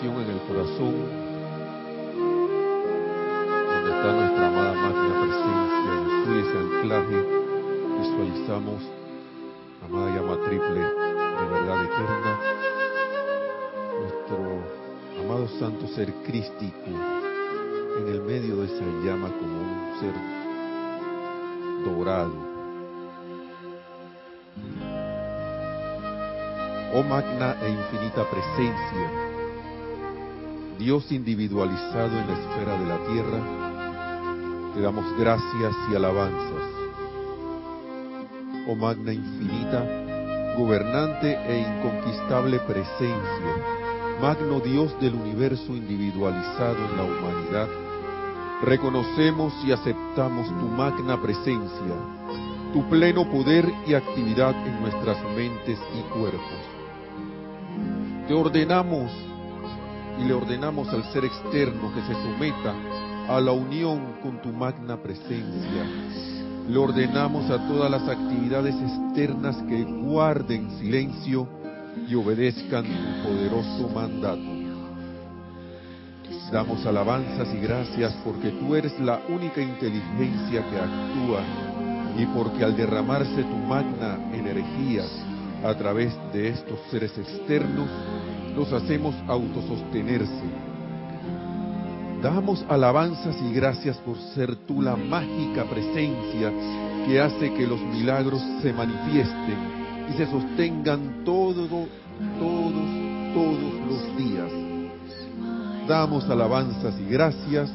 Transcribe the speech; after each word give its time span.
en 0.00 0.30
el 0.30 0.40
corazón, 0.42 0.94
donde 3.66 3.90
está 3.90 4.12
nuestra 4.12 4.46
amada 4.46 4.72
magna 4.74 5.12
presencia, 5.22 5.92
soy 6.24 6.38
ese 6.38 6.56
anclaje, 6.56 7.18
visualizamos 7.98 8.80
la 9.80 9.86
amada 9.86 10.14
llama 10.14 10.36
triple 10.44 10.80
de 10.80 11.44
verdad 11.50 11.84
eterna, 11.84 12.32
nuestro 14.00 14.38
amado 15.20 15.48
santo 15.58 15.88
ser 15.88 16.14
crístico 16.24 16.90
en 17.98 18.06
el 18.06 18.22
medio 18.22 18.54
de 18.58 18.66
esa 18.66 18.84
llama 19.04 19.28
como 19.40 19.58
un 19.58 19.98
ser 19.98 20.14
dorado. 21.84 22.48
Oh 26.94 27.02
magna 27.02 27.56
e 27.62 27.68
infinita 27.68 28.24
presencia, 28.30 29.27
Dios 30.78 31.10
individualizado 31.10 32.16
en 32.20 32.26
la 32.28 32.38
esfera 32.38 32.78
de 32.78 32.86
la 32.86 32.98
tierra, 33.08 34.72
te 34.74 34.80
damos 34.80 35.04
gracias 35.18 35.74
y 35.90 35.96
alabanzas. 35.96 36.62
Oh 38.68 38.76
magna 38.76 39.12
infinita, 39.12 39.84
gobernante 40.56 41.34
e 41.34 41.58
inconquistable 41.62 42.60
presencia, 42.60 43.52
magno 44.20 44.60
Dios 44.60 44.94
del 45.00 45.14
universo 45.14 45.74
individualizado 45.74 46.76
en 46.76 46.96
la 46.96 47.02
humanidad, 47.02 47.68
reconocemos 48.62 49.52
y 49.66 49.72
aceptamos 49.72 50.46
tu 50.46 50.68
magna 50.68 51.20
presencia, 51.20 51.96
tu 52.72 52.88
pleno 52.88 53.28
poder 53.28 53.68
y 53.84 53.94
actividad 53.94 54.54
en 54.64 54.80
nuestras 54.80 55.18
mentes 55.34 55.80
y 55.92 56.02
cuerpos. 56.12 56.78
Te 58.28 58.34
ordenamos 58.34 59.27
y 60.20 60.24
le 60.24 60.34
ordenamos 60.34 60.88
al 60.88 61.04
ser 61.12 61.24
externo 61.24 61.92
que 61.94 62.02
se 62.02 62.14
someta 62.14 62.74
a 63.28 63.40
la 63.40 63.52
unión 63.52 64.16
con 64.22 64.40
tu 64.40 64.48
magna 64.48 64.96
presencia. 64.96 65.84
Le 66.68 66.78
ordenamos 66.78 67.50
a 67.50 67.66
todas 67.68 67.90
las 67.90 68.08
actividades 68.08 68.74
externas 68.74 69.56
que 69.68 69.84
guarden 69.84 70.70
silencio 70.78 71.48
y 72.08 72.14
obedezcan 72.14 72.84
tu 72.84 73.28
poderoso 73.28 73.88
mandato. 73.94 74.58
Damos 76.52 76.84
alabanzas 76.86 77.48
y 77.54 77.58
gracias 77.58 78.14
porque 78.24 78.50
tú 78.50 78.74
eres 78.74 78.98
la 79.00 79.20
única 79.28 79.60
inteligencia 79.60 80.64
que 80.70 80.76
actúa 80.76 81.42
y 82.16 82.24
porque 82.26 82.64
al 82.64 82.74
derramarse 82.74 83.42
tu 83.42 83.56
magna 83.56 84.18
energía 84.32 85.04
a 85.64 85.74
través 85.74 86.14
de 86.32 86.48
estos 86.48 86.78
seres 86.90 87.16
externos, 87.18 87.88
los 88.58 88.72
hacemos 88.72 89.14
autosostenerse. 89.28 90.42
Damos 92.20 92.64
alabanzas 92.68 93.36
y 93.40 93.52
gracias 93.54 93.96
por 93.98 94.18
ser 94.34 94.56
tú 94.66 94.82
la 94.82 94.96
mágica 94.96 95.62
presencia 95.64 96.52
que 97.06 97.20
hace 97.20 97.54
que 97.54 97.68
los 97.68 97.80
milagros 97.80 98.42
se 98.60 98.72
manifiesten 98.72 99.56
y 100.10 100.16
se 100.16 100.26
sostengan 100.26 101.22
todo, 101.24 101.68
todos, 101.68 101.86
todos 103.32 103.74
los 103.86 104.16
días. 104.16 104.50
Damos 105.86 106.28
alabanzas 106.28 106.98
y 106.98 107.08
gracias 107.08 107.70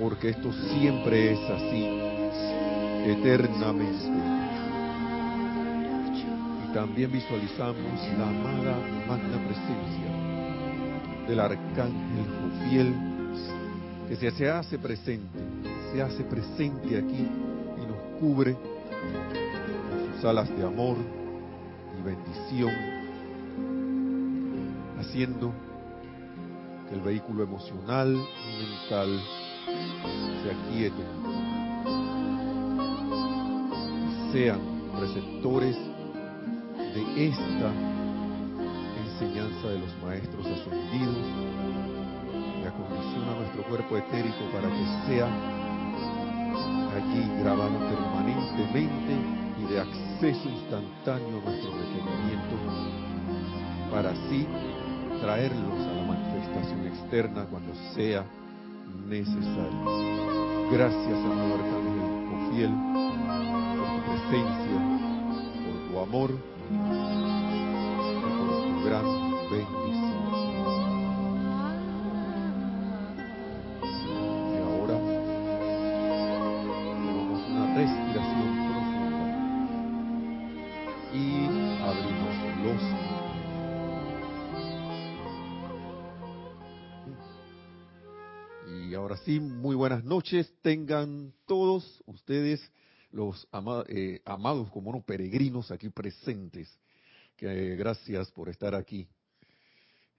porque 0.00 0.30
esto 0.30 0.52
siempre 0.72 1.34
es 1.34 1.50
así, 1.50 1.86
eternamente 3.06 4.41
también 6.72 7.12
visualizamos 7.12 7.76
la 8.18 8.28
amada 8.28 8.76
magna 9.06 9.38
presencia 9.46 11.28
del 11.28 11.40
arcángel 11.40 12.26
Jofiel 12.40 12.94
que 14.08 14.30
se, 14.30 14.50
hace 14.50 14.78
presente, 14.78 15.38
se 15.92 16.02
hace 16.02 16.24
presente 16.24 16.96
aquí 16.98 17.28
y 17.76 17.86
nos 17.86 18.20
cubre 18.20 18.54
con 18.54 20.14
sus 20.14 20.24
alas 20.24 20.48
de 20.56 20.64
amor 20.64 20.96
y 21.98 22.02
bendición, 22.02 22.72
haciendo 24.98 25.52
que 26.88 26.94
el 26.94 27.00
vehículo 27.00 27.42
emocional 27.42 28.14
y 28.14 28.64
mental 28.64 29.20
se 30.42 30.50
aquiete. 30.50 31.02
Sean 34.32 34.60
receptores 35.00 35.91
de 36.94 37.28
esta 37.28 37.72
enseñanza 39.04 39.68
de 39.68 39.78
los 39.78 40.02
maestros 40.02 40.46
ascendidos 40.46 41.16
y 42.60 42.66
acondiciona 42.66 43.34
nuestro 43.38 43.62
cuerpo 43.64 43.96
etérico 43.96 44.44
para 44.52 44.68
que 44.68 44.84
sea 45.06 45.26
allí 46.94 47.42
grabado 47.42 47.78
permanentemente 47.78 49.16
y 49.58 49.72
de 49.72 49.80
acceso 49.80 50.48
instantáneo 50.48 51.38
a 51.38 51.44
nuestro 51.44 51.70
requerimiento 51.72 52.56
para 53.90 54.10
así 54.10 54.46
traerlos 55.20 55.86
a 55.86 55.92
la 55.92 56.02
manifestación 56.02 56.86
externa 56.86 57.46
cuando 57.46 57.74
sea 57.94 58.24
necesario. 59.06 60.70
Gracias, 60.70 61.18
amado 61.24 61.54
Arcángel 61.54 62.12
Cofiel, 62.28 62.72
por 63.76 63.88
tu 63.88 64.10
presencia, 64.10 64.91
y 66.12 66.18
por 66.18 66.30
tu 68.70 68.84
gran 68.84 69.06
bendición. 69.50 70.22
Y 73.82 74.56
ahora 74.60 74.96
tomamos 77.00 77.40
una 77.48 77.64
respiración 77.76 78.48
profunda 78.68 79.26
y 81.14 81.24
abrimos 81.82 82.36
los. 82.62 82.82
Y 88.70 88.94
ahora 88.94 89.16
sí, 89.16 89.40
muy 89.40 89.74
buenas 89.76 90.04
noches 90.04 90.52
tengan 90.60 91.32
todos 91.46 92.02
ustedes 92.06 92.60
los 93.32 93.48
eh, 93.88 94.20
amados 94.24 94.70
como 94.70 94.90
unos 94.90 95.04
peregrinos 95.04 95.70
aquí 95.70 95.88
presentes. 95.88 96.68
Que 97.36 97.76
gracias 97.76 98.30
por 98.30 98.48
estar 98.48 98.74
aquí. 98.74 99.08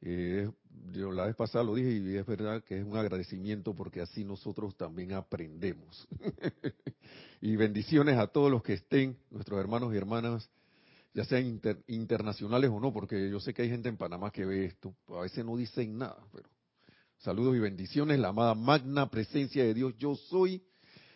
Eh, 0.02 0.50
yo 0.92 1.12
la 1.12 1.28
vez 1.28 1.36
pasada 1.36 1.64
lo 1.64 1.76
dije 1.76 1.92
y 1.92 2.18
es 2.18 2.26
verdad 2.26 2.62
que 2.64 2.80
es 2.80 2.84
un 2.84 2.98
agradecimiento 2.98 3.74
porque 3.74 4.02
así 4.02 4.26
nosotros 4.26 4.76
también 4.76 5.14
aprendemos. 5.14 6.08
y 7.42 7.56
bendiciones 7.56 8.18
a 8.18 8.28
todos 8.28 8.52
los 8.52 8.64
que 8.64 8.74
estén, 8.74 9.18
nuestros 9.30 9.60
hermanos 9.60 9.94
y 9.94 9.98
hermanas, 9.98 10.50
ya 11.14 11.24
sean 11.24 11.62
internacionales 11.88 12.70
o 12.72 12.80
no, 12.80 12.92
porque 12.92 13.30
yo 13.30 13.40
sé 13.40 13.54
que 13.54 13.62
hay 13.62 13.70
gente 13.70 13.88
en 13.88 13.98
Panamá 13.98 14.32
que 14.32 14.46
ve 14.46 14.66
esto, 14.66 14.96
a 15.10 15.22
veces 15.22 15.46
no 15.46 15.56
dicen 15.56 15.98
nada, 15.98 16.18
pero 16.34 16.50
saludos 17.20 17.56
y 17.56 17.60
bendiciones, 17.60 18.20
la 18.20 18.30
amada 18.30 18.56
magna 18.56 19.10
presencia 19.10 19.64
de 19.64 19.74
Dios, 19.74 19.94
yo 19.98 20.16
soy. 20.16 20.64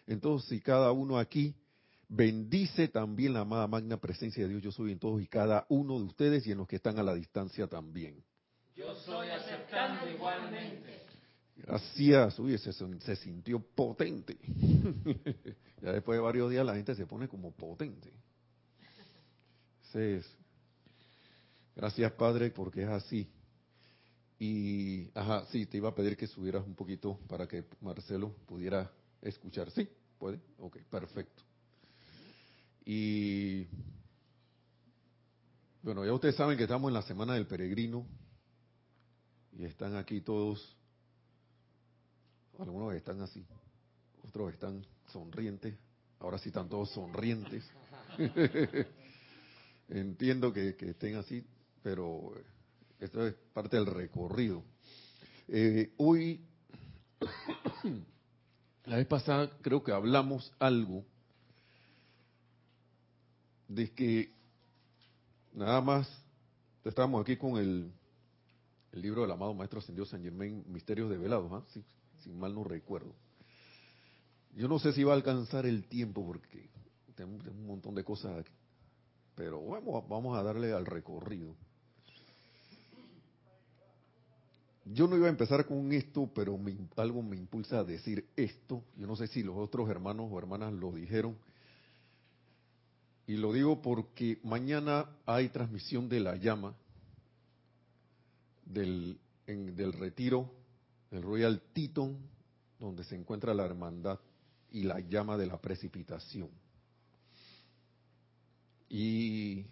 Entonces, 0.06 0.48
si 0.48 0.62
cada 0.62 0.92
uno 0.94 1.18
aquí 1.18 1.56
Bendice 2.10 2.88
también 2.88 3.34
la 3.34 3.42
amada 3.42 3.68
magna 3.68 3.98
presencia 3.98 4.44
de 4.44 4.50
Dios, 4.50 4.64
yo 4.64 4.72
soy 4.72 4.92
en 4.94 5.00
todos 5.00 5.22
y 5.22 5.28
cada 5.28 5.66
uno 5.70 5.98
de 5.98 6.06
ustedes 6.06 6.48
y 6.48 6.52
en 6.52 6.60
los 6.60 6.68
que 6.68 6.78
están 6.78 6.98
a 7.00 7.04
la 7.04 7.14
distancia 7.14 7.68
también. 7.68 8.24
Yo 8.76 8.96
soy 8.96 9.30
aceptando 9.30 10.10
igualmente. 10.10 11.02
Gracias, 11.58 12.40
uy, 12.40 12.58
se, 12.58 12.72
se 12.72 13.16
sintió 13.16 13.60
potente. 13.60 14.38
ya 15.82 15.92
después 15.92 16.18
de 16.18 16.22
varios 16.22 16.50
días 16.50 16.66
la 16.66 16.76
gente 16.76 16.96
se 16.96 17.06
pone 17.06 17.28
como 17.28 17.52
potente. 17.52 18.14
Gracias, 21.76 22.12
Padre, 22.14 22.52
porque 22.52 22.84
es 22.84 22.90
así. 22.90 23.28
Y, 24.40 25.10
ajá, 25.16 25.46
sí, 25.48 25.66
te 25.66 25.78
iba 25.78 25.90
a 25.90 25.96
pedir 25.96 26.16
que 26.16 26.28
subieras 26.28 26.66
un 26.66 26.76
poquito 26.76 27.20
para 27.28 27.48
que 27.48 27.66
Marcelo 27.82 28.36
pudiera 28.46 28.92
escuchar. 29.22 29.72
¿Sí? 29.72 29.90
¿Puede? 30.20 30.40
Ok, 30.60 30.78
perfecto. 30.90 31.44
Y 32.90 33.68
bueno, 35.82 36.06
ya 36.06 36.14
ustedes 36.14 36.38
saben 36.38 36.56
que 36.58 36.64
estamos 36.64 36.88
en 36.88 36.94
la 36.94 37.02
semana 37.02 37.34
del 37.34 37.46
peregrino 37.46 38.08
y 39.52 39.66
están 39.66 39.98
aquí 39.98 40.22
todos, 40.22 40.78
algunos 42.58 42.94
están 42.94 43.20
así, 43.20 43.46
otros 44.26 44.54
están 44.54 44.86
sonrientes, 45.12 45.76
ahora 46.20 46.38
sí 46.38 46.48
están 46.48 46.70
todos 46.70 46.90
sonrientes. 46.92 47.70
Entiendo 49.90 50.54
que, 50.54 50.78
estén 50.80 51.18
así, 51.18 51.46
pero 51.84 52.36
esto 53.02 53.28
es 53.28 53.34
parte 53.52 53.76
del 53.76 53.88
recorrido. 53.88 54.64
Eh, 55.50 55.92
hoy, 55.98 56.40
la 58.86 58.96
vez 58.96 59.08
pasada 59.08 59.58
creo 59.62 59.84
que 59.84 59.92
hablamos 59.92 60.54
algo 60.58 61.04
de 63.68 63.92
que 63.92 64.32
nada 65.54 65.82
más 65.82 66.08
estamos 66.84 67.22
aquí 67.22 67.38
con 67.38 67.58
el 67.58 67.92
el 68.98 69.04
libro 69.04 69.22
del 69.22 69.32
amado 69.32 69.54
Maestro 69.54 69.80
Ascendido 69.80 70.06
San 70.06 70.24
Germain, 70.24 70.64
Misterios 70.68 71.10
Develados, 71.10 71.64
si, 71.72 71.84
si 72.24 72.32
mal 72.32 72.54
no 72.54 72.64
recuerdo. 72.64 73.14
Yo 74.56 74.68
no 74.68 74.80
sé 74.80 74.92
si 74.92 75.04
va 75.04 75.14
a 75.14 75.16
alcanzar 75.16 75.66
el 75.66 75.86
tiempo 75.88 76.26
porque 76.26 76.70
tengo 77.16 77.38
un 77.52 77.68
montón 77.68 77.94
de 77.94 78.04
cosas 78.04 78.40
aquí, 78.40 78.52
pero 79.36 79.64
vamos, 79.64 80.08
vamos 80.10 80.38
a 80.38 80.44
darle 80.44 80.74
al 80.74 80.86
recorrido. 80.86 81.56
Yo 84.86 85.08
no 85.08 85.18
iba 85.18 85.28
a 85.28 85.30
empezar 85.30 85.66
con 85.66 85.92
esto, 85.92 86.30
pero 86.34 86.58
me, 86.58 86.76
algo 86.96 87.22
me 87.22 87.36
impulsa 87.36 87.80
a 87.80 87.84
decir 87.84 88.26
esto. 88.36 88.84
Yo 88.96 89.06
no 89.06 89.16
sé 89.18 89.28
si 89.28 89.44
los 89.44 89.58
otros 89.58 89.90
hermanos 89.90 90.28
o 90.32 90.40
hermanas 90.40 90.74
lo 90.74 90.92
dijeron. 90.92 91.38
Y 93.28 93.36
lo 93.36 93.52
digo 93.52 93.82
porque 93.82 94.40
mañana 94.44 95.06
hay 95.26 95.50
transmisión 95.50 96.08
de 96.08 96.22
la 96.22 96.38
llama 96.38 96.76
del, 98.66 99.20
del 99.46 99.94
retiro 99.94 100.50
del 101.12 101.22
Royal 101.22 101.62
Teton, 101.74 102.18
donde 102.80 103.04
se 103.04 103.16
encuentra 103.16 103.54
la 103.54 103.66
hermandad 103.66 104.20
y 104.72 104.84
la 104.84 105.00
llama 105.02 105.38
de 105.38 105.48
la 105.48 105.60
precipitación. 105.60 106.50
Y 108.90 109.66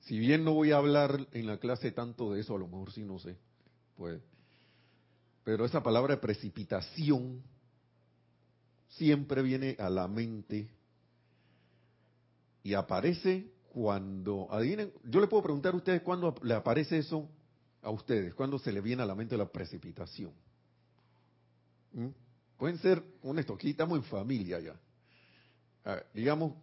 si 0.00 0.18
bien 0.18 0.44
no 0.44 0.54
voy 0.54 0.70
a 0.70 0.76
hablar 0.76 1.26
en 1.32 1.46
la 1.46 1.58
clase 1.58 1.90
tanto 1.90 2.32
de 2.32 2.40
eso, 2.40 2.54
a 2.54 2.58
lo 2.58 2.68
mejor 2.68 2.92
sí 2.92 3.02
no 3.02 3.18
sé, 3.18 3.36
pues 3.96 4.20
pero 5.44 5.66
esa 5.66 5.82
palabra 5.82 6.20
precipitación 6.20 7.42
siempre 8.88 9.42
viene 9.42 9.76
a 9.78 9.90
la 9.90 10.08
mente 10.08 10.70
y 12.64 12.74
aparece 12.74 13.52
cuando, 13.68 14.48
adivinen, 14.50 14.92
yo 15.04 15.20
le 15.20 15.26
puedo 15.28 15.42
preguntar 15.42 15.74
a 15.74 15.76
ustedes 15.76 16.00
cuándo 16.02 16.34
le 16.42 16.54
aparece 16.54 16.98
eso 16.98 17.28
a 17.82 17.90
ustedes, 17.90 18.34
cuándo 18.34 18.58
se 18.58 18.72
le 18.72 18.80
viene 18.80 19.02
a 19.02 19.06
la 19.06 19.14
mente 19.14 19.36
la 19.36 19.46
precipitación. 19.46 20.32
¿Mm? 21.92 22.08
Pueden 22.56 22.78
ser 22.78 23.04
honestos, 23.22 23.56
aquí 23.56 23.70
estamos 23.70 23.98
en 23.98 24.04
familia 24.04 24.58
ya. 24.60 26.04
digamos, 26.14 26.54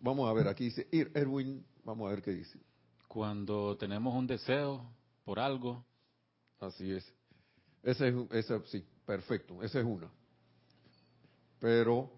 vamos 0.00 0.30
a 0.30 0.32
ver, 0.32 0.48
aquí 0.48 0.64
dice 0.64 0.88
Erwin, 0.90 1.62
vamos 1.84 2.06
a 2.06 2.10
ver 2.14 2.22
qué 2.22 2.30
dice. 2.30 2.58
Cuando 3.06 3.76
tenemos 3.76 4.14
un 4.14 4.26
deseo 4.26 4.90
por 5.24 5.38
algo. 5.38 5.84
Así 6.58 6.90
es. 6.90 7.12
Ese 7.82 8.14
es, 8.30 8.46
sí, 8.66 8.82
perfecto, 9.04 9.62
esa 9.62 9.80
es 9.80 9.84
una. 9.84 10.08
Pero 11.58 12.10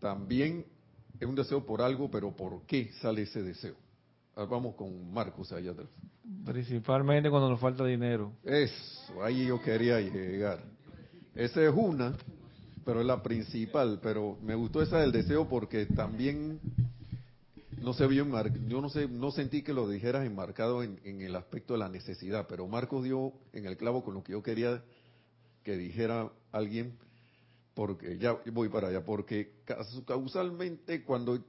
también 0.00 0.66
es 1.20 1.26
un 1.26 1.34
deseo 1.34 1.64
por 1.64 1.82
algo, 1.82 2.10
pero 2.10 2.34
¿por 2.34 2.62
qué 2.62 2.90
sale 3.00 3.22
ese 3.22 3.42
deseo? 3.42 3.74
Ah, 4.34 4.44
vamos 4.44 4.74
con 4.74 5.12
Marcos 5.12 5.52
allá 5.52 5.72
atrás. 5.72 5.88
Principalmente 6.46 7.28
cuando 7.28 7.50
nos 7.50 7.60
falta 7.60 7.84
dinero. 7.84 8.32
Eso, 8.42 9.22
ahí 9.22 9.46
yo 9.46 9.60
quería 9.60 10.00
llegar. 10.00 10.64
Esa 11.34 11.62
es 11.62 11.72
una, 11.74 12.16
pero 12.84 13.00
es 13.00 13.06
la 13.06 13.22
principal. 13.22 14.00
Pero 14.02 14.38
me 14.42 14.54
gustó 14.54 14.80
esa 14.80 14.98
del 14.98 15.12
deseo 15.12 15.46
porque 15.46 15.84
también 15.84 16.58
no 17.82 17.92
se 17.92 18.06
vio 18.06 18.26
yo 18.68 18.80
no 18.80 18.88
sé, 18.88 19.08
no 19.08 19.30
sentí 19.30 19.62
que 19.62 19.74
lo 19.74 19.88
dijeras 19.88 20.24
enmarcado 20.24 20.82
en, 20.82 21.00
en 21.04 21.20
el 21.20 21.36
aspecto 21.36 21.74
de 21.74 21.80
la 21.80 21.88
necesidad, 21.88 22.46
pero 22.48 22.66
Marcos 22.66 23.04
dio 23.04 23.32
en 23.52 23.66
el 23.66 23.76
clavo 23.76 24.04
con 24.04 24.14
lo 24.14 24.22
que 24.22 24.32
yo 24.32 24.42
quería 24.42 24.82
que 25.64 25.76
dijera 25.76 26.30
alguien, 26.52 26.96
porque 27.80 28.18
ya 28.18 28.36
voy 28.52 28.68
para 28.68 28.88
allá, 28.88 29.02
porque 29.02 29.62
causalmente 30.04 31.02
cuando 31.02 31.42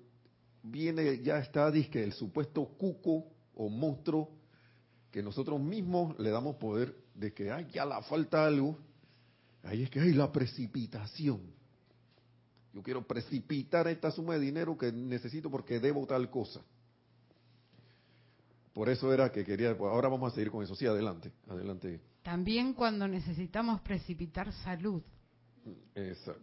viene, 0.64 1.22
ya 1.22 1.40
está, 1.40 1.70
que 1.74 2.02
el 2.02 2.14
supuesto 2.14 2.64
cuco 2.78 3.26
o 3.54 3.68
monstruo, 3.68 4.30
que 5.12 5.22
nosotros 5.22 5.60
mismos 5.60 6.18
le 6.20 6.30
damos 6.30 6.56
poder 6.56 6.96
de 7.16 7.34
que, 7.34 7.52
ay, 7.52 7.68
ya 7.74 7.84
la 7.84 8.02
falta 8.04 8.46
algo, 8.46 8.78
ahí 9.64 9.84
es 9.84 9.90
que 9.90 10.00
hay 10.00 10.14
la 10.14 10.32
precipitación. 10.32 11.42
Yo 12.74 12.82
quiero 12.82 13.06
precipitar 13.06 13.90
esta 13.90 14.10
suma 14.10 14.36
de 14.36 14.40
dinero 14.40 14.78
que 14.78 14.90
necesito 14.90 15.52
porque 15.52 15.82
debo 15.82 16.08
tal 16.08 16.30
cosa. 16.30 16.62
Por 18.72 18.88
eso 18.88 19.14
era 19.14 19.34
que 19.34 19.44
quería, 19.44 19.72
ahora 19.72 20.08
vamos 20.08 20.32
a 20.32 20.36
seguir 20.36 20.50
con 20.50 20.64
eso. 20.64 20.76
Sí, 20.76 20.86
adelante, 20.86 21.30
adelante. 21.50 22.00
También 22.24 22.74
cuando 22.74 23.06
necesitamos 23.06 23.82
precipitar 23.82 24.54
salud. 24.64 25.04
Exacto. 25.96 26.42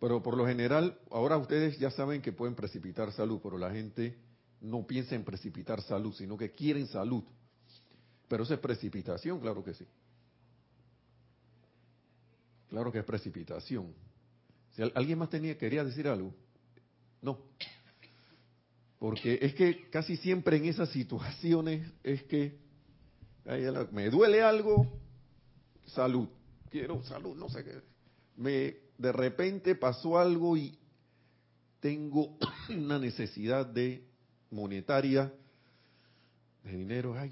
Pero 0.00 0.22
por 0.22 0.36
lo 0.36 0.46
general, 0.46 0.98
ahora 1.10 1.36
ustedes 1.38 1.78
ya 1.78 1.90
saben 1.90 2.20
que 2.20 2.32
pueden 2.32 2.54
precipitar 2.54 3.12
salud, 3.12 3.40
pero 3.42 3.56
la 3.56 3.70
gente 3.70 4.16
no 4.60 4.86
piensa 4.86 5.14
en 5.14 5.24
precipitar 5.24 5.80
salud, 5.82 6.12
sino 6.14 6.36
que 6.36 6.52
quieren 6.52 6.86
salud. 6.86 7.24
Pero 8.28 8.42
eso 8.42 8.54
es 8.54 8.60
precipitación, 8.60 9.40
claro 9.40 9.64
que 9.64 9.74
sí. 9.74 9.86
Claro 12.68 12.92
que 12.92 12.98
es 12.98 13.04
precipitación. 13.04 13.94
Si 14.72 14.82
alguien 14.82 15.18
más 15.18 15.30
tenía 15.30 15.56
quería 15.56 15.84
decir 15.84 16.08
algo, 16.08 16.34
no. 17.22 17.38
Porque 18.98 19.38
es 19.40 19.54
que 19.54 19.88
casi 19.88 20.16
siempre 20.16 20.56
en 20.56 20.66
esas 20.66 20.90
situaciones 20.90 21.90
es 22.02 22.22
que 22.24 22.58
me 23.92 24.10
duele 24.10 24.42
algo, 24.42 24.86
salud. 25.86 26.28
Quiero 26.70 27.02
salud, 27.04 27.36
no 27.36 27.48
sé 27.48 27.64
qué. 27.64 27.95
Me, 28.36 28.76
de 28.98 29.12
repente 29.12 29.74
pasó 29.74 30.18
algo 30.18 30.56
y 30.56 30.78
tengo 31.80 32.36
una 32.70 32.98
necesidad 32.98 33.66
de 33.66 34.04
monetaria, 34.50 35.32
de 36.64 36.72
dinero. 36.72 37.14
Ay, 37.18 37.30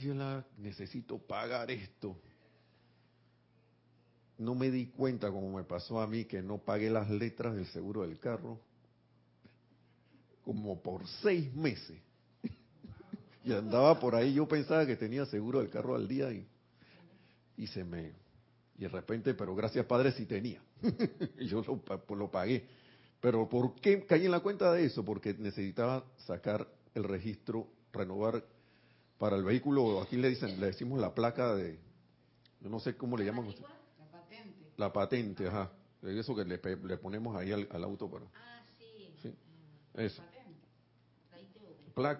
necesito 0.59 1.19
pagar 1.19 1.71
esto. 1.71 2.17
No 4.39 4.55
me 4.55 4.71
di 4.71 4.87
cuenta, 4.87 5.31
como 5.31 5.57
me 5.57 5.65
pasó 5.65 6.01
a 6.01 6.07
mí, 6.07 6.25
que 6.25 6.43
no 6.43 6.59
pagué 6.59 6.91
las 6.91 7.09
letras 7.09 7.55
del 7.55 7.67
seguro 7.67 8.03
del 8.03 8.19
carro 8.19 8.61
como 10.45 10.81
por 10.81 11.07
seis 11.23 11.53
meses. 11.55 11.99
y 13.45 13.53
andaba 13.53 13.99
por 13.99 14.15
ahí, 14.15 14.35
yo 14.35 14.47
pensaba 14.47 14.87
que 14.87 14.97
tenía 14.97 15.25
seguro 15.27 15.61
del 15.61 15.71
carro 15.71 15.95
al 15.95 16.07
día 16.07 16.31
y, 16.33 16.47
y 17.57 17.67
se 17.67 17.83
me... 17.83 18.13
Y 18.77 18.83
de 18.83 18.89
repente, 18.89 19.35
pero 19.35 19.55
gracias 19.55 19.87
Padre 19.87 20.13
sí 20.13 20.27
tenía. 20.27 20.61
yo 21.41 21.63
lo, 21.63 21.77
pues 21.79 22.19
lo 22.19 22.31
pagué. 22.31 22.67
Pero 23.21 23.49
¿por 23.49 23.75
qué 23.77 24.05
caí 24.05 24.27
en 24.27 24.31
la 24.31 24.41
cuenta 24.41 24.73
de 24.73 24.85
eso? 24.85 25.05
Porque 25.05 25.35
necesitaba 25.35 26.05
sacar 26.27 26.69
el 26.95 27.05
registro, 27.05 27.67
renovar 27.93 28.45
para 29.19 29.37
el 29.37 29.45
vehículo, 29.45 30.03
aquí 30.03 30.17
le 30.17 30.29
dicen, 30.29 30.61
le 30.61 30.67
decimos 30.67 31.01
la 31.01 31.15
placa 31.15 31.55
de, 31.55 31.79
yo 32.61 32.69
no 32.69 32.81
sé 32.81 32.97
cómo 32.97 33.17
le 33.17 33.25
llaman. 33.25 33.47
La 33.47 34.11
patente. 34.11 34.73
La 34.77 34.93
patente, 34.93 35.49
ajá. 35.49 35.73
Eso 36.03 36.35
que 36.35 36.45
le, 36.45 36.61
le 36.85 36.97
ponemos 36.99 37.35
ahí 37.37 37.53
al, 37.53 37.67
al 37.71 37.85
auto 37.85 38.11
para. 38.11 38.27
Ah, 38.35 38.63
sí. 38.79 39.15
sí. 39.23 39.35
Eso 39.95 40.23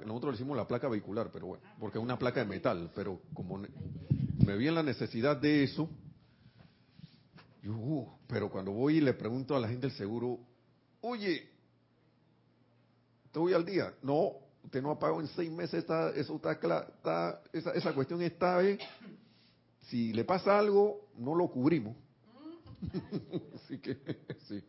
nosotros 0.07 0.33
le 0.33 0.35
hicimos 0.37 0.57
la 0.57 0.67
placa 0.67 0.89
vehicular, 0.89 1.31
pero 1.33 1.47
bueno, 1.47 1.65
porque 1.81 1.99
es 1.99 2.05
una 2.05 2.19
placa 2.19 2.41
de 2.41 2.47
metal, 2.47 2.91
pero 2.95 3.21
como 3.33 3.59
me 3.59 4.57
vi 4.57 4.69
en 4.69 4.75
la 4.75 4.83
necesidad 4.83 5.37
de 5.37 5.65
eso, 5.65 5.89
yo, 7.65 7.73
uh, 7.73 8.19
pero 8.27 8.51
cuando 8.51 8.73
voy 8.73 8.99
y 8.99 9.01
le 9.01 9.15
pregunto 9.15 9.57
a 9.57 9.61
la 9.61 9.69
gente 9.69 9.87
del 9.87 9.97
seguro, 9.97 10.39
oye, 11.01 11.49
¿te 13.33 13.39
voy 13.39 13.55
al 13.55 13.65
día? 13.65 13.95
No, 14.03 14.33
usted 14.63 14.83
no 14.83 14.91
ha 14.91 14.99
pagado 14.99 15.23
en 15.23 15.29
seis 15.29 15.51
meses, 15.51 15.81
está, 15.81 16.11
esa, 16.11 17.73
esa 17.73 17.95
cuestión 17.95 18.21
está, 18.21 18.63
¿eh? 18.63 18.79
si 19.89 20.13
le 20.13 20.25
pasa 20.25 20.59
algo, 20.59 21.09
no 21.17 21.35
lo 21.35 21.49
cubrimos. 21.49 21.97
Así 23.55 23.79
que, 23.79 23.97
sí. 24.47 24.63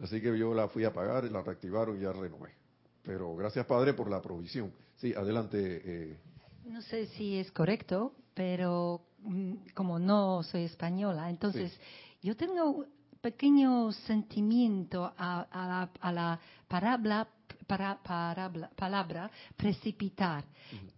Así 0.00 0.20
que 0.20 0.38
yo 0.38 0.54
la 0.54 0.68
fui 0.68 0.84
a 0.84 0.92
pagar, 0.92 1.24
la 1.24 1.42
reactivaron 1.42 1.98
y 1.98 2.02
ya 2.02 2.12
renové. 2.12 2.54
Pero 3.02 3.34
gracias, 3.34 3.66
Padre, 3.66 3.94
por 3.94 4.08
la 4.08 4.22
provisión. 4.22 4.72
Sí, 4.96 5.12
adelante. 5.12 5.82
Eh. 5.84 6.18
No 6.66 6.82
sé 6.82 7.06
si 7.06 7.38
es 7.38 7.50
correcto, 7.50 8.14
pero 8.34 9.06
como 9.74 9.98
no 9.98 10.42
soy 10.42 10.64
española, 10.64 11.30
entonces 11.30 11.72
yo 12.22 12.36
tengo 12.36 12.70
un 12.70 12.86
pequeño 13.20 13.92
sentimiento 13.92 15.12
a, 15.16 15.90
la, 16.02 16.40
palabra, 16.68 17.28
para, 17.66 17.98
palabra 18.76 19.30
precipitar. 19.56 20.44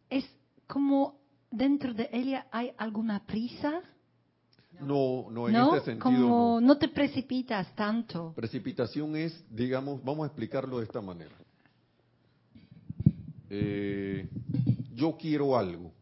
Es 0.08 0.24
como 0.66 1.18
dentro 1.50 1.94
de 1.94 2.08
ella 2.12 2.46
hay 2.50 2.72
alguna 2.76 3.24
prisa. 3.24 3.80
No, 4.80 5.26
no 5.30 5.48
en 5.48 5.56
este 5.56 5.80
sentido. 5.80 6.00
Como 6.02 6.60
no 6.60 6.78
te 6.78 6.88
precipitas 6.88 7.74
tanto. 7.74 8.32
Precipitación 8.36 9.16
es, 9.16 9.44
digamos, 9.50 10.02
vamos 10.04 10.24
a 10.24 10.26
explicarlo 10.26 10.78
de 10.78 10.84
esta 10.84 11.00
manera 11.00 11.34
eh, 13.50 14.28
yo 14.94 15.16
quiero 15.18 15.56
algo. 15.56 15.92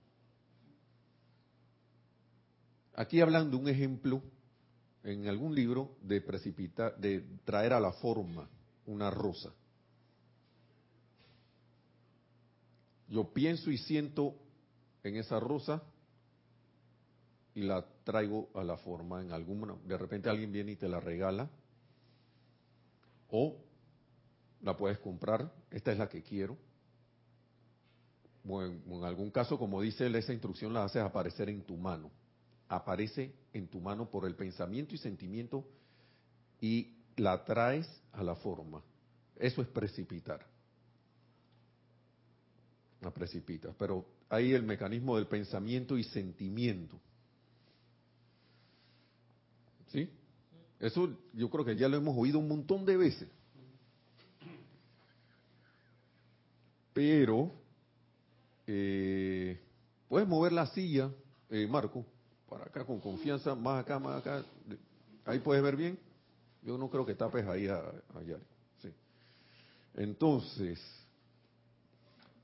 Aquí 2.96 3.20
hablan 3.20 3.50
de 3.50 3.56
un 3.58 3.68
ejemplo 3.68 4.22
en 5.04 5.28
algún 5.28 5.54
libro 5.54 5.96
de 6.00 6.22
precipitar, 6.22 6.96
de 6.96 7.20
traer 7.44 7.74
a 7.74 7.80
la 7.80 7.92
forma 7.92 8.48
una 8.86 9.10
rosa. 9.10 9.52
Yo 13.08 13.34
pienso 13.34 13.70
y 13.70 13.76
siento 13.76 14.34
en 15.04 15.16
esa 15.16 15.38
rosa 15.38 15.82
y 17.54 17.60
la 17.60 17.84
traigo 18.02 18.48
a 18.54 18.64
la 18.64 18.78
forma 18.78 19.20
en 19.20 19.30
alguna. 19.30 19.76
De 19.84 19.98
repente 19.98 20.30
alguien 20.30 20.50
viene 20.50 20.72
y 20.72 20.76
te 20.76 20.88
la 20.88 20.98
regala. 20.98 21.50
O 23.28 23.58
la 24.62 24.74
puedes 24.74 24.98
comprar. 25.00 25.52
Esta 25.70 25.92
es 25.92 25.98
la 25.98 26.08
que 26.08 26.22
quiero. 26.22 26.56
O 28.48 28.62
en, 28.62 28.82
en 28.90 29.04
algún 29.04 29.30
caso, 29.30 29.58
como 29.58 29.82
dice 29.82 30.06
él, 30.06 30.16
esa 30.16 30.32
instrucción 30.32 30.72
la 30.72 30.84
haces 30.84 31.02
aparecer 31.02 31.50
en 31.50 31.62
tu 31.62 31.76
mano. 31.76 32.10
Aparece 32.68 33.32
en 33.52 33.68
tu 33.68 33.80
mano 33.80 34.10
por 34.10 34.26
el 34.26 34.34
pensamiento 34.34 34.94
y 34.94 34.98
sentimiento 34.98 35.64
y 36.60 36.96
la 37.16 37.44
traes 37.44 37.88
a 38.12 38.22
la 38.22 38.34
forma. 38.34 38.82
Eso 39.36 39.62
es 39.62 39.68
precipitar. 39.68 40.44
La 43.00 43.10
precipitas. 43.10 43.74
Pero 43.78 44.04
hay 44.28 44.52
el 44.52 44.62
mecanismo 44.62 45.16
del 45.16 45.26
pensamiento 45.26 45.96
y 45.96 46.04
sentimiento. 46.04 46.98
¿Sí? 49.88 50.10
Eso 50.80 51.16
yo 51.32 51.48
creo 51.48 51.64
que 51.64 51.76
ya 51.76 51.88
lo 51.88 51.96
hemos 51.96 52.16
oído 52.16 52.38
un 52.38 52.48
montón 52.48 52.84
de 52.84 52.96
veces. 52.96 53.28
Pero, 56.92 57.52
eh, 58.66 59.60
puedes 60.08 60.26
mover 60.26 60.52
la 60.52 60.66
silla, 60.68 61.10
eh, 61.50 61.66
Marco, 61.66 62.06
para 62.48 62.64
acá 62.64 62.84
con 62.84 63.00
confianza, 63.00 63.54
más 63.54 63.82
acá, 63.82 63.98
más 63.98 64.18
acá. 64.18 64.44
Ahí 65.24 65.38
puedes 65.40 65.62
ver 65.62 65.76
bien. 65.76 65.98
Yo 66.62 66.78
no 66.78 66.88
creo 66.88 67.06
que 67.06 67.14
tapes 67.14 67.46
ahí 67.46 67.66
a, 67.68 67.80
Yari. 68.14 68.42
Sí. 68.82 68.92
Entonces, 69.94 70.80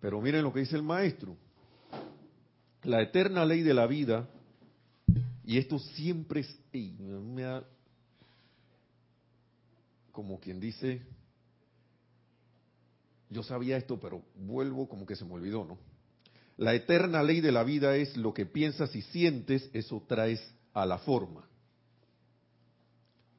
pero 0.00 0.20
miren 0.20 0.42
lo 0.42 0.52
que 0.52 0.60
dice 0.60 0.76
el 0.76 0.82
maestro. 0.82 1.36
La 2.82 3.00
eterna 3.00 3.44
ley 3.44 3.62
de 3.62 3.74
la 3.74 3.86
vida, 3.86 4.28
y 5.44 5.58
esto 5.58 5.78
siempre 5.78 6.40
es, 6.40 6.58
ey, 6.72 6.96
me 6.98 7.62
como 10.10 10.38
quien 10.38 10.60
dice, 10.60 11.00
yo 13.30 13.42
sabía 13.42 13.76
esto, 13.76 13.98
pero 13.98 14.22
vuelvo 14.36 14.88
como 14.88 15.06
que 15.06 15.16
se 15.16 15.24
me 15.24 15.32
olvidó, 15.32 15.64
¿no? 15.64 15.78
La 16.62 16.74
eterna 16.74 17.24
ley 17.24 17.40
de 17.40 17.50
la 17.50 17.64
vida 17.64 17.96
es 17.96 18.16
lo 18.16 18.32
que 18.32 18.46
piensas 18.46 18.94
y 18.94 19.02
sientes, 19.02 19.68
eso 19.72 20.00
traes 20.06 20.40
a 20.72 20.86
la 20.86 20.96
forma. 20.98 21.44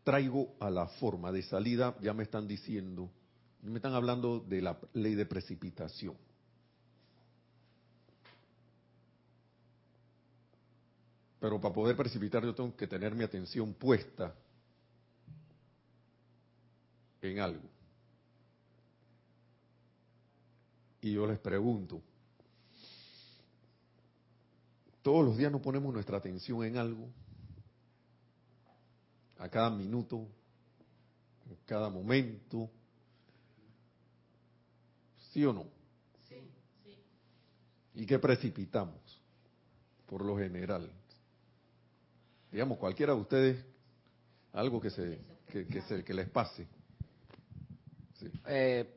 Traigo 0.04 0.54
a 0.60 0.70
la 0.70 0.88
forma 0.88 1.32
de 1.32 1.42
salida, 1.42 1.96
ya 2.02 2.14
me 2.14 2.24
están 2.24 2.50
diciendo, 2.50 3.10
me 3.62 3.78
están 3.78 3.94
hablando 3.94 4.42
de 4.42 4.62
la 4.62 4.78
ley 4.92 5.16
de 5.16 5.26
precipitación. 5.26 6.18
Pero 11.40 11.62
para 11.62 11.74
poder 11.74 11.96
precipitar 11.96 12.44
yo 12.44 12.54
tengo 12.54 12.76
que 12.76 12.88
tener 12.88 13.16
mi 13.16 13.24
atención 13.24 13.74
puesta 13.74 14.36
en 17.22 17.40
algo. 17.40 17.70
Y 21.00 21.14
yo 21.14 21.26
les 21.26 21.40
pregunto, 21.40 22.02
todos 25.04 25.26
los 25.26 25.38
días 25.38 25.52
nos 25.52 25.62
ponemos 25.62 25.94
nuestra 25.94 26.18
atención 26.18 26.64
en 26.64 26.78
algo, 26.78 27.10
a 29.38 29.50
cada 29.50 29.70
minuto, 29.70 30.26
en 31.50 31.58
cada 31.66 31.90
momento, 31.90 32.70
¿sí 35.32 35.46
o 35.46 35.52
no? 35.52 35.66
Sí, 36.30 36.36
sí. 36.84 36.98
¿Y 37.96 38.06
qué 38.06 38.18
precipitamos? 38.18 38.98
Por 40.08 40.24
lo 40.24 40.38
general. 40.38 40.90
Digamos, 42.50 42.78
cualquiera 42.78 43.14
de 43.14 43.20
ustedes, 43.20 43.66
algo 44.54 44.80
que 44.80 44.90
se 44.90 45.20
que, 45.52 45.68
que 45.68 45.82
se, 45.82 46.04
que 46.04 46.14
les 46.14 46.30
pase. 46.30 46.66
Sí. 48.14 48.28
Eh, 48.48 48.90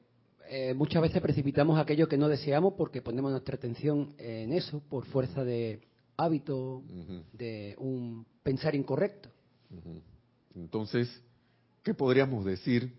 eh, 0.48 0.74
muchas 0.74 1.02
veces 1.02 1.20
precipitamos 1.20 1.78
aquello 1.78 2.08
que 2.08 2.16
no 2.16 2.28
deseamos 2.28 2.74
porque 2.74 3.02
ponemos 3.02 3.32
nuestra 3.32 3.56
atención 3.56 4.14
en 4.18 4.52
eso 4.52 4.80
por 4.88 5.04
fuerza 5.06 5.42
de 5.44 5.80
hábito, 6.16 6.82
de 7.32 7.74
un 7.78 8.26
pensar 8.42 8.74
incorrecto. 8.74 9.28
Entonces, 10.54 11.08
¿qué 11.82 11.94
podríamos 11.94 12.44
decir 12.44 12.92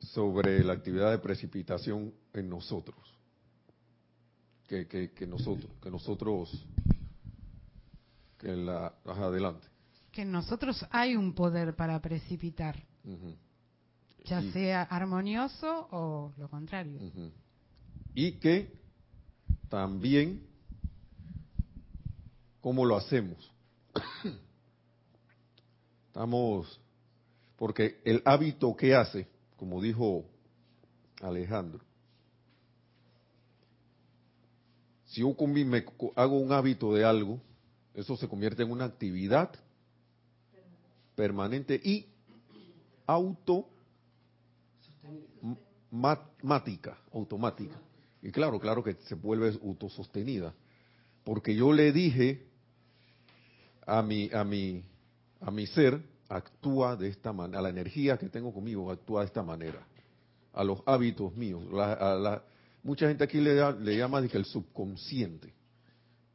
sobre 0.00 0.62
la 0.64 0.72
actividad 0.74 1.10
de 1.10 1.18
precipitación 1.18 2.12
en 2.32 2.48
nosotros? 2.48 2.96
Que, 4.66 4.86
que, 4.86 5.12
que 5.12 5.26
nosotros, 5.26 5.70
que 5.82 5.90
nosotros, 5.90 6.66
que 8.38 8.54
la, 8.54 8.94
ajá, 9.06 9.24
adelante. 9.26 9.66
Que 10.12 10.22
en 10.22 10.32
nosotros 10.32 10.84
hay 10.90 11.16
un 11.16 11.34
poder 11.34 11.74
para 11.74 12.00
precipitar, 12.02 12.76
ya 14.24 14.42
Y- 14.42 14.52
sea 14.52 14.82
armonioso 14.82 15.88
o 15.90 16.34
lo 16.36 16.48
contrario. 16.50 17.00
Y 18.14 18.32
que 18.32 18.72
también, 19.70 20.46
¿cómo 22.60 22.84
lo 22.84 22.96
hacemos? 22.96 23.52
Estamos, 26.08 26.80
porque 27.56 28.00
el 28.04 28.22
hábito 28.24 28.74
que 28.76 28.94
hace, 28.94 29.28
como 29.56 29.80
dijo 29.80 30.24
Alejandro, 31.20 31.80
si 35.06 35.20
yo 35.22 35.34
me 35.46 35.84
hago 36.16 36.38
un 36.38 36.52
hábito 36.52 36.92
de 36.94 37.04
algo, 37.04 37.40
eso 37.94 38.16
se 38.16 38.28
convierte 38.28 38.62
en 38.62 38.70
una 38.70 38.84
actividad 38.84 39.50
permanente 41.14 41.80
y 41.82 42.06
auto 43.06 43.68
mática, 46.42 46.98
automática. 47.12 47.80
Y 48.22 48.30
claro, 48.30 48.60
claro 48.60 48.84
que 48.84 48.94
se 48.94 49.14
vuelve 49.14 49.58
autosostenida. 49.62 50.54
Porque 51.24 51.54
yo 51.54 51.72
le 51.72 51.92
dije 51.92 52.47
a 53.88 54.02
mi, 54.02 54.28
a 54.32 54.44
mi, 54.44 54.84
a 55.40 55.50
mi 55.50 55.66
ser, 55.66 55.98
actúa 56.28 56.94
de 56.94 57.08
esta 57.08 57.32
manera, 57.32 57.58
a 57.58 57.62
la 57.62 57.70
energía 57.70 58.18
que 58.18 58.28
tengo 58.28 58.52
conmigo, 58.52 58.90
actúa 58.90 59.20
de 59.22 59.26
esta 59.28 59.42
manera. 59.42 59.86
A 60.52 60.62
los 60.62 60.80
hábitos 60.84 61.34
míos. 61.36 61.64
La- 61.72 61.94
a 61.94 62.14
la- 62.14 62.42
mucha 62.82 63.08
gente 63.08 63.24
aquí 63.24 63.40
le, 63.40 63.54
le 63.80 63.96
llama 63.96 64.18
el 64.18 64.44
subconsciente. 64.44 65.54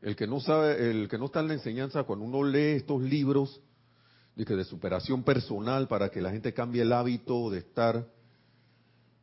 El 0.02 0.16
que 0.16 0.26
no 0.26 0.40
sabe, 0.40 0.90
el 0.90 1.08
que 1.08 1.18
no 1.18 1.26
está 1.26 1.42
en 1.42 1.48
la 1.50 1.54
enseñanza, 1.54 2.04
cuando 2.04 2.26
uno 2.26 2.44
lee 2.44 2.78
estos 2.78 3.02
libros 3.02 3.62
dije, 4.36 4.56
de 4.56 4.64
superación 4.66 5.24
personal 5.24 5.88
para 5.88 6.10
que 6.10 6.22
la 6.22 6.32
gente 6.32 6.54
cambie 6.54 6.82
el 6.82 6.92
hábito 6.92 7.52
de 7.52 7.60
estar 7.60 8.06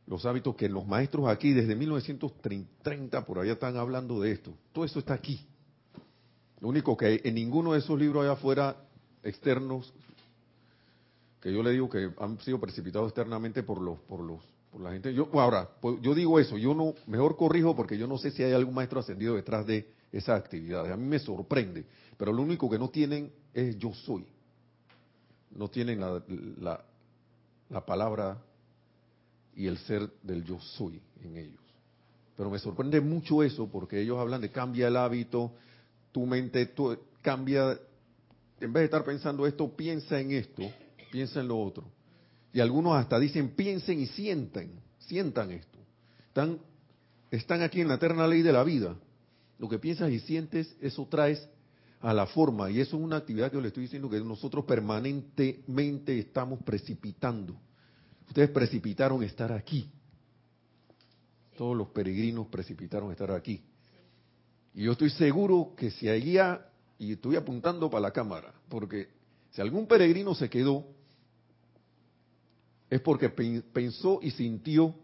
los 0.07 0.25
hábitos 0.25 0.55
que 0.55 0.69
los 0.69 0.87
maestros 0.87 1.27
aquí 1.27 1.53
desde 1.53 1.75
1930 1.75 3.25
por 3.25 3.39
allá 3.39 3.53
están 3.53 3.77
hablando 3.77 4.19
de 4.21 4.31
esto. 4.31 4.53
Todo 4.73 4.85
eso 4.85 4.99
está 4.99 5.13
aquí. 5.13 5.45
Lo 6.61 6.69
único 6.69 6.95
que 6.95 7.21
en 7.23 7.35
ninguno 7.35 7.73
de 7.73 7.79
esos 7.79 7.99
libros 7.99 8.23
allá 8.23 8.33
afuera 8.33 8.77
externos, 9.23 9.91
que 11.41 11.51
yo 11.51 11.63
le 11.63 11.71
digo 11.71 11.89
que 11.89 12.11
han 12.19 12.39
sido 12.39 12.59
precipitados 12.59 13.09
externamente 13.09 13.63
por 13.63 13.81
los, 13.81 13.99
por 14.01 14.21
los, 14.21 14.41
por 14.71 14.81
la 14.81 14.91
gente. 14.91 15.11
Yo 15.13 15.27
ahora, 15.33 15.67
pues, 15.81 15.97
yo 16.01 16.13
digo 16.13 16.39
eso, 16.39 16.57
yo 16.57 16.75
no, 16.75 16.93
mejor 17.07 17.35
corrijo 17.35 17.75
porque 17.75 17.97
yo 17.97 18.07
no 18.07 18.19
sé 18.19 18.29
si 18.29 18.43
hay 18.43 18.53
algún 18.53 18.75
maestro 18.75 18.99
ascendido 18.99 19.35
detrás 19.35 19.65
de 19.65 19.89
esas 20.11 20.39
actividades. 20.39 20.91
A 20.91 20.97
mí 20.97 21.07
me 21.07 21.17
sorprende, 21.17 21.83
pero 22.15 22.31
lo 22.31 22.43
único 22.43 22.69
que 22.69 22.77
no 22.77 22.89
tienen 22.89 23.31
es 23.53 23.77
yo 23.79 23.91
soy. 23.93 24.27
No 25.55 25.67
tienen 25.67 25.99
la, 25.99 26.23
la, 26.59 26.85
la 27.69 27.85
palabra 27.85 28.37
y 29.55 29.65
el 29.65 29.79
ser 29.79 30.09
del 30.21 30.43
yo 30.43 30.59
soy 30.59 31.01
en 31.23 31.37
ellos. 31.37 31.59
Pero 32.37 32.51
me 32.51 32.59
sorprende 32.59 33.01
mucho 33.01 33.41
eso 33.41 33.67
porque 33.67 33.99
ellos 33.99 34.19
hablan 34.19 34.41
de 34.41 34.51
cambia 34.51 34.87
el 34.87 34.95
hábito, 34.95 35.53
tu 36.11 36.25
mente 36.25 36.65
tu- 36.67 36.97
cambia, 37.21 37.79
en 38.59 38.73
vez 38.73 38.81
de 38.81 38.85
estar 38.85 39.03
pensando 39.03 39.45
esto, 39.45 39.75
piensa 39.75 40.19
en 40.19 40.31
esto, 40.31 40.63
piensa 41.11 41.39
en 41.41 41.47
lo 41.47 41.59
otro. 41.59 41.85
Y 42.53 42.59
algunos 42.59 42.95
hasta 42.97 43.19
dicen 43.19 43.49
piensen 43.55 43.99
y 44.01 44.07
sientan, 44.07 44.71
sientan 44.99 45.51
esto. 45.51 45.77
Están, 46.27 46.59
están 47.29 47.61
aquí 47.61 47.81
en 47.81 47.87
la 47.87 47.95
eterna 47.95 48.27
ley 48.27 48.41
de 48.41 48.51
la 48.51 48.63
vida. 48.63 48.95
Lo 49.57 49.69
que 49.69 49.79
piensas 49.79 50.11
y 50.11 50.19
sientes, 50.19 50.75
eso 50.81 51.07
traes 51.09 51.47
a 52.01 52.13
la 52.13 52.25
forma. 52.25 52.69
Y 52.71 52.79
eso 52.79 52.97
es 52.97 53.03
una 53.03 53.17
actividad 53.17 53.49
que 53.51 53.55
yo 53.57 53.61
le 53.61 53.67
estoy 53.67 53.83
diciendo 53.83 54.09
que 54.09 54.19
nosotros 54.19 54.65
permanentemente 54.65 56.17
estamos 56.19 56.61
precipitando. 56.63 57.55
Ustedes 58.27 58.49
precipitaron 58.49 59.23
estar 59.23 59.51
aquí. 59.51 59.89
Todos 61.57 61.77
los 61.77 61.89
peregrinos 61.89 62.47
precipitaron 62.47 63.11
estar 63.11 63.31
aquí. 63.31 63.61
Y 64.73 64.83
yo 64.83 64.93
estoy 64.93 65.09
seguro 65.09 65.73
que 65.75 65.91
si 65.91 66.07
allá, 66.07 66.65
y 66.97 67.13
estoy 67.13 67.35
apuntando 67.35 67.89
para 67.89 68.01
la 68.01 68.11
cámara, 68.11 68.53
porque 68.69 69.09
si 69.51 69.61
algún 69.61 69.87
peregrino 69.87 70.33
se 70.35 70.49
quedó, 70.49 70.85
es 72.89 73.01
porque 73.01 73.29
pen- 73.29 73.63
pensó 73.73 74.19
y 74.21 74.31
sintió 74.31 74.95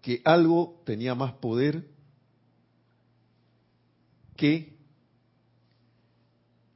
que 0.00 0.20
algo 0.24 0.80
tenía 0.84 1.14
más 1.14 1.32
poder 1.34 1.86
que 4.36 4.76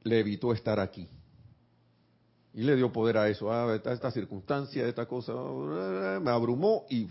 le 0.03 0.19
evitó 0.19 0.51
estar 0.53 0.79
aquí. 0.79 1.07
Y 2.53 2.61
le 2.61 2.75
dio 2.75 2.91
poder 2.91 3.17
a 3.17 3.29
eso. 3.29 3.51
Ah, 3.51 3.75
esta, 3.75 4.11
circunstancia, 4.11 4.85
esta 4.87 5.07
cosa, 5.07 5.33
me 6.19 6.29
abrumó 6.29 6.85
y 6.89 7.07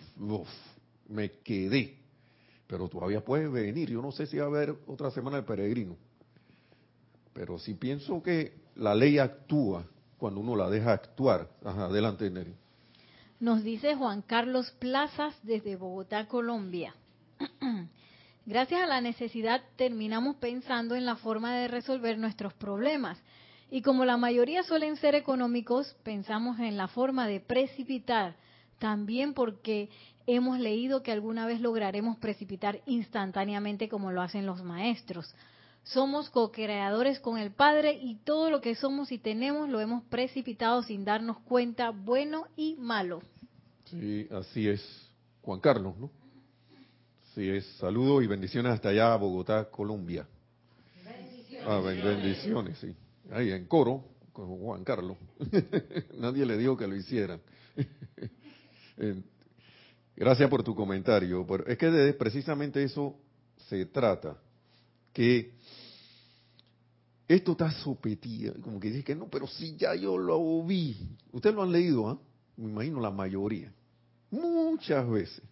me 1.09 1.31
quedé. 1.41 1.99
Pero 2.73 2.89
todavía 2.89 3.23
puede 3.23 3.49
venir. 3.49 3.91
Yo 3.91 4.01
no 4.01 4.13
sé 4.13 4.25
si 4.25 4.39
va 4.39 4.45
a 4.45 4.47
haber 4.47 4.75
otra 4.87 5.11
semana 5.11 5.37
de 5.37 5.43
peregrino. 5.43 5.95
Pero 7.35 7.59
sí 7.59 7.75
pienso 7.75 8.23
que 8.23 8.55
la 8.77 8.95
ley 8.95 9.19
actúa 9.19 9.85
cuando 10.17 10.41
uno 10.41 10.57
la 10.57 10.71
deja 10.71 10.95
actuar. 10.95 11.51
Ajá, 11.63 11.85
adelante, 11.85 12.31
Neri. 12.31 12.55
Nos 13.41 13.63
dice 13.63 13.95
Juan 13.95 14.23
Carlos 14.23 14.71
Plazas 14.79 15.35
desde 15.43 15.77
Bogotá, 15.77 16.29
Colombia. 16.29 16.95
Gracias 18.47 18.81
a 18.81 18.87
la 18.87 19.03
necesidad 19.03 19.61
terminamos 19.77 20.37
pensando 20.37 20.95
en 20.95 21.05
la 21.05 21.17
forma 21.17 21.55
de 21.55 21.69
resolver 21.69 22.17
nuestros 22.17 22.55
problemas. 22.55 23.19
Y 23.71 23.83
como 23.83 24.07
la 24.07 24.17
mayoría 24.17 24.63
suelen 24.63 24.97
ser 24.97 25.15
económicos, 25.15 25.95
pensamos 26.05 26.59
en 26.59 26.79
la 26.79 26.89
forma 26.89 27.27
de 27.27 27.39
precipitar, 27.41 28.37
también 28.79 29.35
porque 29.35 29.91
hemos 30.27 30.59
leído 30.59 31.03
que 31.03 31.13
alguna 31.13 31.47
vez 31.47 31.61
lograremos 31.61 32.17
precipitar 32.19 32.81
instantáneamente 32.87 33.89
como 33.89 34.13
lo 34.13 34.23
hacen 34.23 34.47
los 34.47 34.63
maestros. 34.63 35.35
Somos 35.85 36.31
co-creadores 36.31 37.19
con 37.19 37.39
el 37.39 37.51
Padre 37.51 37.99
y 38.01 38.17
todo 38.17 38.51
lo 38.51 38.61
que 38.61 38.75
somos 38.75 39.11
y 39.11 39.19
tenemos 39.19 39.69
lo 39.69 39.81
hemos 39.81 40.05
precipitado 40.05 40.83
sin 40.83 41.05
darnos 41.05 41.39
cuenta, 41.41 41.91
bueno 41.91 42.47
y 42.57 42.77
malo. 42.77 43.23
Sí, 43.87 44.29
así 44.31 44.69
es. 44.69 44.83
Juan 45.43 45.61
Carlos, 45.61 45.97
¿no? 45.99 46.11
Sí, 47.35 47.49
es. 47.49 47.67
Saludos 47.79 48.23
y 48.23 48.27
bendiciones 48.27 48.73
hasta 48.73 48.91
allá, 48.91 49.17
Bogotá, 49.17 49.69
Colombia. 49.71 50.27
Bendiciones. 51.05 51.67
Ah, 51.69 51.81
bendiciones, 51.81 52.79
sí. 52.79 52.95
Ahí 53.33 53.51
en 53.51 53.67
coro 53.67 54.05
con 54.33 54.47
Juan 54.59 54.85
Carlos. 54.85 55.17
Nadie 56.19 56.47
le 56.47 56.57
dijo 56.57 56.77
que 56.77 56.87
lo 56.87 56.95
hicieran. 56.95 57.41
Gracias 60.17 60.49
por 60.49 60.63
tu 60.63 60.75
comentario. 60.75 61.47
Es 61.67 61.79
que 61.79 61.91
de 61.91 62.13
precisamente 62.15 62.83
eso 62.83 63.17
se 63.69 63.87
trata. 63.87 64.37
Que 65.13 65.53
esto 67.29 67.53
está 67.53 67.71
sopetía, 67.71 68.53
como 68.63 68.79
que 68.79 68.89
dice 68.91 69.05
que 69.05 69.15
no, 69.15 69.29
pero 69.29 69.47
si 69.47 69.77
ya 69.77 69.95
yo 69.95 70.19
lo 70.19 70.63
vi. 70.65 71.17
Ustedes 71.33 71.55
lo 71.55 71.63
han 71.63 71.73
leído, 71.73 72.09
¿ah? 72.09 72.19
Me 72.57 72.71
imagino 72.71 73.01
la 73.01 73.11
mayoría. 73.11 73.73
Muchas 74.31 75.09
veces. 75.09 75.43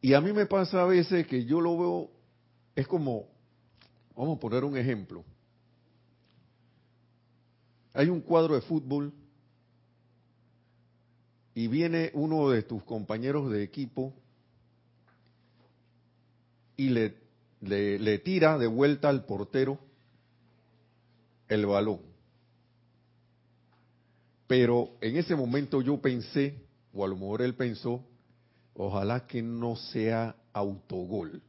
Y 0.00 0.12
a 0.14 0.20
mí 0.20 0.32
me 0.32 0.46
pasa 0.46 0.82
a 0.82 0.86
veces 0.86 1.26
que 1.26 1.44
yo 1.44 1.60
lo 1.60 1.78
veo, 1.78 2.10
es 2.76 2.86
como, 2.86 3.26
vamos 4.14 4.36
a 4.36 4.40
poner 4.40 4.62
un 4.62 4.76
ejemplo. 4.76 5.24
Hay 7.94 8.08
un 8.08 8.20
cuadro 8.20 8.54
de 8.54 8.60
fútbol 8.60 9.12
y 11.54 11.68
viene 11.68 12.10
uno 12.14 12.50
de 12.50 12.62
tus 12.62 12.82
compañeros 12.82 13.50
de 13.50 13.62
equipo 13.62 14.12
y 16.76 16.88
le, 16.88 18.18
tira 18.18 18.58
de 18.58 18.66
vuelta 18.66 19.08
al 19.08 19.24
portero 19.24 19.78
el 21.48 21.66
balón. 21.66 22.00
Pero 24.46 24.90
en 25.00 25.16
ese 25.16 25.36
momento 25.36 25.80
yo 25.80 26.00
pensé, 26.00 26.62
o 26.92 27.04
a 27.04 27.08
lo 27.08 27.14
mejor 27.14 27.42
él 27.42 27.54
pensó, 27.54 28.04
Ojalá 28.74 29.26
que 29.26 29.40
no 29.40 29.76
sea 29.76 30.34
autogol. 30.52 31.40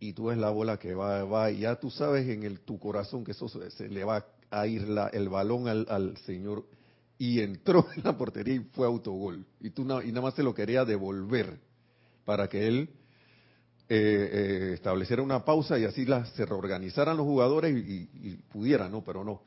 Y 0.00 0.12
tú 0.14 0.26
ves 0.26 0.38
la 0.38 0.50
bola 0.50 0.78
que 0.78 0.94
va, 0.94 1.24
va, 1.24 1.50
y 1.50 1.60
ya 1.60 1.76
tú 1.76 1.90
sabes 1.90 2.26
en 2.28 2.42
el, 2.42 2.60
tu 2.60 2.78
corazón 2.78 3.22
que 3.22 3.32
eso 3.32 3.48
se, 3.48 3.88
le 3.88 4.02
va 4.02 4.26
a 4.50 4.66
ir 4.66 4.86
el 5.12 5.28
balón 5.28 5.68
al, 5.68 6.16
Señor. 6.24 6.64
Y 7.20 7.40
entró 7.40 7.86
en 7.96 8.02
la 8.02 8.16
portería 8.16 8.54
y 8.54 8.60
fue 8.72 8.86
autogol. 8.86 9.44
Y, 9.60 9.70
tú, 9.70 9.82
y 9.82 10.08
nada 10.08 10.22
más 10.22 10.34
se 10.34 10.42
lo 10.42 10.54
quería 10.54 10.86
devolver 10.86 11.60
para 12.24 12.48
que 12.48 12.66
él 12.66 12.88
eh, 13.88 14.30
eh, 14.32 14.70
estableciera 14.72 15.22
una 15.22 15.44
pausa 15.44 15.78
y 15.78 15.84
así 15.84 16.06
se 16.34 16.46
reorganizaran 16.46 17.18
los 17.18 17.26
jugadores 17.26 17.76
y, 17.76 18.08
y, 18.14 18.36
pudieran, 18.50 18.90
¿no? 18.90 19.04
Pero 19.04 19.22
no. 19.22 19.42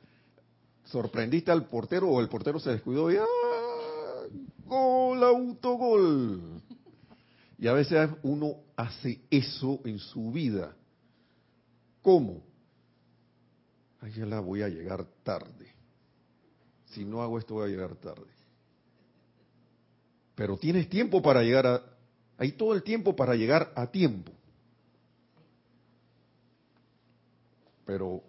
Sorprendiste 0.83 1.51
al 1.51 1.65
portero 1.65 2.09
o 2.09 2.21
el 2.21 2.29
portero 2.29 2.59
se 2.59 2.69
descuidó 2.69 3.11
y 3.11 3.15
¡ah! 3.17 3.25
gol, 4.65 5.23
autogol. 5.23 6.61
Y 7.57 7.67
a 7.67 7.73
veces 7.73 8.07
uno 8.21 8.57
hace 8.75 9.21
eso 9.31 9.79
en 9.85 9.97
su 9.97 10.31
vida. 10.31 10.75
¿Cómo? 12.03 12.43
Ay, 14.01 14.11
ya 14.11 14.25
la 14.27 14.41
voy 14.41 14.61
a 14.61 14.67
llegar 14.67 15.05
tarde. 15.23 15.72
Si 16.93 17.05
no 17.05 17.21
hago 17.21 17.37
esto 17.37 17.55
voy 17.55 17.67
a 17.67 17.71
llegar 17.71 17.95
tarde. 17.95 18.25
Pero 20.35 20.57
tienes 20.57 20.89
tiempo 20.89 21.21
para 21.21 21.43
llegar 21.43 21.67
a... 21.67 21.83
Hay 22.37 22.53
todo 22.53 22.73
el 22.73 22.83
tiempo 22.83 23.15
para 23.15 23.35
llegar 23.35 23.71
a 23.75 23.87
tiempo. 23.87 24.31
Pero 27.85 28.23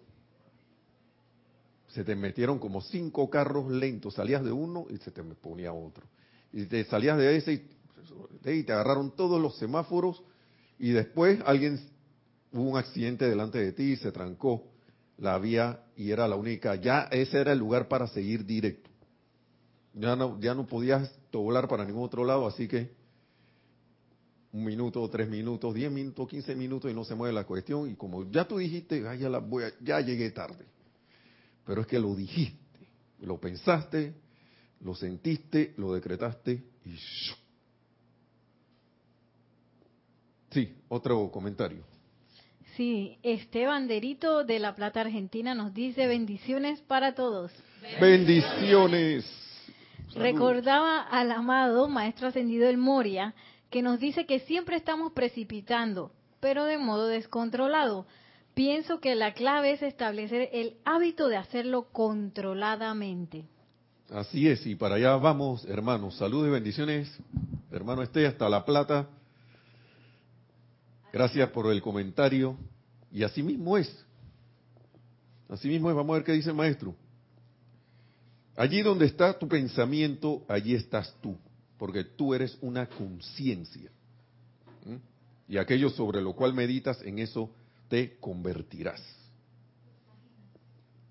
se 1.87 2.03
te 2.03 2.15
metieron 2.15 2.59
como 2.59 2.81
cinco 2.81 3.29
carros 3.29 3.71
lentos. 3.71 4.13
Salías 4.13 4.43
de 4.43 4.51
uno 4.51 4.85
y 4.89 4.97
se 4.97 5.11
te 5.11 5.23
ponía 5.23 5.73
otro 5.73 6.05
y 6.55 6.65
te 6.67 6.85
salías 6.85 7.17
de 7.17 7.35
ese 7.35 7.53
y, 7.53 8.63
te 8.63 8.71
agarraron 8.71 9.13
todos 9.13 9.41
los 9.41 9.57
semáforos 9.57 10.23
y 10.79 10.91
después 10.91 11.39
alguien 11.45 11.79
hubo 12.53 12.71
un 12.71 12.77
accidente 12.77 13.27
delante 13.27 13.57
de 13.59 13.73
ti 13.73 13.83
y 13.91 13.95
se 13.97 14.11
trancó 14.13 14.63
la 15.17 15.37
vía 15.39 15.83
y 15.95 16.11
era 16.11 16.27
la 16.27 16.35
única, 16.35 16.75
ya 16.75 17.03
ese 17.11 17.39
era 17.39 17.53
el 17.53 17.59
lugar 17.59 17.87
para 17.87 18.07
seguir 18.07 18.45
directo. 18.45 18.89
Ya 19.93 20.15
no, 20.15 20.39
ya 20.39 20.53
no 20.53 20.67
podías 20.67 21.13
doblar 21.31 21.67
para 21.67 21.85
ningún 21.85 22.03
otro 22.03 22.25
lado, 22.25 22.47
así 22.47 22.67
que 22.67 22.91
un 24.51 24.63
minuto, 24.63 25.09
tres 25.09 25.27
minutos, 25.27 25.73
diez 25.73 25.91
minutos, 25.91 26.29
quince 26.29 26.55
minutos 26.55 26.89
y 26.89 26.93
no 26.93 27.03
se 27.03 27.13
mueve 27.13 27.33
la 27.33 27.45
cuestión. 27.45 27.89
Y 27.89 27.95
como 27.95 28.29
ya 28.31 28.47
tú 28.47 28.57
dijiste, 28.57 29.01
ya, 29.01 29.29
la 29.29 29.39
voy 29.39 29.63
ya 29.81 29.99
llegué 29.99 30.31
tarde. 30.31 30.65
Pero 31.65 31.81
es 31.81 31.87
que 31.87 31.99
lo 31.99 32.15
dijiste, 32.15 32.87
lo 33.21 33.37
pensaste, 33.37 34.13
lo 34.81 34.95
sentiste, 34.95 35.73
lo 35.77 35.93
decretaste 35.93 36.63
y... 36.85 36.95
Sí, 40.51 40.73
otro 40.87 41.29
comentario. 41.31 41.94
Sí, 42.75 43.17
Esteban 43.23 43.87
Derito 43.87 44.43
de 44.43 44.59
La 44.59 44.75
Plata, 44.75 45.01
Argentina 45.01 45.55
nos 45.55 45.73
dice 45.73 46.07
bendiciones 46.07 46.81
para 46.81 47.15
todos. 47.15 47.51
Bendiciones. 48.01 49.25
Recordaba 50.13 51.01
al 51.01 51.31
amado 51.31 51.87
Maestro 51.87 52.27
Ascendido 52.27 52.67
El 52.67 52.77
Moria 52.77 53.33
que 53.69 53.81
nos 53.81 53.99
dice 53.99 54.25
que 54.25 54.39
siempre 54.39 54.75
estamos 54.75 55.13
precipitando, 55.13 56.11
pero 56.41 56.65
de 56.65 56.77
modo 56.77 57.07
descontrolado. 57.07 58.05
Pienso 58.53 58.99
que 58.99 59.15
la 59.15 59.33
clave 59.33 59.71
es 59.71 59.81
establecer 59.81 60.49
el 60.51 60.75
hábito 60.83 61.27
de 61.29 61.37
hacerlo 61.37 61.87
controladamente. 61.93 63.45
Así 64.09 64.47
es, 64.49 64.65
y 64.65 64.75
para 64.75 64.95
allá 64.95 65.15
vamos, 65.15 65.65
hermanos. 65.65 66.15
Saludos 66.15 66.47
y 66.47 66.51
bendiciones, 66.51 67.17
hermano 67.71 68.01
Esté, 68.01 68.27
hasta 68.27 68.49
La 68.49 68.65
Plata. 68.65 69.07
Gracias 71.15 71.49
por 71.51 71.71
el 71.71 71.81
comentario. 71.81 72.57
Y 73.09 73.23
así 73.23 73.41
mismo 73.41 73.77
es. 73.77 73.89
Así 75.47 75.69
mismo 75.69 75.89
es. 75.89 75.95
Vamos 75.95 76.13
a 76.13 76.17
ver 76.17 76.25
qué 76.25 76.33
dice 76.33 76.49
el 76.49 76.57
maestro. 76.57 76.93
Allí 78.57 78.81
donde 78.81 79.05
está 79.05 79.39
tu 79.39 79.47
pensamiento, 79.47 80.43
allí 80.49 80.75
estás 80.75 81.15
tú. 81.21 81.37
Porque 81.77 82.03
tú 82.03 82.33
eres 82.33 82.57
una 82.59 82.89
conciencia. 82.89 83.89
Y 85.47 85.57
aquello 85.57 85.89
sobre 85.89 86.19
lo 86.19 86.33
cual 86.33 86.53
meditas, 86.53 87.01
en 87.03 87.19
eso 87.19 87.49
te 87.87 88.17
convertirás. 88.17 89.01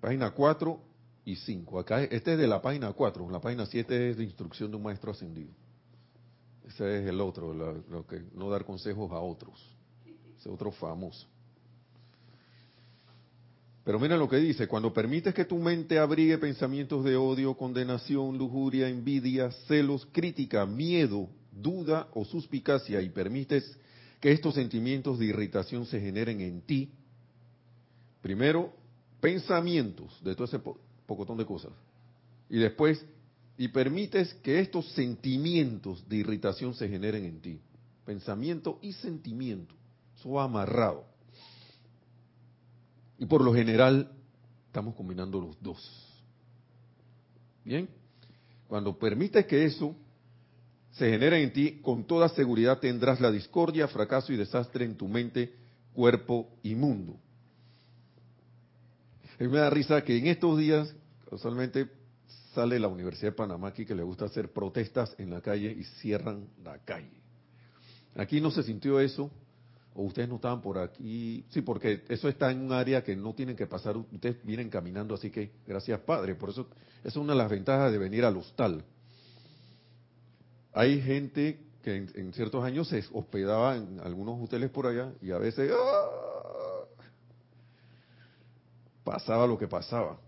Página 0.01 0.29
4 0.29 0.79
y 1.25 1.35
5. 1.35 1.79
Acá, 1.79 2.03
este 2.03 2.33
es 2.33 2.37
de 2.37 2.45
la 2.45 2.61
página 2.61 2.93
4, 2.93 3.27
la 3.31 3.41
página 3.41 3.65
7 3.65 4.11
es 4.11 4.17
de 4.17 4.23
instrucción 4.23 4.69
de 4.69 4.77
un 4.77 4.83
maestro 4.83 5.13
ascendido. 5.13 5.49
Ese 6.67 7.01
es 7.01 7.09
el 7.09 7.19
otro, 7.21 7.55
lo 7.55 8.05
que 8.05 8.21
no 8.35 8.51
dar 8.51 8.65
consejos 8.65 9.11
a 9.11 9.19
otros. 9.19 9.74
Ese 10.45 10.53
otro 10.53 10.71
famoso. 10.71 11.25
Pero 13.83 13.99
mira 13.99 14.15
lo 14.15 14.29
que 14.29 14.37
dice, 14.37 14.67
cuando 14.67 14.93
permites 14.93 15.33
que 15.33 15.45
tu 15.45 15.57
mente 15.57 15.97
abrigue 15.97 16.37
pensamientos 16.37 17.03
de 17.03 17.15
odio, 17.15 17.55
condenación, 17.55 18.37
lujuria, 18.37 18.87
envidia, 18.87 19.51
celos, 19.67 20.07
crítica, 20.11 20.67
miedo, 20.67 21.29
duda 21.51 22.09
o 22.13 22.25
suspicacia 22.25 23.01
y 23.01 23.09
permites 23.09 23.75
que 24.19 24.31
estos 24.31 24.53
sentimientos 24.53 25.17
de 25.17 25.25
irritación 25.25 25.87
se 25.87 25.99
generen 25.99 26.41
en 26.41 26.61
ti, 26.61 26.91
primero 28.21 28.71
pensamientos 29.19 30.23
de 30.23 30.35
todo 30.35 30.45
ese 30.45 30.59
pocotón 31.07 31.37
de 31.37 31.45
cosas. 31.45 31.71
Y 32.51 32.59
después, 32.59 33.03
y 33.57 33.69
permites 33.69 34.31
que 34.35 34.59
estos 34.59 34.91
sentimientos 34.91 36.07
de 36.07 36.17
irritación 36.17 36.75
se 36.75 36.87
generen 36.87 37.25
en 37.25 37.41
ti. 37.41 37.59
Pensamiento 38.05 38.77
y 38.83 38.93
sentimiento. 38.93 39.73
Eso 40.17 40.31
va 40.31 40.43
amarrado. 40.43 41.05
Y 43.17 43.25
por 43.25 43.41
lo 43.43 43.53
general 43.53 44.11
estamos 44.67 44.95
combinando 44.95 45.39
los 45.39 45.61
dos. 45.61 46.05
Bien, 47.63 47.89
cuando 48.67 48.97
permites 48.97 49.45
que 49.45 49.65
eso 49.65 49.95
se 50.91 51.09
genere 51.09 51.41
en 51.41 51.51
ti, 51.51 51.79
con 51.81 52.05
toda 52.05 52.29
seguridad 52.29 52.79
tendrás 52.79 53.19
la 53.19 53.31
discordia, 53.31 53.87
fracaso 53.87 54.31
y 54.31 54.37
desastre 54.37 54.85
en 54.85 54.95
tu 54.95 55.07
mente, 55.07 55.53
cuerpo 55.93 56.49
y 56.63 56.75
mundo. 56.75 57.17
A 59.39 59.43
me 59.43 59.57
da 59.57 59.69
risa 59.69 60.01
que 60.03 60.17
en 60.17 60.27
estos 60.27 60.57
días, 60.57 60.95
casualmente, 61.29 61.89
sale 62.53 62.79
la 62.79 62.87
Universidad 62.87 63.31
de 63.31 63.35
Panamá 63.35 63.67
aquí 63.67 63.85
que 63.85 63.95
le 63.95 64.03
gusta 64.03 64.25
hacer 64.25 64.53
protestas 64.53 65.13
en 65.17 65.29
la 65.29 65.41
calle 65.41 65.71
y 65.71 65.83
cierran 65.99 66.47
la 66.63 66.77
calle. 66.79 67.21
Aquí 68.15 68.39
no 68.39 68.49
se 68.49 68.63
sintió 68.63 69.01
eso, 69.01 69.29
o 69.95 70.03
ustedes 70.03 70.27
no 70.27 70.35
estaban 70.35 70.61
por 70.61 70.77
aquí. 70.77 71.45
Sí, 71.49 71.61
porque 71.61 72.03
eso 72.09 72.27
está 72.27 72.51
en 72.51 72.61
un 72.61 72.73
área 72.73 73.03
que 73.03 73.15
no 73.15 73.33
tienen 73.33 73.55
que 73.55 73.65
pasar, 73.65 73.95
ustedes 73.95 74.43
vienen 74.43 74.69
caminando, 74.69 75.15
así 75.15 75.31
que 75.31 75.51
gracias 75.65 76.01
Padre. 76.01 76.35
Por 76.35 76.49
eso 76.49 76.67
es 77.03 77.15
una 77.15 77.31
de 77.31 77.39
las 77.39 77.49
ventajas 77.49 77.91
de 77.91 77.97
venir 77.97 78.25
al 78.25 78.35
hostal. 78.35 78.83
Hay 80.73 81.01
gente 81.01 81.61
que 81.81 81.95
en, 81.95 82.11
en 82.15 82.33
ciertos 82.33 82.63
años 82.63 82.89
se 82.89 83.03
hospedaba 83.13 83.77
en 83.77 84.01
algunos 84.01 84.43
hoteles 84.43 84.69
por 84.69 84.85
allá 84.85 85.13
y 85.21 85.31
a 85.31 85.37
veces 85.37 85.71
¡ah! 85.73 86.25
pasaba 89.05 89.47
lo 89.47 89.57
que 89.57 89.67
pasaba. 89.67 90.19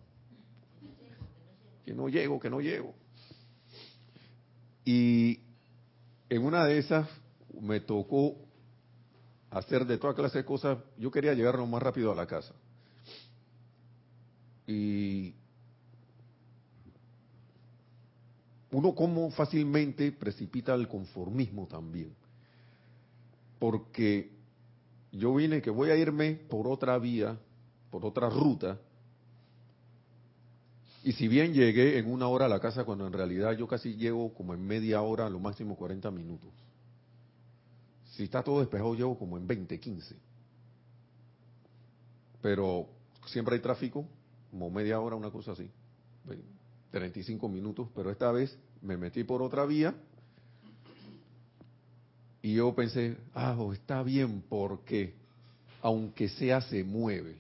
Que 1.84 1.94
no 1.94 2.08
llego, 2.08 2.40
que 2.40 2.50
no 2.50 2.62
llego. 2.62 2.94
Y 4.86 5.42
en 6.30 6.46
una 6.46 6.64
de 6.66 6.78
esas 6.78 7.10
me 7.60 7.82
tocó 7.82 8.47
hacer 9.52 9.86
de 9.86 9.98
toda 9.98 10.14
clase 10.14 10.40
de 10.40 10.46
cosas. 10.46 10.78
Yo 10.98 11.12
quería 11.12 11.34
llegar 11.34 11.56
lo 11.56 11.66
más 11.66 11.82
rápido 11.82 12.12
a 12.12 12.16
la 12.16 12.26
casa. 12.26 12.54
Y 14.66 15.34
uno 18.72 18.94
como 18.94 19.32
fácilmente 19.32 20.12
precipita 20.12 20.74
el 20.74 20.88
conformismo 20.88 21.68
también. 21.68 22.14
Porque 23.60 24.30
yo 25.12 25.34
vine 25.34 25.62
que 25.62 25.70
voy 25.70 25.90
a 25.90 25.96
irme 25.96 26.34
por 26.34 26.68
otra 26.68 26.98
vía, 27.00 27.38
por 27.90 28.06
otra 28.06 28.30
ruta, 28.30 28.78
y 31.08 31.14
si 31.14 31.30
bien 31.30 31.54
llegué 31.54 31.98
en 32.00 32.12
una 32.12 32.28
hora 32.28 32.48
a 32.48 32.50
la 32.50 32.60
casa, 32.60 32.84
cuando 32.84 33.08
en 33.08 33.14
realidad 33.14 33.54
yo 33.54 33.66
casi 33.66 33.96
llego 33.96 34.34
como 34.34 34.54
en 34.54 34.68
media 34.68 35.02
hora, 35.02 35.28
a 35.28 35.30
lo 35.30 35.40
máximo 35.40 35.78
40 35.78 36.12
minutos. 36.12 36.52
Si 38.18 38.24
está 38.24 38.42
todo 38.42 38.62
despejado, 38.62 38.96
llego 38.96 39.16
como 39.16 39.38
en 39.38 39.46
20, 39.46 39.80
15. 39.80 40.16
Pero 42.42 42.88
siempre 43.28 43.54
hay 43.54 43.62
tráfico, 43.62 44.08
como 44.50 44.72
media 44.72 45.00
hora, 45.00 45.16
una 45.16 45.30
cosa 45.30 45.52
así. 45.52 45.70
35 46.90 47.48
minutos, 47.48 47.90
pero 47.94 48.10
esta 48.10 48.32
vez 48.32 48.58
me 48.82 48.98
metí 48.98 49.24
por 49.24 49.44
otra 49.44 49.68
vía 49.68 49.94
y 52.42 52.56
yo 52.56 52.74
pensé, 52.74 53.18
ah, 53.36 53.56
oh, 53.60 53.72
está 53.72 54.02
bien 54.02 54.44
porque 54.50 55.14
aunque 55.84 56.28
sea 56.28 56.62
se 56.62 56.84
mueve. 56.84 57.38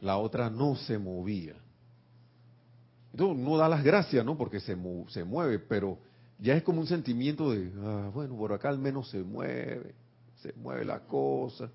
La 0.00 0.16
otra 0.16 0.48
no 0.48 0.74
se 0.76 0.96
movía. 0.96 1.54
Entonces 3.12 3.44
no 3.44 3.58
da 3.58 3.68
las 3.68 3.84
gracias, 3.84 4.24
¿no? 4.24 4.38
Porque 4.38 4.58
se, 4.58 4.74
se 5.08 5.24
mueve, 5.24 5.58
pero 5.58 5.98
ya 6.40 6.54
es 6.54 6.62
como 6.62 6.80
un 6.80 6.86
sentimiento 6.86 7.50
de, 7.50 7.70
ah, 7.82 8.10
bueno, 8.12 8.36
por 8.36 8.52
acá 8.52 8.70
al 8.70 8.78
menos 8.78 9.10
se 9.10 9.22
mueve, 9.22 9.94
se 10.36 10.52
mueve 10.54 10.84
la 10.84 11.00
cosa. 11.00 11.70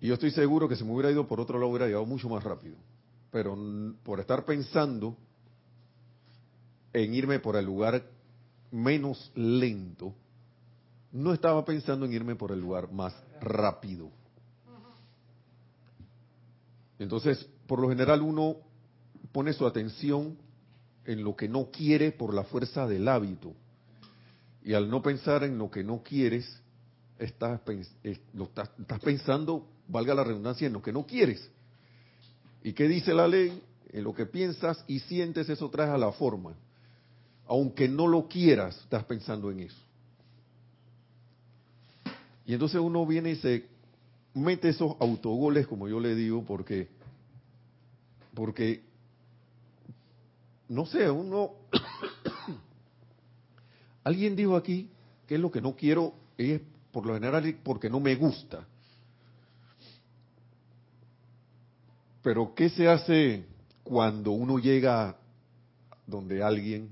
Y 0.00 0.08
yo 0.08 0.14
estoy 0.14 0.30
seguro 0.30 0.68
que 0.68 0.76
si 0.76 0.84
me 0.84 0.92
hubiera 0.92 1.10
ido 1.10 1.26
por 1.26 1.40
otro 1.40 1.58
lado 1.58 1.70
hubiera 1.70 1.86
llegado 1.86 2.06
mucho 2.06 2.28
más 2.28 2.42
rápido. 2.42 2.76
Pero 3.30 3.56
por 4.02 4.20
estar 4.20 4.44
pensando 4.44 5.16
en 6.92 7.14
irme 7.14 7.38
por 7.38 7.56
el 7.56 7.64
lugar 7.64 8.04
menos 8.70 9.30
lento, 9.34 10.14
no 11.12 11.32
estaba 11.32 11.64
pensando 11.64 12.06
en 12.06 12.12
irme 12.12 12.34
por 12.34 12.52
el 12.52 12.60
lugar 12.60 12.92
más 12.92 13.14
rápido. 13.40 14.10
Entonces, 16.98 17.48
por 17.66 17.80
lo 17.80 17.88
general 17.88 18.22
uno 18.22 18.56
pone 19.32 19.52
su 19.52 19.66
atención 19.66 20.36
en 21.06 21.22
lo 21.22 21.36
que 21.36 21.48
no 21.48 21.70
quiere 21.70 22.12
por 22.12 22.34
la 22.34 22.44
fuerza 22.44 22.86
del 22.86 23.08
hábito. 23.08 23.52
Y 24.62 24.74
al 24.74 24.88
no 24.88 25.02
pensar 25.02 25.44
en 25.44 25.58
lo 25.58 25.70
que 25.70 25.84
no 25.84 26.02
quieres, 26.02 26.60
estás, 27.18 27.60
estás, 28.02 28.70
estás 28.78 29.00
pensando, 29.00 29.66
valga 29.88 30.14
la 30.14 30.24
redundancia, 30.24 30.66
en 30.66 30.72
lo 30.72 30.82
que 30.82 30.92
no 30.92 31.06
quieres. 31.06 31.50
¿Y 32.62 32.72
qué 32.72 32.88
dice 32.88 33.12
la 33.12 33.28
ley? 33.28 33.62
En 33.92 34.04
lo 34.04 34.14
que 34.14 34.26
piensas 34.26 34.82
y 34.88 35.00
sientes, 35.00 35.48
eso 35.48 35.68
trae 35.70 35.90
a 35.90 35.98
la 35.98 36.12
forma. 36.12 36.54
Aunque 37.46 37.88
no 37.88 38.06
lo 38.06 38.26
quieras, 38.26 38.76
estás 38.78 39.04
pensando 39.04 39.50
en 39.50 39.60
eso. 39.60 39.84
Y 42.46 42.54
entonces 42.54 42.80
uno 42.80 43.06
viene 43.06 43.32
y 43.32 43.36
se 43.36 43.66
mete 44.34 44.70
esos 44.70 44.96
autogoles, 45.00 45.66
como 45.66 45.88
yo 45.88 46.00
le 46.00 46.14
digo, 46.14 46.44
porque, 46.44 46.88
porque, 48.34 48.82
no 50.68 50.86
sé, 50.86 51.10
uno, 51.10 51.52
alguien 54.04 54.34
dijo 54.34 54.56
aquí 54.56 54.90
que 55.26 55.36
es 55.36 55.40
lo 55.40 55.50
que 55.50 55.60
no 55.60 55.74
quiero, 55.74 56.14
es 56.36 56.60
por 56.92 57.06
lo 57.06 57.14
general 57.14 57.58
porque 57.62 57.90
no 57.90 58.00
me 58.00 58.14
gusta. 58.14 58.66
Pero 62.22 62.54
¿qué 62.54 62.70
se 62.70 62.88
hace 62.88 63.44
cuando 63.82 64.32
uno 64.32 64.58
llega 64.58 65.16
donde 66.06 66.42
alguien, 66.42 66.90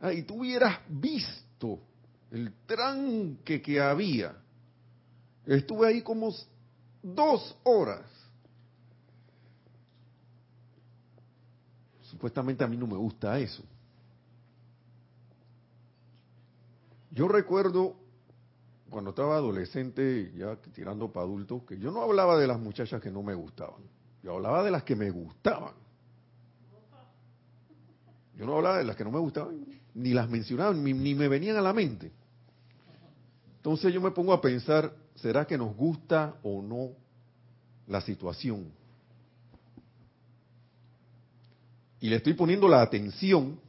ah, 0.00 0.12
y 0.12 0.22
tú 0.22 0.40
hubieras 0.40 0.78
visto 0.88 1.80
el 2.30 2.52
tranque 2.66 3.60
que 3.60 3.80
había? 3.80 4.36
Estuve 5.44 5.88
ahí 5.88 6.02
como 6.02 6.32
dos 7.02 7.56
horas. 7.64 8.11
Supuestamente 12.22 12.62
a 12.62 12.68
mí 12.68 12.76
no 12.76 12.86
me 12.86 12.94
gusta 12.96 13.36
eso. 13.40 13.64
Yo 17.10 17.26
recuerdo 17.26 17.96
cuando 18.88 19.10
estaba 19.10 19.34
adolescente, 19.34 20.32
ya 20.36 20.54
tirando 20.72 21.12
para 21.12 21.26
adulto, 21.26 21.66
que 21.66 21.76
yo 21.80 21.90
no 21.90 22.00
hablaba 22.00 22.38
de 22.38 22.46
las 22.46 22.60
muchachas 22.60 23.02
que 23.02 23.10
no 23.10 23.24
me 23.24 23.34
gustaban. 23.34 23.82
Yo 24.22 24.36
hablaba 24.36 24.62
de 24.62 24.70
las 24.70 24.84
que 24.84 24.94
me 24.94 25.10
gustaban. 25.10 25.74
Yo 28.36 28.46
no 28.46 28.54
hablaba 28.54 28.78
de 28.78 28.84
las 28.84 28.94
que 28.94 29.02
no 29.02 29.10
me 29.10 29.18
gustaban, 29.18 29.66
ni 29.92 30.10
las 30.10 30.30
mencionaba, 30.30 30.72
ni, 30.74 30.92
ni 30.92 31.16
me 31.16 31.26
venían 31.26 31.56
a 31.56 31.60
la 31.60 31.72
mente. 31.72 32.12
Entonces 33.56 33.92
yo 33.92 34.00
me 34.00 34.12
pongo 34.12 34.32
a 34.32 34.40
pensar, 34.40 34.94
¿será 35.16 35.44
que 35.44 35.58
nos 35.58 35.74
gusta 35.74 36.36
o 36.44 36.62
no 36.62 36.90
la 37.88 38.00
situación? 38.00 38.80
Y 42.02 42.08
le 42.08 42.16
estoy 42.16 42.34
poniendo 42.34 42.66
la 42.66 42.82
atención 42.82 43.60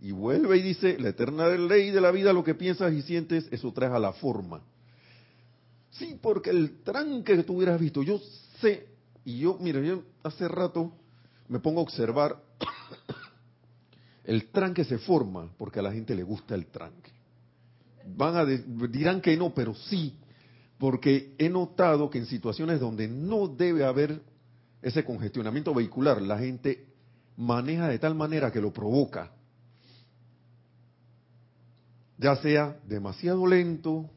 y 0.00 0.10
vuelve 0.10 0.58
y 0.58 0.62
dice, 0.62 0.98
la 0.98 1.10
eterna 1.10 1.46
ley 1.46 1.92
de 1.92 2.00
la 2.00 2.10
vida, 2.10 2.32
lo 2.32 2.42
que 2.42 2.56
piensas 2.56 2.92
y 2.92 3.02
sientes, 3.02 3.46
eso 3.52 3.72
trae 3.72 3.88
a 3.88 4.00
la 4.00 4.12
forma. 4.12 4.60
Sí, 5.92 6.18
porque 6.20 6.50
el 6.50 6.82
tranque 6.82 7.36
que 7.36 7.44
tú 7.44 7.56
hubieras 7.56 7.80
visto, 7.80 8.02
yo 8.02 8.20
sé, 8.60 8.88
y 9.24 9.38
yo, 9.38 9.58
mire, 9.60 9.86
yo 9.86 10.02
hace 10.24 10.48
rato 10.48 10.92
me 11.46 11.60
pongo 11.60 11.78
a 11.78 11.84
observar, 11.84 12.42
el 14.24 14.48
tranque 14.50 14.82
se 14.82 14.98
forma 14.98 15.48
porque 15.56 15.78
a 15.78 15.82
la 15.82 15.92
gente 15.92 16.16
le 16.16 16.24
gusta 16.24 16.56
el 16.56 16.66
tranque. 16.66 17.12
Van 18.08 18.34
a 18.34 18.44
dirán 18.44 19.20
que 19.20 19.36
no, 19.36 19.54
pero 19.54 19.76
sí, 19.76 20.16
porque 20.78 21.32
he 21.38 21.48
notado 21.48 22.10
que 22.10 22.18
en 22.18 22.26
situaciones 22.26 22.80
donde 22.80 23.06
no 23.06 23.46
debe 23.46 23.84
haber 23.84 24.20
ese 24.82 25.04
congestionamiento 25.04 25.72
vehicular, 25.72 26.20
la 26.20 26.38
gente 26.38 26.87
maneja 27.38 27.86
de 27.88 28.00
tal 28.00 28.16
manera 28.16 28.50
que 28.50 28.60
lo 28.60 28.72
provoca. 28.72 29.30
Ya 32.18 32.34
sea 32.36 32.76
demasiado 32.84 33.46
lento 33.46 34.10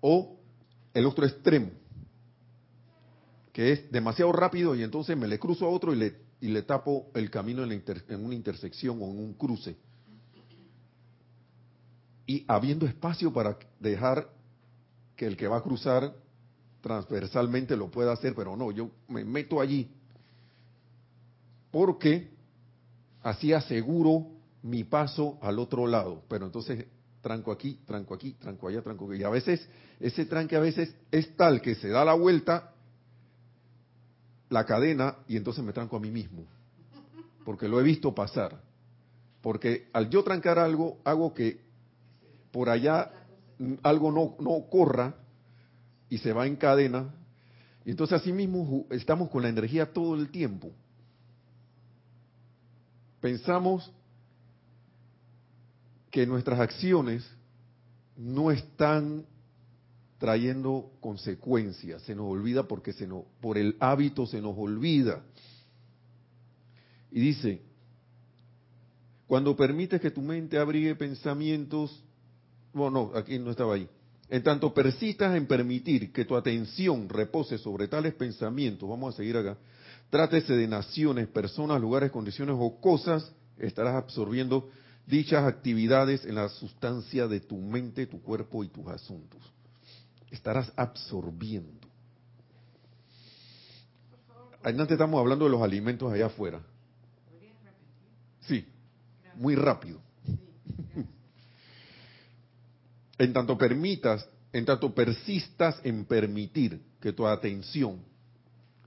o 0.00 0.36
el 0.92 1.06
otro 1.06 1.24
extremo, 1.24 1.70
que 3.52 3.72
es 3.72 3.92
demasiado 3.92 4.32
rápido 4.32 4.74
y 4.74 4.82
entonces 4.82 5.16
me 5.16 5.28
le 5.28 5.38
cruzo 5.38 5.66
a 5.66 5.70
otro 5.70 5.92
y 5.92 5.96
le, 5.96 6.16
y 6.40 6.48
le 6.48 6.62
tapo 6.62 7.06
el 7.14 7.30
camino 7.30 7.62
en, 7.62 7.84
en 8.08 8.24
una 8.24 8.34
intersección 8.34 9.00
o 9.00 9.04
en 9.04 9.18
un 9.20 9.34
cruce. 9.34 9.76
Y 12.26 12.44
habiendo 12.48 12.86
espacio 12.86 13.32
para 13.32 13.56
dejar 13.78 14.28
que 15.14 15.26
el 15.26 15.36
que 15.36 15.46
va 15.46 15.58
a 15.58 15.62
cruzar 15.62 16.12
transversalmente 16.80 17.76
lo 17.76 17.88
pueda 17.88 18.12
hacer, 18.12 18.34
pero 18.34 18.56
no, 18.56 18.72
yo 18.72 18.90
me 19.06 19.24
meto 19.24 19.60
allí 19.60 19.88
porque 21.72 22.30
así 23.22 23.52
aseguro 23.52 24.28
mi 24.62 24.84
paso 24.84 25.38
al 25.42 25.58
otro 25.58 25.88
lado. 25.88 26.22
Pero 26.28 26.46
entonces 26.46 26.86
tranco 27.20 27.50
aquí, 27.50 27.80
tranco 27.86 28.14
aquí, 28.14 28.34
tranco 28.34 28.68
allá, 28.68 28.82
tranco 28.82 29.10
aquí. 29.10 29.20
Y 29.20 29.24
a 29.24 29.30
veces, 29.30 29.66
ese 29.98 30.26
tranque 30.26 30.54
a 30.54 30.60
veces 30.60 30.94
es 31.10 31.34
tal 31.34 31.60
que 31.60 31.74
se 31.74 31.88
da 31.88 32.04
la 32.04 32.14
vuelta 32.14 32.74
la 34.50 34.66
cadena 34.66 35.16
y 35.26 35.36
entonces 35.36 35.64
me 35.64 35.72
tranco 35.72 35.96
a 35.96 36.00
mí 36.00 36.10
mismo. 36.10 36.44
Porque 37.44 37.66
lo 37.66 37.80
he 37.80 37.82
visto 37.82 38.14
pasar. 38.14 38.60
Porque 39.40 39.88
al 39.92 40.10
yo 40.10 40.22
trancar 40.22 40.58
algo, 40.58 41.00
hago 41.04 41.32
que 41.34 41.60
por 42.52 42.68
allá 42.68 43.10
algo 43.82 44.12
no, 44.12 44.36
no 44.38 44.68
corra 44.68 45.16
y 46.10 46.18
se 46.18 46.34
va 46.34 46.46
en 46.46 46.56
cadena. 46.56 47.14
Y 47.84 47.92
entonces 47.92 48.20
así 48.20 48.32
mismo 48.32 48.86
estamos 48.90 49.30
con 49.30 49.42
la 49.42 49.48
energía 49.48 49.92
todo 49.92 50.14
el 50.14 50.30
tiempo. 50.30 50.70
Pensamos 53.22 53.88
que 56.10 56.26
nuestras 56.26 56.58
acciones 56.58 57.24
no 58.16 58.50
están 58.50 59.24
trayendo 60.18 60.90
consecuencias, 61.00 62.02
se 62.02 62.16
nos 62.16 62.26
olvida 62.26 62.64
porque 62.64 62.92
se 62.92 63.06
nos, 63.06 63.24
por 63.40 63.58
el 63.58 63.76
hábito 63.78 64.26
se 64.26 64.40
nos 64.40 64.58
olvida. 64.58 65.22
Y 67.12 67.20
dice, 67.20 67.62
cuando 69.28 69.54
permites 69.54 70.00
que 70.00 70.10
tu 70.10 70.20
mente 70.20 70.58
abrigue 70.58 70.96
pensamientos, 70.96 72.02
bueno, 72.72 73.12
no, 73.12 73.18
aquí 73.18 73.38
no 73.38 73.52
estaba 73.52 73.74
ahí. 73.74 73.88
En 74.30 74.42
tanto 74.42 74.74
persistas 74.74 75.36
en 75.36 75.46
permitir 75.46 76.12
que 76.12 76.24
tu 76.24 76.34
atención 76.34 77.08
repose 77.08 77.56
sobre 77.56 77.86
tales 77.86 78.14
pensamientos, 78.14 78.88
vamos 78.88 79.14
a 79.14 79.16
seguir 79.16 79.36
acá, 79.36 79.56
trátese 80.12 80.52
de 80.52 80.68
naciones, 80.68 81.26
personas, 81.26 81.80
lugares, 81.80 82.10
condiciones 82.10 82.54
o 82.58 82.78
cosas, 82.82 83.32
estarás 83.56 83.94
absorbiendo 83.94 84.68
dichas 85.06 85.42
actividades 85.44 86.26
en 86.26 86.34
la 86.34 86.50
sustancia 86.50 87.26
de 87.26 87.40
tu 87.40 87.56
mente, 87.56 88.06
tu 88.06 88.20
cuerpo 88.20 88.62
y 88.62 88.68
tus 88.68 88.86
asuntos. 88.88 89.40
Estarás 90.30 90.70
absorbiendo. 90.76 91.88
Antes 94.62 94.90
estamos 94.90 95.18
hablando 95.18 95.46
de 95.46 95.50
los 95.50 95.62
alimentos 95.62 96.12
allá 96.12 96.26
afuera. 96.26 96.60
Sí, 98.40 98.68
muy 99.36 99.54
rápido. 99.54 99.98
En 103.16 103.32
tanto 103.32 103.56
permitas, 103.56 104.28
en 104.52 104.66
tanto 104.66 104.94
persistas 104.94 105.80
en 105.84 106.04
permitir 106.04 106.82
que 107.00 107.14
tu 107.14 107.26
atención 107.26 108.02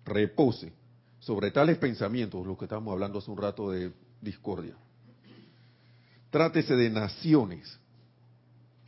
repose 0.03 0.84
sobre 1.25 1.49
tales 1.49 1.79
pensamientos, 1.79 2.45
lo 2.45 2.55
que 2.55 2.65
estamos 2.65 2.91
hablando 2.91 3.17
hace 3.17 3.31
un 3.31 3.38
rato 3.38 3.71
de 3.71 3.91
discordia, 4.21 4.75
Trátese 6.29 6.75
de 6.75 6.89
naciones. 6.89 7.79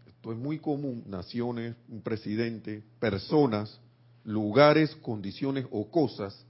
Esto 0.06 0.34
es 0.34 0.38
muy 0.38 0.60
común, 0.60 1.04
naciones, 1.08 1.76
un 1.88 2.02
presidente, 2.02 2.84
personas, 3.00 3.80
lugares, 4.24 4.96
condiciones 4.98 5.66
o 5.72 5.90
cosas, 5.90 6.46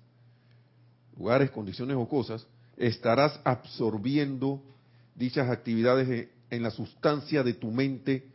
lugares, 1.16 1.52
condiciones 1.52 1.96
o 1.96 2.10
cosas, 2.10 2.46
estarás 2.76 3.40
absorbiendo 3.46 4.62
dichas 5.16 5.50
actividades 5.50 6.30
en 6.50 6.64
la 6.64 6.72
sustancia 6.72 7.44
de 7.44 7.54
tu 7.54 7.72
mente, 7.72 8.28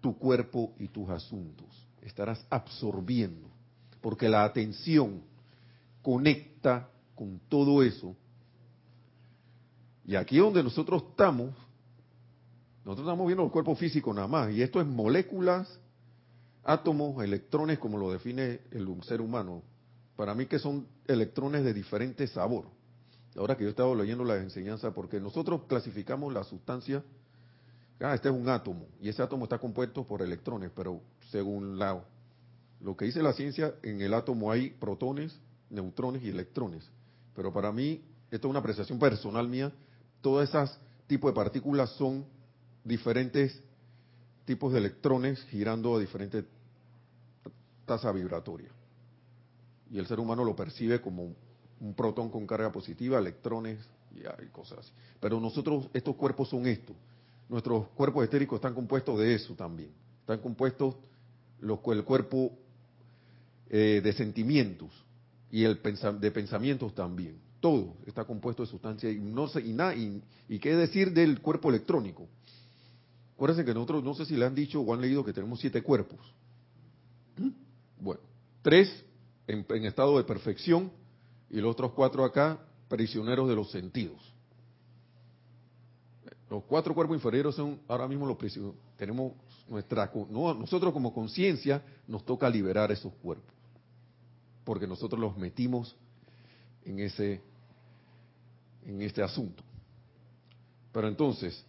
tu 0.00 0.16
cuerpo 0.16 0.72
y 0.78 0.88
tus 0.88 1.10
asuntos. 1.10 1.66
Estarás 2.00 2.46
absorbiendo, 2.48 3.48
porque 4.00 4.28
la 4.28 4.44
atención 4.44 5.20
conecta 6.00 6.90
con 7.14 7.40
todo 7.48 7.82
eso. 7.82 8.16
Y 10.06 10.16
aquí 10.16 10.38
donde 10.38 10.62
nosotros 10.62 11.02
estamos, 11.10 11.50
nosotros 12.84 13.06
estamos 13.06 13.26
viendo 13.26 13.44
el 13.44 13.50
cuerpo 13.50 13.74
físico 13.74 14.12
nada 14.12 14.28
más, 14.28 14.52
y 14.52 14.62
esto 14.62 14.80
es 14.80 14.86
moléculas, 14.86 15.80
átomos, 16.62 17.22
electrones, 17.22 17.78
como 17.78 17.98
lo 17.98 18.12
define 18.12 18.60
el 18.70 18.86
ser 19.04 19.20
humano. 19.20 19.62
Para 20.16 20.34
mí 20.34 20.46
que 20.46 20.58
son 20.58 20.86
electrones 21.06 21.64
de 21.64 21.74
diferente 21.74 22.26
sabor. 22.26 22.66
Ahora 23.36 23.56
que 23.56 23.62
yo 23.62 23.68
he 23.68 23.70
estado 23.70 23.94
leyendo 23.94 24.24
las 24.24 24.42
enseñanzas, 24.42 24.92
porque 24.94 25.18
nosotros 25.20 25.62
clasificamos 25.66 26.32
la 26.32 26.44
sustancia, 26.44 27.02
ah, 28.00 28.14
este 28.14 28.28
es 28.28 28.34
un 28.34 28.48
átomo, 28.48 28.86
y 29.00 29.08
ese 29.08 29.22
átomo 29.22 29.44
está 29.44 29.58
compuesto 29.58 30.04
por 30.04 30.22
electrones, 30.22 30.70
pero 30.74 31.00
según 31.30 31.78
la, 31.78 32.04
lo 32.80 32.96
que 32.96 33.06
dice 33.06 33.22
la 33.22 33.32
ciencia, 33.32 33.74
en 33.82 34.02
el 34.02 34.14
átomo 34.14 34.52
hay 34.52 34.70
protones, 34.70 35.36
neutrones 35.70 36.22
y 36.22 36.28
electrones. 36.28 36.88
Pero 37.34 37.52
para 37.52 37.72
mí, 37.72 38.02
esto 38.30 38.48
es 38.48 38.50
una 38.50 38.60
apreciación 38.60 38.98
personal 38.98 39.48
mía, 39.48 39.72
todas 40.20 40.48
esas 40.48 40.78
tipos 41.06 41.30
de 41.30 41.36
partículas 41.36 41.90
son 41.90 42.24
diferentes 42.84 43.62
tipos 44.44 44.72
de 44.72 44.78
electrones 44.78 45.42
girando 45.44 45.96
a 45.96 46.00
diferentes 46.00 46.44
tasas 47.86 48.14
vibratorias. 48.14 48.72
Y 49.90 49.98
el 49.98 50.06
ser 50.06 50.20
humano 50.20 50.44
lo 50.44 50.56
percibe 50.56 51.00
como 51.00 51.34
un 51.80 51.94
protón 51.94 52.30
con 52.30 52.46
carga 52.46 52.72
positiva, 52.72 53.18
electrones 53.18 53.78
y, 54.14 54.46
cosas 54.48 54.78
así. 54.80 54.92
Pero 55.20 55.40
nosotros, 55.40 55.88
estos 55.92 56.16
cuerpos 56.16 56.48
son 56.48 56.66
estos. 56.66 56.96
Nuestros 57.48 57.88
cuerpos 57.88 58.24
estéricos 58.24 58.56
están 58.56 58.74
compuestos 58.74 59.18
de 59.18 59.34
eso 59.34 59.54
también. 59.54 59.90
Están 60.20 60.38
compuestos 60.40 60.96
los, 61.60 61.78
el 61.86 62.04
cuerpo 62.04 62.52
eh, 63.68 64.00
de 64.02 64.12
sentimientos 64.12 64.90
y 65.54 65.62
el 65.62 65.80
de 66.18 66.30
pensamientos 66.32 66.92
también. 66.96 67.38
Todo 67.60 67.94
está 68.06 68.24
compuesto 68.24 68.64
de 68.64 68.68
sustancia 68.68 69.08
y 69.08 69.20
no 69.20 69.48
y, 69.64 69.72
nada, 69.72 69.94
y, 69.94 70.20
y 70.48 70.58
qué 70.58 70.74
decir 70.74 71.12
del 71.12 71.40
cuerpo 71.40 71.68
electrónico. 71.68 72.26
Acuérdense 73.36 73.64
que 73.64 73.72
nosotros, 73.72 74.02
no 74.02 74.14
sé 74.14 74.26
si 74.26 74.36
le 74.36 74.46
han 74.46 74.56
dicho 74.56 74.80
o 74.80 74.92
han 74.92 75.00
leído 75.00 75.24
que 75.24 75.32
tenemos 75.32 75.60
siete 75.60 75.80
cuerpos. 75.80 76.18
Bueno, 78.00 78.20
tres 78.62 79.04
en, 79.46 79.64
estado 79.84 80.18
de 80.18 80.24
perfección 80.24 80.90
y 81.48 81.60
los 81.60 81.70
otros 81.70 81.92
cuatro 81.92 82.24
acá 82.24 82.58
prisioneros 82.88 83.48
de 83.48 83.54
los 83.54 83.70
sentidos. 83.70 84.34
Los 86.50 86.64
cuatro 86.64 86.96
cuerpos 86.96 87.14
inferiores 87.14 87.54
son 87.54 87.78
ahora 87.86 88.08
mismo 88.08 88.26
los 88.26 88.36
prisioneros. 88.36 88.74
Tenemos 88.96 89.34
nuestra, 89.68 90.10
nosotros 90.30 90.92
como 90.92 91.14
conciencia 91.14 91.80
nos 92.08 92.24
toca 92.24 92.50
liberar 92.50 92.90
esos 92.90 93.12
cuerpos, 93.22 93.53
porque 94.64 94.86
nosotros 94.86 95.20
los 95.20 95.36
metimos 95.36 95.96
en 96.84 96.98
ese, 97.00 97.40
en 98.86 99.02
este 99.02 99.22
asunto. 99.22 99.62
Pero 100.92 101.08
entonces, 101.08 101.64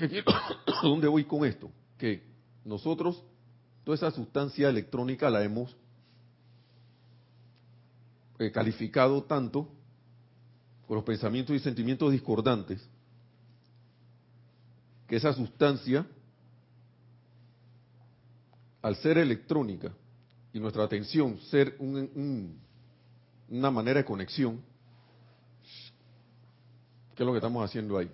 ¿Dónde 0.82 1.08
voy 1.08 1.24
con 1.24 1.44
esto? 1.44 1.70
Que 1.98 2.22
nosotros, 2.64 3.22
toda 3.84 3.96
esa 3.96 4.10
sustancia 4.10 4.68
electrónica 4.68 5.30
la 5.30 5.42
hemos 5.42 5.76
eh, 8.38 8.50
calificado 8.50 9.22
tanto 9.24 9.68
con 10.86 10.96
los 10.96 11.04
pensamientos 11.04 11.54
y 11.54 11.58
sentimientos 11.60 12.10
discordantes, 12.10 12.82
que 15.06 15.16
esa 15.16 15.32
sustancia, 15.32 16.06
al 18.82 18.96
ser 18.96 19.18
electrónica 19.18 19.92
y 20.52 20.60
nuestra 20.60 20.84
atención 20.84 21.38
ser 21.50 21.76
una 21.78 23.70
manera 23.70 24.00
de 24.00 24.04
conexión, 24.04 24.60
¿qué 27.14 27.22
es 27.22 27.26
lo 27.26 27.32
que 27.32 27.38
estamos 27.38 27.64
haciendo 27.64 27.98
ahí? 27.98 28.10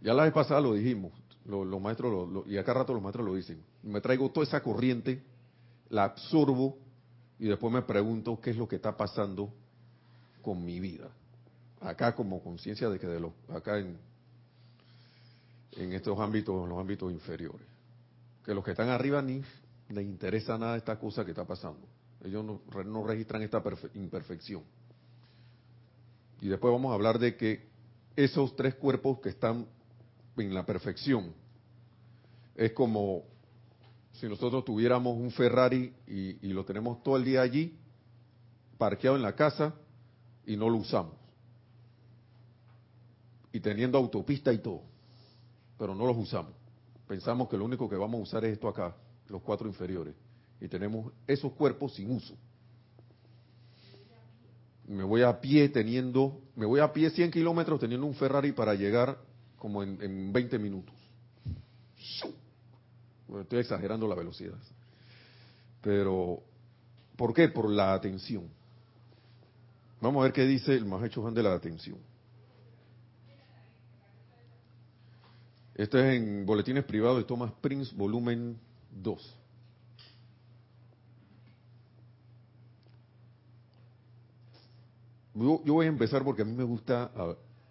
Ya 0.00 0.14
la 0.14 0.24
vez 0.24 0.32
pasada 0.32 0.60
lo 0.60 0.74
dijimos, 0.74 1.12
los, 1.44 1.80
maestros, 1.80 2.46
y 2.46 2.56
acá 2.56 2.74
rato 2.74 2.92
los 2.92 3.02
maestros 3.02 3.26
lo 3.26 3.34
dicen. 3.34 3.62
Me 3.82 4.00
traigo 4.00 4.30
toda 4.30 4.46
esa 4.46 4.62
corriente, 4.62 5.22
la 5.90 6.04
absorbo 6.04 6.78
y 7.38 7.46
después 7.46 7.72
me 7.72 7.82
pregunto 7.82 8.40
qué 8.40 8.50
es 8.50 8.56
lo 8.56 8.68
que 8.68 8.76
está 8.76 8.96
pasando 8.96 9.52
con 10.42 10.64
mi 10.64 10.80
vida. 10.80 11.08
Acá 11.80 12.14
como 12.14 12.42
conciencia 12.42 12.88
de 12.88 12.98
que 12.98 13.06
de 13.06 13.20
los, 13.20 13.32
acá 13.48 13.78
en, 13.78 13.98
en 15.72 15.92
estos 15.92 16.18
ámbitos, 16.18 16.62
en 16.62 16.68
los 16.70 16.78
ámbitos 16.78 17.12
inferiores. 17.12 17.75
Que 18.46 18.54
los 18.54 18.64
que 18.64 18.70
están 18.70 18.88
arriba 18.88 19.20
ni 19.20 19.42
les 19.88 20.06
interesa 20.06 20.56
nada 20.56 20.76
esta 20.76 20.98
cosa 20.98 21.24
que 21.24 21.32
está 21.32 21.44
pasando. 21.44 21.86
Ellos 22.24 22.44
no, 22.44 23.06
registran 23.06 23.42
esta 23.42 23.62
imperfección. 23.94 24.62
Y 26.40 26.48
después 26.48 26.72
vamos 26.72 26.92
a 26.92 26.94
hablar 26.94 27.18
de 27.18 27.36
que 27.36 27.68
esos 28.14 28.54
tres 28.54 28.76
cuerpos 28.76 29.18
que 29.20 29.30
están 29.30 29.66
en 30.36 30.54
la 30.54 30.64
perfección. 30.64 31.34
Es 32.54 32.72
como 32.72 33.24
si 34.12 34.28
nosotros 34.28 34.64
tuviéramos 34.64 35.16
un 35.16 35.30
Ferrari 35.32 35.92
y, 36.06 36.48
lo 36.52 36.64
tenemos 36.64 37.02
todo 37.02 37.16
el 37.16 37.24
día 37.24 37.42
allí, 37.42 37.76
parqueado 38.78 39.16
en 39.16 39.22
la 39.22 39.34
casa, 39.34 39.74
y 40.46 40.56
no 40.56 40.70
lo 40.70 40.78
usamos. 40.78 41.14
Y 43.52 43.60
teniendo 43.60 43.98
autopista 43.98 44.52
y 44.52 44.58
todo, 44.58 44.82
pero 45.76 45.94
no 45.94 46.06
los 46.06 46.16
usamos. 46.16 46.52
Pensamos 47.06 47.48
que 47.48 47.56
lo 47.56 47.64
único 47.64 47.88
que 47.88 47.96
vamos 47.96 48.20
a 48.20 48.22
usar 48.22 48.44
es 48.44 48.52
esto 48.52 48.68
acá, 48.68 48.96
los 49.28 49.42
cuatro 49.42 49.68
inferiores. 49.68 50.14
Y 50.60 50.68
tenemos 50.68 51.12
esos 51.26 51.52
cuerpos 51.52 51.94
sin 51.94 52.10
uso. 52.10 52.34
me 54.88 55.04
voy 55.04 55.22
a 55.22 55.40
pie 55.40 55.68
teniendo, 55.68 56.40
me 56.54 56.64
voy 56.64 56.80
a 56.80 56.92
pie 56.92 57.10
100 57.10 57.30
kilómetros 57.30 57.80
teniendo 57.80 58.06
un 58.06 58.14
Ferrari 58.14 58.52
para 58.52 58.74
llegar 58.74 59.18
como 59.58 59.82
en, 59.82 60.00
en 60.00 60.32
20 60.32 60.58
minutos. 60.58 60.94
Bueno, 63.26 63.42
estoy 63.42 63.58
exagerando 63.60 64.06
la 64.06 64.14
velocidad. 64.14 64.58
Pero, 65.82 66.42
¿por 67.16 67.34
qué? 67.34 67.48
Por 67.48 67.70
la 67.70 67.94
atención. 67.94 68.48
Vamos 70.00 70.20
a 70.20 70.24
ver 70.24 70.32
qué 70.32 70.44
dice 70.44 70.74
el 70.74 70.84
Mahacho 70.84 71.22
de 71.30 71.42
la 71.42 71.54
atención. 71.54 71.98
Esto 75.76 75.98
es 75.98 76.16
en 76.16 76.46
Boletines 76.46 76.84
Privados 76.84 77.18
de 77.18 77.24
Thomas 77.24 77.52
Prince, 77.60 77.94
volumen 77.94 78.58
2. 79.02 79.36
Yo, 85.34 85.60
voy 85.66 85.84
a 85.84 85.88
empezar 85.90 86.24
porque 86.24 86.40
a 86.40 86.44
mí 86.46 86.52
me 86.52 86.64
gusta 86.64 87.10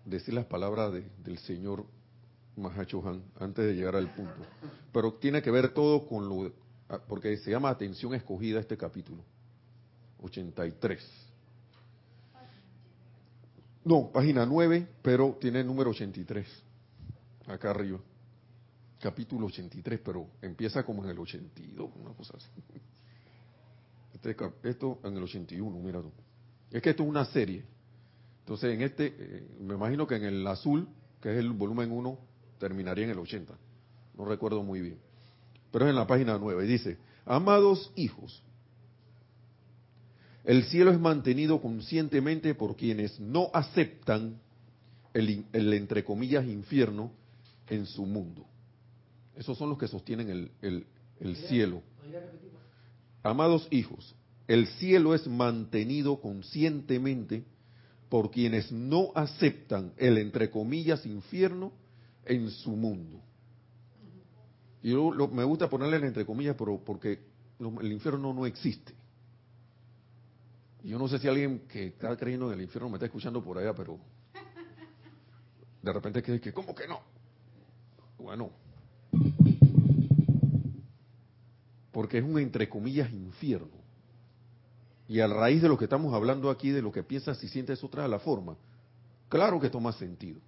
decir 0.06 0.36
las 0.36 0.46
palabras 0.46 0.94
de, 0.94 1.04
del 1.24 1.40
señor 1.40 1.84
Mahacho 2.56 3.02
Han 3.08 3.24
antes 3.40 3.66
de 3.66 3.74
llegar 3.74 3.96
al 3.96 4.14
punto. 4.14 4.36
Pero 4.94 5.14
tiene 5.14 5.42
que 5.42 5.50
ver 5.50 5.74
todo 5.74 6.08
con 6.08 6.30
lo, 6.30 6.54
porque 7.08 7.38
se 7.38 7.50
llama 7.50 7.70
atención 7.70 8.14
escogida 8.14 8.60
este 8.60 8.78
capítulo. 8.78 9.24
83. 10.22 11.04
No, 13.84 14.12
página 14.12 14.46
9, 14.46 14.88
pero 15.02 15.36
tiene 15.42 15.62
el 15.62 15.66
número 15.66 15.90
83. 15.90 16.65
Acá 17.48 17.72
arriba. 17.72 18.00
Capítulo 19.00 19.48
83, 19.48 20.00
pero 20.04 20.28
empieza 20.42 20.84
como 20.84 21.04
en 21.04 21.12
el 21.12 21.20
82, 21.20 21.92
una 21.96 22.14
cosa 22.14 22.38
así. 22.38 22.50
Este, 24.14 24.36
esto 24.64 25.00
en 25.04 25.18
el 25.18 25.24
81, 25.24 25.78
mira 25.80 26.02
tú. 26.02 26.12
Es 26.72 26.82
que 26.82 26.90
esto 26.90 27.04
es 27.04 27.10
una 27.10 27.26
serie. 27.26 27.64
Entonces, 28.40 28.74
en 28.74 28.82
este, 28.82 29.16
eh, 29.18 29.48
me 29.60 29.76
imagino 29.76 30.08
que 30.08 30.16
en 30.16 30.24
el 30.24 30.48
azul, 30.48 30.88
que 31.22 31.32
es 31.32 31.38
el 31.38 31.52
volumen 31.52 31.92
1, 31.92 32.18
terminaría 32.58 33.06
en 33.06 33.12
el 33.12 33.20
80. 33.20 33.54
No 34.18 34.26
recuerdo 34.26 34.64
muy 34.64 34.82
bien. 34.82 34.98
Pero 35.72 35.86
es 35.86 35.90
en 35.90 35.96
la 35.96 36.08
página 36.08 36.38
9. 36.40 36.66
Dice, 36.66 36.98
amados 37.26 37.92
hijos, 37.96 38.42
el 40.46 40.64
cielo 40.66 40.92
es 40.92 41.00
mantenido 41.00 41.62
conscientemente 41.62 42.56
por 42.56 42.76
quienes 42.76 43.20
no 43.20 43.50
aceptan 43.54 44.40
el, 45.14 45.46
el 45.54 45.74
entre 45.74 46.04
comillas 46.04 46.46
infierno 46.46 47.12
en 47.68 47.86
su 47.86 48.06
mundo. 48.06 48.46
Esos 49.36 49.58
son 49.58 49.70
los 49.70 49.78
que 49.78 49.88
sostienen 49.88 50.30
el, 50.30 50.52
el, 50.62 50.88
el 51.20 51.36
cielo. 51.48 51.82
Amados 53.24 53.68
hijos, 53.72 54.16
el 54.48 54.68
cielo 54.68 55.16
es 55.16 55.28
mantenido 55.28 56.22
conscientemente 56.22 57.44
por 58.10 58.32
quienes 58.32 58.72
no 58.72 59.12
aceptan 59.16 59.94
el 59.98 60.18
entre 60.18 60.50
comillas 60.50 61.06
infierno 61.06 61.74
en 62.26 62.50
su 62.50 62.72
mundo. 62.72 63.22
Y 64.84 64.92
yo 64.92 65.12
lo, 65.12 65.28
me 65.28 65.44
gusta 65.44 65.70
ponerle 65.70 65.98
el 65.98 66.04
entre 66.04 66.26
comillas 66.26 66.56
pero 66.58 66.80
porque 66.84 67.20
el 67.60 67.92
infierno 67.92 68.34
no 68.34 68.46
existe. 68.46 68.94
Yo 70.84 71.00
no 71.00 71.08
sé 71.08 71.18
si 71.18 71.28
alguien 71.28 71.62
que 71.68 71.88
está 71.88 72.16
creyendo 72.16 72.52
en 72.52 72.60
el 72.60 72.66
infierno 72.66 72.90
me 72.90 72.98
está 72.98 73.08
escuchando 73.08 73.44
por 73.44 73.58
allá, 73.58 73.74
pero 73.74 74.00
de 75.82 75.94
repente 75.94 76.22
que, 76.22 76.40
que 76.40 76.54
¿cómo 76.54 76.76
que 76.76 76.88
no? 76.88 77.15
Bueno, 78.18 78.52
porque 81.92 82.18
es 82.18 82.24
un 82.24 82.38
entre 82.40 82.68
comillas 82.68 83.12
infierno. 83.12 83.86
Y 85.08 85.20
a 85.20 85.28
raíz 85.28 85.62
de 85.62 85.70
lo 85.70 85.78
que 85.78 85.86
estamos 85.86 86.14
hablando 86.14 86.50
aquí, 86.50 86.72
de 86.72 86.82
lo 86.82 86.92
que 86.92 87.04
piensas 87.04 87.42
y 87.44 87.48
sientes, 87.48 87.78
eso 87.78 87.88
trae 87.88 88.08
la 88.10 88.20
forma. 88.20 88.58
Claro 89.30 89.60
que 89.60 89.70
toma 89.70 89.94
sentido. 89.94 90.40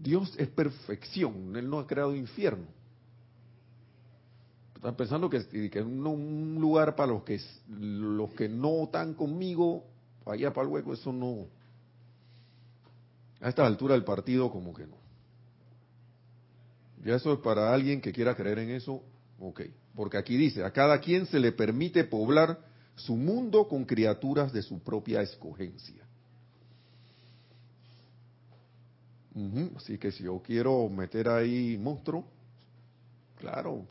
Dios 0.00 0.34
es 0.38 0.48
perfección, 0.48 1.54
Él 1.54 1.68
no 1.68 1.78
ha 1.78 1.86
creado 1.86 2.14
infierno. 2.14 2.64
Están 4.74 4.96
pensando 4.96 5.28
que, 5.28 5.46
que 5.68 5.78
es 5.78 5.84
un 5.84 6.56
lugar 6.58 6.96
para 6.96 7.12
los 7.12 7.22
que 7.22 7.38
los 7.68 8.32
que 8.32 8.48
no 8.48 8.84
están 8.84 9.12
conmigo, 9.12 9.84
allá 10.24 10.50
para 10.50 10.66
el 10.66 10.72
hueco, 10.72 10.94
eso 10.94 11.12
no. 11.12 11.48
A 13.40 13.48
esta 13.48 13.66
altura 13.66 13.94
del 13.94 14.04
partido, 14.04 14.50
como 14.50 14.74
que 14.74 14.86
no. 14.86 14.96
Ya 17.04 17.16
eso 17.16 17.32
es 17.32 17.40
para 17.40 17.72
alguien 17.72 18.00
que 18.00 18.12
quiera 18.12 18.34
creer 18.34 18.58
en 18.58 18.70
eso, 18.70 19.02
ok. 19.38 19.62
Porque 19.94 20.18
aquí 20.18 20.36
dice, 20.36 20.64
a 20.64 20.70
cada 20.70 21.00
quien 21.00 21.26
se 21.26 21.40
le 21.40 21.52
permite 21.52 22.04
poblar 22.04 22.58
su 22.94 23.16
mundo 23.16 23.66
con 23.66 23.84
criaturas 23.84 24.52
de 24.52 24.62
su 24.62 24.80
propia 24.80 25.22
escogencia. 25.22 26.04
Así 29.76 29.96
que 29.96 30.12
si 30.12 30.24
yo 30.24 30.42
quiero 30.42 30.88
meter 30.88 31.28
ahí 31.28 31.78
monstruo, 31.78 32.26
claro, 33.36 33.86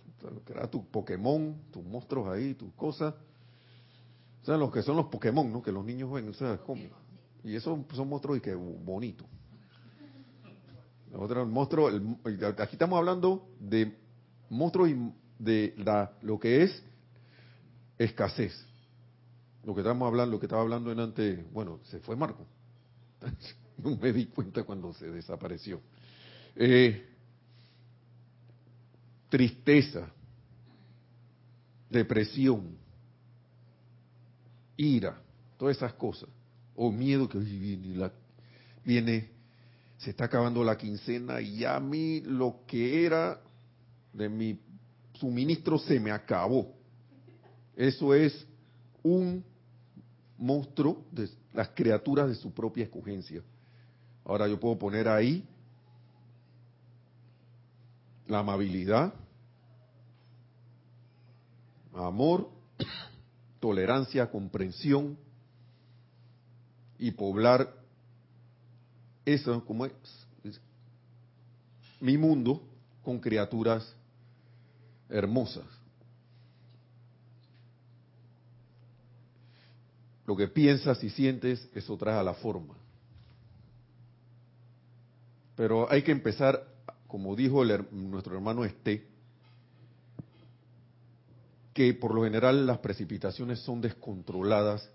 crea 0.46 0.70
tu 0.70 0.86
Pokémon, 0.86 1.56
tus 1.72 1.84
monstruos 1.84 2.28
ahí, 2.28 2.54
tus 2.54 2.72
cosas. 2.74 3.16
O 4.44 4.46
sea, 4.46 4.58
los 4.58 4.72
que 4.72 4.84
son 4.84 4.98
los 4.98 5.08
Pokémon, 5.08 5.52
¿no? 5.52 5.62
Que 5.64 5.72
los 5.72 5.84
niños 5.84 6.12
ven, 6.12 6.30
o 6.30 6.34
sea, 6.34 6.58
¿cómo? 6.58 6.84
Y 7.44 7.56
esos 7.56 7.80
son 7.94 8.08
monstruos 8.08 8.38
y 8.38 8.42
que 8.42 8.54
bonito. 8.54 9.26
Otro 11.14 11.46
monstruo, 11.46 11.90
aquí 12.60 12.74
estamos 12.74 12.98
hablando 12.98 13.50
de 13.60 13.98
monstruos 14.50 14.92
de 15.40 15.74
la, 15.78 16.14
lo 16.22 16.40
que 16.40 16.64
es 16.64 16.84
escasez. 17.98 18.66
Lo 19.64 19.74
que 19.74 19.82
estamos 19.82 20.08
hablando, 20.08 20.34
lo 20.34 20.40
que 20.40 20.46
estaba 20.46 20.62
hablando 20.62 20.92
en 20.92 21.00
antes, 21.00 21.52
bueno, 21.52 21.80
se 21.84 22.00
fue 22.00 22.16
Marco. 22.16 22.46
no 23.84 23.96
me 23.98 24.14
di 24.14 24.28
cuenta 24.28 24.64
cuando 24.64 24.94
se 24.94 25.10
desapareció. 25.10 25.82
Eh, 26.56 27.06
tristeza, 29.30 30.12
depresión, 31.90 32.78
ira, 34.78 35.22
todas 35.58 35.78
esas 35.78 35.94
cosas. 35.94 36.30
O 36.76 36.92
miedo 36.92 37.28
que 37.28 37.40
viene, 37.40 37.96
la, 37.96 38.12
viene, 38.86 39.30
se 40.00 40.12
está 40.12 40.26
acabando 40.26 40.64
la 40.64 40.78
quincena 40.78 41.42
y 41.42 41.66
a 41.66 41.78
mí 41.80 42.22
lo 42.22 42.62
que 42.66 43.06
era 43.06 43.42
de 44.14 44.30
mi 44.30 44.58
suministro 45.14 45.78
se 45.78 46.00
me 46.00 46.10
acabó. 46.10 46.74
Eso 47.76 48.14
es 48.14 48.48
un 49.04 49.44
monstruo 50.38 51.06
de 51.12 51.30
las 51.54 51.70
criaturas 51.70 52.30
de 52.30 52.36
su 52.36 52.54
propia 52.54 52.86
escogencia. 52.86 53.44
Ahora 54.24 54.48
yo 54.48 54.58
puedo 54.58 54.80
poner 54.80 55.10
ahí 55.10 55.46
la 58.26 58.40
amabilidad, 58.40 59.14
amor, 61.94 62.50
tolerancia, 63.60 64.32
comprensión 64.32 65.18
y 66.98 67.12
poblar 67.12 67.79
eso 69.34 69.64
como 69.66 69.86
es 69.86 69.94
mi 72.00 72.18
mundo 72.18 72.62
con 73.04 73.20
criaturas 73.20 73.96
hermosas. 75.10 75.66
Lo 80.26 80.36
que 80.36 80.48
piensas 80.48 81.04
y 81.04 81.10
sientes, 81.10 81.68
eso 81.74 81.98
trae 81.98 82.20
a 82.20 82.24
la 82.24 82.36
forma. 82.36 82.76
Pero 85.56 85.92
hay 85.92 86.04
que 86.04 86.12
empezar, 86.12 86.64
como 87.08 87.36
dijo 87.36 87.66
nuestro 87.92 88.36
hermano 88.36 88.64
Esté, 88.64 89.08
que 91.74 91.94
por 91.94 92.14
lo 92.14 92.24
general 92.24 92.66
las 92.66 92.78
precipitaciones 92.78 93.60
son 93.60 93.82
descontroladas, 93.82 94.90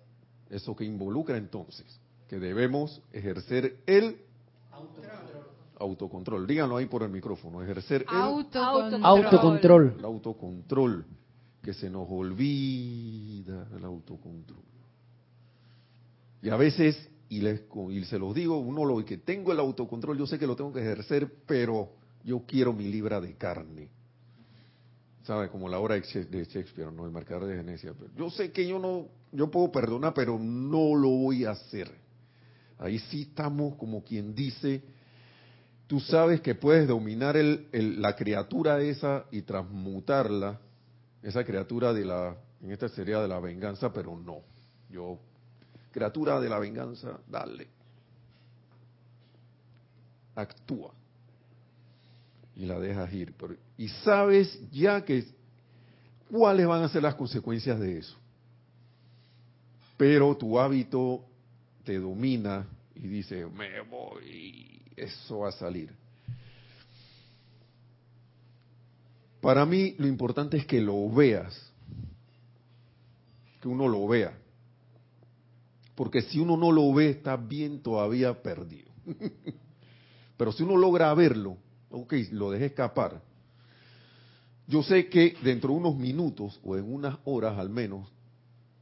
eso 0.51 0.77
que 0.77 0.85
involucra 0.85 1.37
entonces 1.37 2.01
que 2.29 2.39
debemos 2.39 3.03
ejercer 3.13 3.77
el 3.87 4.19
autocontrol. 5.79 6.39
autocontrol. 6.39 6.47
Díganlo 6.47 6.77
ahí 6.77 6.87
por 6.87 7.03
el 7.03 7.11
micrófono, 7.11 7.63
ejercer 7.63 8.03
el 8.09 8.17
Autocontrol. 8.17 9.05
Autocontrol. 9.05 9.95
el 9.99 10.05
autocontrol, 10.05 11.05
que 11.63 11.75
se 11.75 11.91
nos 11.91 12.07
olvida 12.11 13.67
el 13.77 13.85
autocontrol. 13.85 14.63
Y 16.43 16.51
a 16.51 16.57
veces 16.57 17.09
y, 17.29 17.41
les, 17.41 17.63
y 17.91 18.05
se 18.05 18.19
los 18.19 18.35
digo, 18.35 18.59
uno 18.59 18.85
lo 18.85 19.05
que 19.05 19.19
tengo 19.19 19.53
el 19.53 19.59
autocontrol, 19.59 20.19
yo 20.19 20.27
sé 20.27 20.39
que 20.39 20.47
lo 20.47 20.57
tengo 20.57 20.73
que 20.73 20.81
ejercer, 20.81 21.29
pero 21.47 21.91
yo 22.23 22.43
quiero 22.47 22.73
mi 22.73 22.85
libra 22.85 23.21
de 23.21 23.35
carne. 23.35 23.89
¿Sabe? 25.25 25.49
Como 25.49 25.69
la 25.69 25.79
obra 25.79 25.95
de 25.95 26.03
Shakespeare, 26.03 26.93
¿no? 26.93 27.07
El 27.07 27.13
marcador 27.13 27.47
de 27.47 27.57
Genesia. 27.57 27.95
Yo 28.15 28.29
sé 28.31 28.53
que 28.53 28.69
yo 28.69 28.79
no, 28.79 29.07
yo 29.33 29.51
puedo 29.51 29.73
perdonar, 29.73 30.13
pero 30.13 30.39
no 30.39 30.95
lo 30.95 31.09
voy 31.09 31.47
a 31.47 31.53
hacer. 31.53 31.91
Ahí 32.79 32.99
sí 32.99 33.23
estamos 33.23 33.77
como 33.77 34.05
quien 34.05 34.35
dice, 34.35 34.83
tú 35.87 36.01
sabes 36.01 36.41
que 36.41 36.55
puedes 36.55 36.89
dominar 36.89 37.37
el, 37.37 37.69
la 38.01 38.17
criatura 38.17 38.81
esa 38.81 39.27
y 39.31 39.43
transmutarla, 39.43 40.61
esa 41.23 41.45
criatura 41.45 41.93
de 41.93 42.05
la 42.05 42.37
En 42.63 42.71
esta 42.71 42.89
sería 42.89 43.21
de 43.21 43.29
la 43.29 43.41
venganza, 43.41 43.93
pero 43.93 44.17
no. 44.17 44.41
Yo, 44.91 45.19
criatura 45.93 46.41
de 46.41 46.49
la 46.49 46.59
venganza, 46.59 47.19
dale. 47.29 47.69
Actúa. 50.35 50.93
Y 52.57 52.67
la 52.67 52.79
dejas 52.79 53.13
ir. 53.13 53.35
Y 53.77 53.89
sabes 53.89 54.59
ya 54.71 55.05
que 55.05 55.27
cuáles 56.31 56.67
van 56.67 56.83
a 56.83 56.89
ser 56.89 57.03
las 57.03 57.15
consecuencias 57.15 57.79
de 57.79 57.99
eso. 57.99 58.17
Pero 59.97 60.37
tu 60.37 60.59
hábito 60.59 61.25
te 61.85 61.99
domina 61.99 62.67
y 62.95 63.07
dice, 63.07 63.47
me 63.47 63.81
voy, 63.83 64.74
eso 64.97 65.41
va 65.41 65.49
a 65.49 65.53
salir. 65.53 65.91
Para 69.41 69.67
mí 69.67 69.95
lo 69.99 70.07
importante 70.07 70.57
es 70.57 70.67
que 70.67 70.81
lo 70.81 71.11
veas, 71.11 71.55
que 73.61 73.69
uno 73.69 73.89
lo 73.89 74.07
vea. 74.09 74.39
Porque 75.95 76.23
si 76.23 76.41
uno 76.41 76.57
no 76.57 76.73
lo 76.73 76.93
ve, 76.93 77.11
está 77.11 77.37
bien 77.37 77.83
todavía 77.83 78.43
perdido. 78.43 78.91
Pero 80.37 80.51
si 80.53 80.63
uno 80.63 80.77
logra 80.77 81.13
verlo, 81.15 81.59
ok, 81.91 82.15
lo 82.33 82.51
deje 82.51 82.67
escapar. 82.67 83.23
Yo 84.67 84.83
sé 84.83 85.09
que 85.09 85.37
dentro 85.43 85.71
de 85.71 85.77
unos 85.77 85.97
minutos 85.97 86.59
o 86.65 86.77
en 86.77 86.93
unas 86.93 87.19
horas 87.25 87.59
al 87.59 87.69
menos 87.69 88.11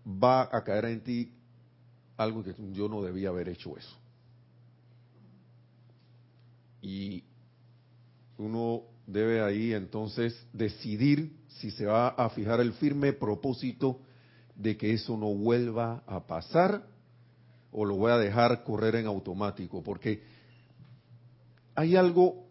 va 0.06 0.42
a 0.42 0.62
caer 0.64 0.84
en 0.86 1.00
ti 1.00 1.32
algo 2.16 2.42
que 2.42 2.54
yo 2.72 2.88
no 2.88 3.02
debía 3.02 3.30
haber 3.30 3.48
hecho 3.48 3.76
eso. 3.76 4.01
Y 6.82 7.24
uno 8.36 8.82
debe 9.06 9.40
ahí 9.40 9.72
entonces 9.72 10.34
decidir 10.52 11.36
si 11.48 11.70
se 11.70 11.86
va 11.86 12.08
a 12.08 12.28
fijar 12.30 12.60
el 12.60 12.72
firme 12.74 13.12
propósito 13.12 14.00
de 14.56 14.76
que 14.76 14.92
eso 14.92 15.16
no 15.16 15.32
vuelva 15.32 16.02
a 16.06 16.26
pasar 16.26 16.86
o 17.70 17.84
lo 17.84 17.96
voy 17.96 18.12
a 18.12 18.18
dejar 18.18 18.64
correr 18.64 18.96
en 18.96 19.06
automático, 19.06 19.82
porque 19.82 20.22
hay 21.74 21.96
algo 21.96 22.44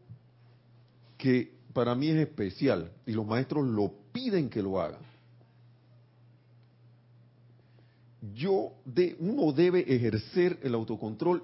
que 1.17 1.59
para 1.73 1.93
mí 1.93 2.09
es 2.09 2.17
especial 2.17 2.91
y 3.05 3.11
los 3.11 3.25
maestros 3.25 3.65
lo 3.67 3.93
piden 4.11 4.49
que 4.49 4.63
lo 4.63 4.81
hagan. 4.81 5.01
Yo 8.33 8.73
de, 8.85 9.15
uno 9.19 9.51
debe 9.51 9.81
ejercer 9.93 10.59
el 10.63 10.73
autocontrol 10.73 11.43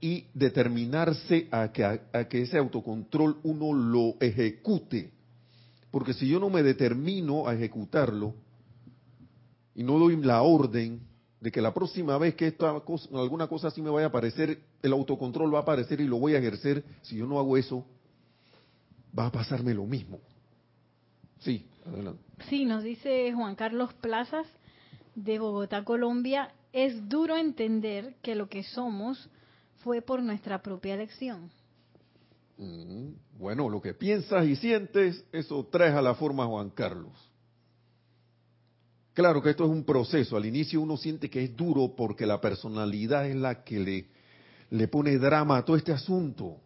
y 0.00 0.26
determinarse 0.34 1.48
a 1.50 1.72
que, 1.72 1.84
a 1.84 2.28
que 2.28 2.42
ese 2.42 2.58
autocontrol 2.58 3.38
uno 3.42 3.72
lo 3.72 4.14
ejecute. 4.20 5.10
Porque 5.90 6.12
si 6.12 6.28
yo 6.28 6.38
no 6.38 6.50
me 6.50 6.62
determino 6.62 7.48
a 7.48 7.54
ejecutarlo 7.54 8.34
y 9.74 9.82
no 9.82 9.98
doy 9.98 10.16
la 10.16 10.42
orden 10.42 11.00
de 11.40 11.52
que 11.52 11.60
la 11.60 11.72
próxima 11.72 12.18
vez 12.18 12.34
que 12.34 12.48
esta 12.48 12.80
cosa, 12.80 13.08
alguna 13.14 13.46
cosa 13.46 13.68
así 13.68 13.80
me 13.80 13.90
vaya 13.90 14.06
a 14.06 14.08
aparecer, 14.08 14.60
el 14.82 14.92
autocontrol 14.92 15.54
va 15.54 15.60
a 15.60 15.62
aparecer 15.62 16.00
y 16.00 16.06
lo 16.06 16.18
voy 16.18 16.34
a 16.34 16.38
ejercer, 16.38 16.84
si 17.02 17.16
yo 17.16 17.26
no 17.26 17.38
hago 17.38 17.56
eso, 17.56 17.84
va 19.16 19.26
a 19.26 19.32
pasarme 19.32 19.74
lo 19.74 19.84
mismo. 19.84 20.18
Sí, 21.38 21.64
adelante. 21.86 22.22
Sí, 22.48 22.64
nos 22.64 22.82
dice 22.82 23.32
Juan 23.32 23.54
Carlos 23.54 23.92
Plazas 23.94 24.46
de 25.14 25.38
Bogotá, 25.38 25.84
Colombia, 25.84 26.52
es 26.72 27.08
duro 27.08 27.36
entender 27.36 28.16
que 28.22 28.34
lo 28.34 28.48
que 28.48 28.62
somos 28.62 29.30
fue 29.88 30.02
por 30.02 30.22
nuestra 30.22 30.62
propia 30.62 30.92
elección. 30.92 31.50
Mm, 32.58 33.38
bueno, 33.38 33.70
lo 33.70 33.80
que 33.80 33.94
piensas 33.94 34.46
y 34.46 34.54
sientes, 34.54 35.24
eso 35.32 35.66
traes 35.72 35.94
a 35.94 36.02
la 36.02 36.14
forma 36.14 36.44
Juan 36.44 36.68
Carlos. 36.68 37.14
Claro 39.14 39.40
que 39.40 39.48
esto 39.48 39.64
es 39.64 39.70
un 39.70 39.84
proceso. 39.84 40.36
Al 40.36 40.44
inicio 40.44 40.82
uno 40.82 40.98
siente 40.98 41.30
que 41.30 41.42
es 41.42 41.56
duro 41.56 41.94
porque 41.96 42.26
la 42.26 42.38
personalidad 42.38 43.26
es 43.30 43.36
la 43.36 43.64
que 43.64 43.80
le, 43.80 44.08
le 44.68 44.88
pone 44.88 45.16
drama 45.16 45.56
a 45.56 45.64
todo 45.64 45.76
este 45.76 45.92
asunto. 45.92 46.58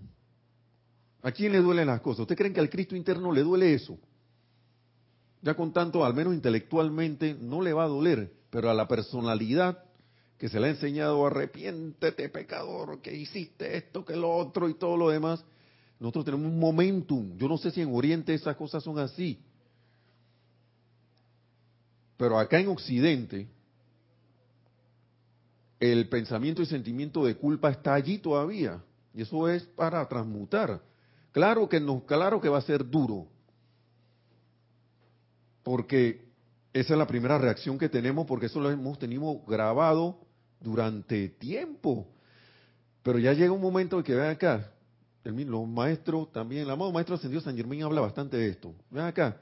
¿A 1.23 1.31
quién 1.31 1.53
le 1.53 1.59
duelen 1.59 1.87
las 1.87 2.01
cosas? 2.01 2.23
¿Usted 2.23 2.37
creen 2.37 2.53
que 2.53 2.59
al 2.59 2.71
Cristo 2.71 2.97
interno 2.97 3.31
le 3.31 3.45
duele 3.45 3.73
eso? 3.73 4.01
Ya 5.43 5.55
con 5.55 5.73
tanto, 5.73 6.05
al 6.05 6.15
menos 6.15 6.35
intelectualmente, 6.35 7.37
no 7.41 7.63
le 7.63 7.73
va 7.73 7.85
a 7.85 7.89
doler, 7.89 8.33
pero 8.51 8.69
a 8.69 8.75
la 8.75 8.89
personalidad 8.89 9.92
que 10.43 10.49
se 10.49 10.59
le 10.59 10.67
ha 10.67 10.71
enseñado, 10.71 11.25
arrepiéntete 11.25 12.29
pecador, 12.29 13.01
que 13.01 13.15
hiciste 13.15 13.77
esto, 13.77 14.05
que 14.05 14.17
lo 14.17 14.29
otro 14.29 14.69
y 14.69 14.75
todo 14.75 14.97
lo 14.97 15.09
demás, 15.09 15.45
nosotros 16.01 16.25
tenemos 16.25 16.51
un 16.51 16.59
momentum. 16.59 17.37
Yo 17.37 17.47
no 17.47 17.57
sé 17.57 17.71
si 17.71 17.81
en 17.81 17.95
Oriente 17.95 18.35
esas 18.35 18.57
cosas 18.57 18.83
son 18.83 18.99
así. 18.99 19.39
Pero 22.17 22.41
acá 22.41 22.59
en 22.59 22.67
Occidente, 22.67 23.47
el 25.79 26.09
pensamiento 26.09 26.61
y 26.61 26.67
sentimiento 26.67 27.25
de 27.25 27.37
culpa 27.37 27.71
está 27.71 27.95
allí 27.95 28.19
todavía. 28.19 28.83
Y 29.15 29.23
eso 29.23 29.49
es 29.49 29.63
para 29.63 30.09
transmutar. 30.09 30.83
Claro 31.31 31.69
que 31.69 31.79
no, 31.79 32.05
claro 32.05 32.41
que 32.41 32.49
va 32.49 32.59
a 32.59 32.63
ser 32.63 32.85
duro. 32.85 33.29
Porque 35.63 36.27
esa 36.73 36.95
es 36.95 36.99
la 36.99 37.07
primera 37.07 37.39
reacción 37.39 37.79
que 37.79 37.89
tenemos, 37.89 38.27
porque 38.27 38.47
eso 38.47 38.59
lo 38.59 38.73
hemos 38.73 38.99
tenido 38.99 39.39
grabado 39.47 40.32
durante 40.63 41.29
tiempo. 41.29 42.07
Pero 43.03 43.19
ya 43.19 43.33
llega 43.33 43.53
un 43.53 43.61
momento 43.61 43.99
en 43.99 44.05
que 44.05 44.15
vean 44.15 44.31
acá, 44.31 44.73
el, 45.25 45.45
los 45.45 45.67
maestros 45.67 46.33
también, 46.33 46.63
el 46.63 46.71
amado 46.71 46.93
maestro 46.93 47.17
ascendido 47.17 47.41
San 47.41 47.57
Germán 47.57 47.83
habla 47.83 48.01
bastante 48.01 48.37
de 48.37 48.49
esto. 48.49 48.75
Vean 48.91 49.07
acá, 49.07 49.37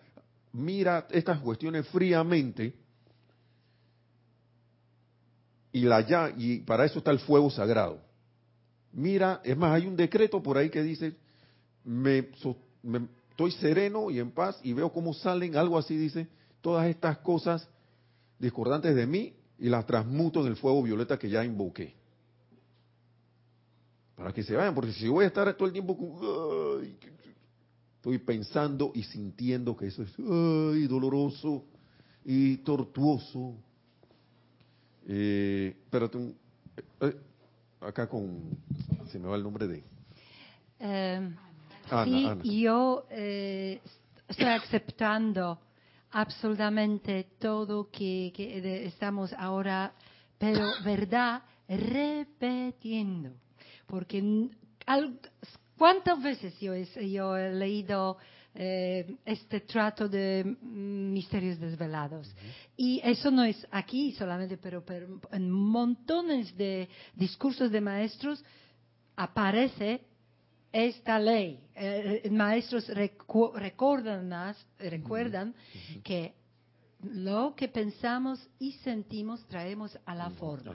mira 0.53 1.07
estas 1.11 1.39
cuestiones 1.41 1.87
fríamente 1.89 2.75
y 5.73 5.83
la 5.83 6.01
ya 6.01 6.33
y 6.37 6.59
para 6.61 6.85
eso 6.85 6.99
está 6.99 7.11
el 7.11 7.21
fuego 7.21 7.51
sagrado. 7.51 8.01
Mira, 8.93 9.41
es 9.45 9.57
más, 9.57 9.73
hay 9.73 9.87
un 9.87 9.97
decreto 9.97 10.43
por 10.43 10.59
ahí 10.59 10.69
que 10.69 10.83
dice, 10.83 11.15
me, 11.85 12.29
me 12.83 13.07
estoy 13.31 13.53
sereno 13.53 14.11
y 14.11 14.19
en 14.19 14.33
paz 14.33 14.59
y 14.65 14.73
veo 14.73 14.93
cómo 14.93 15.15
salen, 15.15 15.57
algo 15.57 15.79
así 15.79 15.97
dice, 15.97 16.27
todas 16.61 16.89
estas 16.89 17.19
cosas 17.19 17.69
discordantes 18.39 18.97
de 18.97 19.07
mí 19.07 19.35
y 19.61 19.69
las 19.69 19.87
transmuto 19.87 20.41
en 20.41 20.47
el 20.47 20.57
fuego 20.57 20.83
violeta 20.83 21.19
que 21.19 21.29
ya 21.29 21.45
invoqué. 21.45 21.95
Para 24.17 24.33
que 24.33 24.43
se 24.43 24.57
vayan, 24.57 24.75
porque 24.75 24.93
si 24.93 25.07
voy 25.07 25.25
a 25.25 25.29
estar 25.29 25.53
todo 25.55 25.67
el 25.67 25.73
tiempo 25.73 25.97
con, 25.97 26.83
ay, 26.83 26.97
estoy 27.97 28.19
pensando 28.19 28.91
y 28.95 29.03
sintiendo 29.03 29.77
que 29.77 29.87
eso 29.87 30.03
es 30.03 30.11
ay, 30.19 30.87
doloroso 30.87 31.65
y 32.25 32.57
tortuoso. 32.59 33.55
Eh, 35.07 35.77
pero 35.91 36.11
eh, 37.01 37.17
acá 37.81 38.09
con, 38.09 38.41
se 39.11 39.19
me 39.19 39.29
va 39.29 39.37
el 39.37 39.43
nombre 39.43 39.67
de... 39.69 39.83
Eh, 40.79 41.37
Ana, 41.91 42.05
sí, 42.05 42.27
Ana. 42.27 42.43
yo 42.45 43.07
eh, 43.11 43.81
estoy 44.29 44.47
aceptando 44.47 45.59
absolutamente 46.11 47.29
todo 47.39 47.91
que, 47.91 48.33
que 48.35 48.87
estamos 48.87 49.33
ahora, 49.35 49.93
pero 50.39 50.65
verdad, 50.85 51.43
repitiendo. 51.69 53.31
Porque 53.87 54.49
¿cuántas 55.77 56.23
veces 56.23 56.59
yo 56.61 56.75
he, 56.75 56.87
yo 57.11 57.37
he 57.37 57.53
leído 57.53 58.17
eh, 58.55 59.17
este 59.25 59.61
trato 59.61 60.09
de 60.09 60.57
misterios 60.63 61.59
desvelados? 61.59 62.33
Y 62.77 63.01
eso 63.03 63.31
no 63.31 63.45
es 63.45 63.67
aquí 63.71 64.13
solamente, 64.13 64.57
pero, 64.59 64.85
pero 64.85 65.21
en 65.33 65.51
montones 65.51 66.57
de 66.57 66.89
discursos 67.15 67.71
de 67.71 67.81
maestros 67.81 68.45
aparece 69.17 70.10
esta 70.73 71.19
ley. 71.19 71.59
Eh, 71.75 72.23
eh, 72.25 72.31
maestros 72.31 72.89
recu- 72.91 73.53
recuerdan, 73.55 74.29
más- 74.29 74.67
recuerdan 74.79 75.55
que 76.05 76.35
lo 77.03 77.55
que 77.57 77.69
pensamos 77.69 78.39
y 78.59 78.73
sentimos 78.85 79.45
traemos 79.49 79.99
a 80.05 80.15
la 80.15 80.31
forma. 80.31 80.75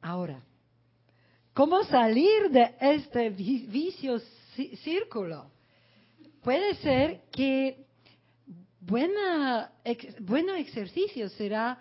Ahora, 0.00 0.42
¿cómo 1.52 1.84
salir 1.84 2.50
de 2.50 2.74
este 2.80 3.30
vi- 3.30 3.66
vicio 3.66 4.18
ci- 4.56 4.76
círculo? 4.78 5.50
Puede 6.42 6.74
ser 6.76 7.20
que 7.30 7.84
buena, 8.80 9.70
ex- 9.84 10.18
bueno 10.24 10.54
ejercicio 10.54 11.28
será 11.28 11.78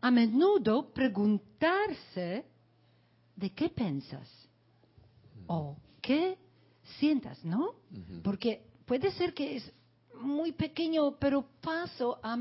a 0.00 0.10
menudo 0.10 0.92
preguntarse 0.92 2.44
de 3.36 3.50
qué 3.50 3.68
piensas 3.68 4.28
o 5.46 5.76
qué 6.00 6.38
sientas, 6.98 7.44
¿no? 7.44 7.74
Porque 8.22 8.62
puede 8.86 9.10
ser 9.12 9.34
que 9.34 9.56
es 9.56 9.72
muy 10.22 10.52
pequeño, 10.52 11.16
pero 11.18 11.46
paso 11.60 12.18
a, 12.22 12.36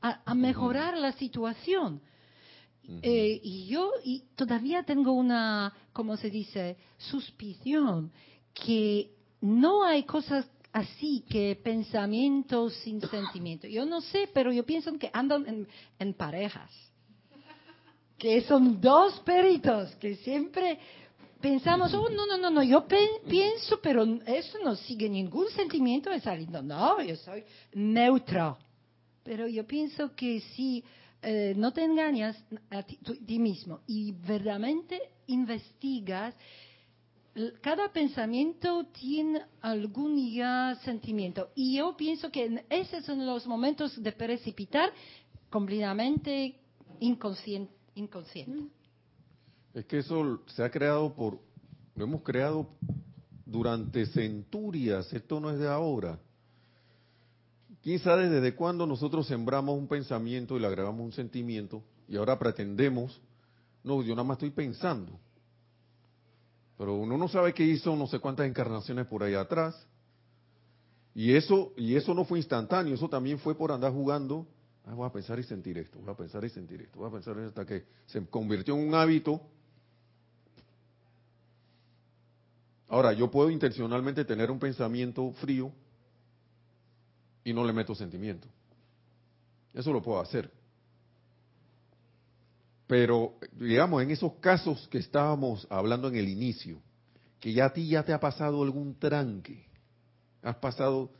a- 0.00 0.20
a 0.24 0.34
mejorar 0.34 0.96
la 0.98 1.12
situación. 1.12 2.00
Eh, 3.02 3.40
y 3.42 3.66
yo 3.66 3.92
y 4.04 4.24
todavía 4.34 4.82
tengo 4.82 5.12
una, 5.12 5.72
como 5.94 6.16
se 6.18 6.28
dice, 6.28 6.76
suspición 6.98 8.12
que 8.52 9.10
no 9.40 9.84
hay 9.84 10.02
cosas 10.02 10.46
así 10.72 11.24
que 11.28 11.58
pensamiento 11.62 12.68
sin 12.68 13.00
sentimiento. 13.00 13.66
Yo 13.68 13.86
no 13.86 14.00
sé, 14.02 14.28
pero 14.34 14.52
yo 14.52 14.66
pienso 14.66 14.92
que 14.98 15.08
andan 15.14 15.46
en, 15.46 15.68
en 15.98 16.12
parejas. 16.14 16.70
Que 18.18 18.42
son 18.42 18.80
dos 18.80 19.20
peritos 19.20 19.94
que 19.96 20.16
siempre 20.16 20.78
pensamos, 21.40 21.92
oh, 21.92 22.08
no, 22.08 22.26
no, 22.26 22.38
no, 22.38 22.48
no, 22.48 22.62
yo 22.62 22.86
pienso, 22.86 23.78
pero 23.82 24.04
eso 24.24 24.58
no 24.64 24.76
sigue 24.76 25.10
ningún 25.10 25.48
sentimiento 25.50 26.08
de 26.08 26.20
saliendo. 26.20 26.62
No, 26.62 27.02
yo 27.02 27.16
soy 27.16 27.44
neutro. 27.74 28.56
Pero 29.22 29.46
yo 29.46 29.66
pienso 29.66 30.14
que 30.14 30.40
si 30.40 30.82
eh, 31.20 31.54
no 31.56 31.72
te 31.72 31.82
engañas 31.82 32.36
a 32.70 32.82
ti, 32.82 32.98
mismo 33.38 33.80
y 33.86 34.12
verdaderamente 34.12 35.00
investigas, 35.26 36.34
cada 37.60 37.92
pensamiento 37.92 38.86
tiene 38.86 39.42
algún 39.60 40.32
ya 40.32 40.78
sentimiento. 40.84 41.48
Y 41.54 41.76
yo 41.76 41.96
pienso 41.96 42.30
que 42.30 42.64
esos 42.70 43.04
son 43.04 43.26
los 43.26 43.46
momentos 43.46 44.02
de 44.02 44.12
precipitar 44.12 44.92
completamente 45.50 46.54
inconsciente. 47.00 47.73
Inconsciente. 47.94 48.68
Es 49.72 49.84
que 49.86 49.98
eso 49.98 50.40
se 50.46 50.62
ha 50.62 50.70
creado 50.70 51.14
por, 51.14 51.38
lo 51.96 52.04
hemos 52.04 52.22
creado 52.22 52.68
durante 53.44 54.06
centurias, 54.06 55.12
esto 55.12 55.40
no 55.40 55.50
es 55.50 55.58
de 55.58 55.68
ahora. 55.68 56.18
¿Quién 57.82 57.98
sabe 57.98 58.30
desde 58.30 58.54
cuándo 58.54 58.86
nosotros 58.86 59.26
sembramos 59.26 59.76
un 59.76 59.88
pensamiento 59.88 60.56
y 60.56 60.60
le 60.60 60.66
agregamos 60.66 61.04
un 61.04 61.12
sentimiento 61.12 61.82
y 62.08 62.16
ahora 62.16 62.38
pretendemos, 62.38 63.20
no, 63.82 64.02
yo 64.02 64.14
nada 64.14 64.24
más 64.24 64.36
estoy 64.36 64.50
pensando. 64.50 65.18
Pero 66.76 66.96
uno 66.96 67.16
no 67.16 67.28
sabe 67.28 67.54
qué 67.54 67.64
hizo 67.64 67.94
no 67.94 68.06
sé 68.06 68.18
cuántas 68.18 68.46
encarnaciones 68.46 69.06
por 69.06 69.22
ahí 69.22 69.34
atrás. 69.34 69.86
Y 71.14 71.34
eso, 71.34 71.72
y 71.76 71.94
eso 71.94 72.12
no 72.12 72.24
fue 72.24 72.38
instantáneo, 72.38 72.94
eso 72.94 73.08
también 73.08 73.38
fue 73.38 73.54
por 73.54 73.70
andar 73.70 73.92
jugando. 73.92 74.46
Ah, 74.86 74.94
voy 74.94 75.06
a 75.06 75.12
pensar 75.12 75.38
y 75.38 75.42
sentir 75.42 75.78
esto, 75.78 75.98
voy 75.98 76.10
a 76.10 76.16
pensar 76.16 76.44
y 76.44 76.50
sentir 76.50 76.82
esto, 76.82 76.98
voy 76.98 77.08
a 77.08 77.12
pensar 77.12 77.38
hasta 77.38 77.64
que 77.64 77.84
se 78.06 78.24
convirtió 78.26 78.74
en 78.74 78.88
un 78.88 78.94
hábito. 78.94 79.40
Ahora, 82.88 83.12
yo 83.14 83.30
puedo 83.30 83.50
intencionalmente 83.50 84.24
tener 84.24 84.50
un 84.50 84.58
pensamiento 84.58 85.32
frío 85.32 85.72
y 87.42 87.52
no 87.52 87.64
le 87.64 87.72
meto 87.72 87.94
sentimiento. 87.94 88.46
Eso 89.72 89.92
lo 89.92 90.02
puedo 90.02 90.20
hacer. 90.20 90.50
Pero, 92.86 93.38
digamos, 93.52 94.02
en 94.02 94.10
esos 94.10 94.34
casos 94.34 94.86
que 94.88 94.98
estábamos 94.98 95.66
hablando 95.70 96.08
en 96.08 96.16
el 96.16 96.28
inicio, 96.28 96.80
que 97.40 97.54
ya 97.54 97.66
a 97.66 97.72
ti 97.72 97.88
ya 97.88 98.04
te 98.04 98.12
ha 98.12 98.20
pasado 98.20 98.62
algún 98.62 98.98
tranque, 98.98 99.66
has 100.42 100.56
pasado 100.56 101.10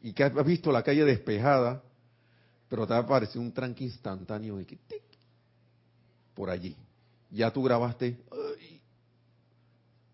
y 0.00 0.12
que 0.12 0.22
has 0.22 0.46
visto 0.46 0.70
la 0.70 0.84
calle 0.84 1.04
despejada, 1.04 1.82
pero 2.68 2.86
te 2.86 2.94
ha 2.94 2.98
aparecido 2.98 3.40
un 3.40 3.52
tranque 3.52 3.84
instantáneo 3.84 4.56
de 4.56 4.66
que 4.66 4.76
tic, 4.76 5.02
por 6.34 6.50
allí. 6.50 6.76
Ya 7.30 7.52
tú 7.52 7.62
grabaste, 7.62 8.20
"Ay, 8.30 8.80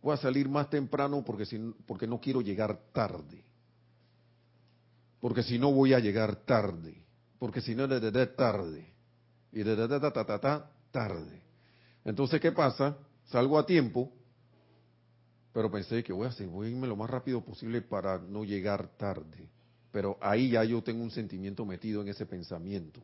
voy 0.02 0.14
a 0.14 0.16
salir 0.16 0.48
más 0.48 0.68
temprano 0.70 1.22
porque, 1.24 1.46
si, 1.46 1.58
porque 1.86 2.06
no 2.06 2.20
quiero 2.20 2.40
llegar 2.40 2.78
tarde. 2.92 3.44
Porque 5.20 5.42
si 5.42 5.58
no 5.58 5.72
voy 5.72 5.94
a 5.94 5.98
llegar 5.98 6.36
tarde. 6.44 7.02
Porque 7.38 7.60
si 7.60 7.74
no, 7.74 7.88
de, 7.88 8.00
de, 8.00 8.10
de, 8.10 8.26
tarde. 8.26 8.92
Y 9.52 9.62
de, 9.62 9.76
de, 9.76 9.88
de, 9.88 10.00
ta, 10.00 10.12
ta, 10.12 10.24
ta, 10.26 10.38
ta, 10.38 10.70
tarde. 10.90 11.42
Entonces, 12.04 12.40
¿qué 12.40 12.52
pasa? 12.52 12.96
Salgo 13.26 13.58
a 13.58 13.64
tiempo, 13.64 14.12
pero 15.52 15.70
pensé 15.70 16.04
que 16.04 16.12
voy 16.12 16.26
a 16.26 16.30
hacer, 16.30 16.46
voy 16.48 16.66
a 16.66 16.70
irme 16.70 16.86
lo 16.86 16.96
más 16.96 17.08
rápido 17.08 17.42
posible 17.42 17.80
para 17.80 18.18
no 18.18 18.44
llegar 18.44 18.88
tarde. 18.98 19.48
Pero 19.94 20.18
ahí 20.20 20.50
ya 20.50 20.64
yo 20.64 20.82
tengo 20.82 21.04
un 21.04 21.12
sentimiento 21.12 21.64
metido 21.64 22.02
en 22.02 22.08
ese 22.08 22.26
pensamiento. 22.26 23.00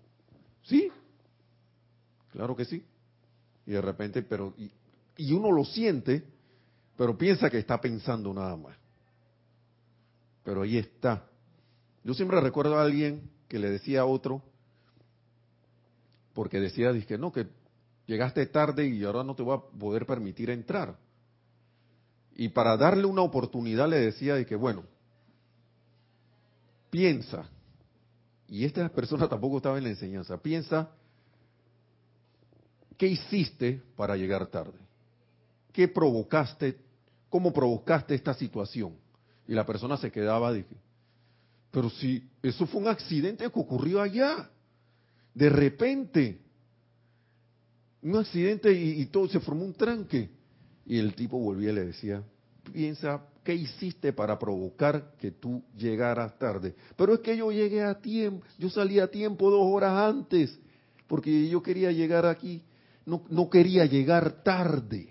¿Sí? 0.64 0.90
Claro 2.32 2.56
que 2.56 2.64
sí. 2.64 2.84
Y 3.64 3.70
de 3.70 3.80
repente, 3.80 4.22
pero, 4.22 4.52
y, 5.16 5.32
uno 5.32 5.52
lo 5.52 5.64
siente, 5.64 6.24
pero 6.96 7.16
piensa 7.16 7.48
que 7.48 7.58
está 7.58 7.80
pensando 7.80 8.34
nada 8.34 8.56
más. 8.56 8.76
Pero 10.42 10.62
ahí 10.62 10.78
está. 10.78 11.28
Yo 12.02 12.12
siempre 12.12 12.40
recuerdo 12.40 12.76
a 12.76 12.82
alguien 12.82 13.30
que 13.46 13.60
le 13.60 13.70
decía 13.70 14.00
a 14.00 14.06
otro, 14.06 14.42
porque 16.34 16.58
decía, 16.58 16.92
dije, 16.92 17.16
no, 17.18 17.30
que 17.30 17.46
llegaste 18.06 18.44
tarde 18.46 18.88
y 18.88 19.04
ahora 19.04 19.22
no 19.22 19.36
te 19.36 19.44
voy 19.44 19.56
a 19.56 19.78
poder 19.78 20.06
permitir 20.06 20.50
entrar. 20.50 20.98
Y 22.34 22.48
para 22.48 22.76
darle 22.76 23.04
una 23.04 23.22
oportunidad 23.22 23.88
le 23.88 24.00
decía 24.00 24.34
de 24.34 24.44
que, 24.44 24.56
bueno, 24.56 24.82
piensa, 26.90 27.48
y 28.48 28.64
esta 28.64 28.88
persona 28.92 29.28
tampoco 29.28 29.58
estaba 29.58 29.78
en 29.78 29.84
la 29.84 29.90
enseñanza, 29.90 30.36
piensa, 30.36 30.90
¿qué 32.96 33.06
hiciste 33.06 33.82
para 33.96 34.16
llegar 34.16 34.46
tarde? 34.46 34.78
¿Qué 35.72 35.88
provocaste? 35.88 36.76
¿Cómo 37.28 37.52
provocaste 37.52 38.14
esta 38.14 38.34
situación? 38.34 38.94
Y 39.46 39.54
la 39.54 39.64
persona 39.64 39.96
se 39.96 40.10
quedaba, 40.10 40.52
dije, 40.52 40.76
pero 41.70 41.88
si 41.90 42.28
eso 42.42 42.66
fue 42.66 42.80
un 42.80 42.88
accidente 42.88 43.48
que 43.50 43.58
ocurrió 43.58 44.00
allá, 44.00 44.50
de 45.34 45.48
repente, 45.48 46.40
un 48.02 48.16
accidente 48.16 48.72
y, 48.72 49.06
todo 49.06 49.28
se 49.28 49.40
formó 49.40 49.64
un 49.64 49.74
tranque. 49.74 50.28
Y 50.86 50.98
el 50.98 51.14
tipo 51.14 51.38
volvía 51.38 51.70
y 51.70 51.74
le 51.74 51.84
decía, 51.86 52.22
piensa, 52.72 53.22
¿qué 53.50 53.56
hiciste 53.56 54.12
para 54.12 54.38
provocar 54.38 55.16
que 55.18 55.32
tú 55.32 55.64
llegaras 55.76 56.38
tarde? 56.38 56.76
Pero 56.96 57.14
es 57.14 57.20
que 57.20 57.36
yo 57.36 57.50
llegué 57.50 57.82
a 57.82 58.00
tiempo, 58.00 58.46
yo 58.56 58.70
salí 58.70 59.00
a 59.00 59.10
tiempo 59.10 59.50
dos 59.50 59.64
horas 59.64 59.92
antes, 59.92 60.56
porque 61.08 61.48
yo 61.48 61.60
quería 61.60 61.90
llegar 61.90 62.26
aquí, 62.26 62.62
no, 63.04 63.24
no 63.28 63.50
quería 63.50 63.86
llegar 63.86 64.44
tarde. 64.44 65.08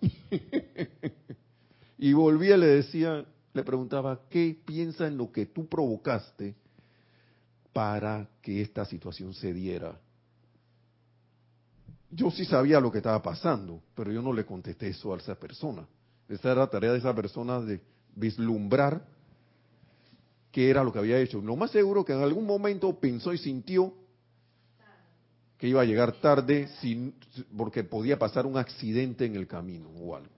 y 1.98 2.12
volvía 2.12 2.56
le 2.56 2.66
decía, 2.68 3.26
le 3.52 3.64
preguntaba, 3.64 4.20
¿qué 4.30 4.56
piensa 4.64 5.08
en 5.08 5.16
lo 5.16 5.32
que 5.32 5.46
tú 5.46 5.66
provocaste 5.66 6.54
para 7.72 8.28
que 8.40 8.62
esta 8.62 8.84
situación 8.84 9.34
se 9.34 9.52
diera? 9.52 9.98
Yo 12.12 12.30
sí 12.30 12.44
sabía 12.44 12.78
lo 12.78 12.92
que 12.92 12.98
estaba 12.98 13.20
pasando, 13.20 13.82
pero 13.96 14.12
yo 14.12 14.22
no 14.22 14.32
le 14.32 14.46
contesté 14.46 14.90
eso 14.90 15.12
a 15.12 15.16
esa 15.16 15.34
persona. 15.34 15.84
Esa 16.28 16.52
era 16.52 16.60
la 16.60 16.66
tarea 16.70 16.92
de 16.92 16.98
esa 16.98 17.14
persona 17.14 17.60
de 17.60 17.80
vislumbrar 18.14 19.04
qué 20.52 20.70
era 20.70 20.84
lo 20.84 20.92
que 20.92 20.98
había 20.98 21.18
hecho. 21.18 21.40
Lo 21.40 21.56
más 21.56 21.70
seguro 21.70 22.04
que 22.04 22.12
en 22.12 22.22
algún 22.22 22.46
momento 22.46 22.98
pensó 22.98 23.32
y 23.32 23.38
sintió 23.38 23.94
que 25.56 25.68
iba 25.68 25.82
a 25.82 25.84
llegar 25.84 26.12
tarde 26.12 26.68
sin, 26.80 27.14
porque 27.56 27.82
podía 27.82 28.18
pasar 28.18 28.46
un 28.46 28.56
accidente 28.56 29.24
en 29.24 29.34
el 29.34 29.46
camino 29.46 29.88
o 29.88 30.16
algo. 30.16 30.30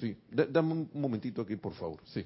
Sí, 0.00 0.16
dame 0.30 0.72
un 0.72 0.90
momentito 0.94 1.42
aquí, 1.42 1.56
por 1.56 1.72
favor. 1.74 2.00
Sí. 2.04 2.24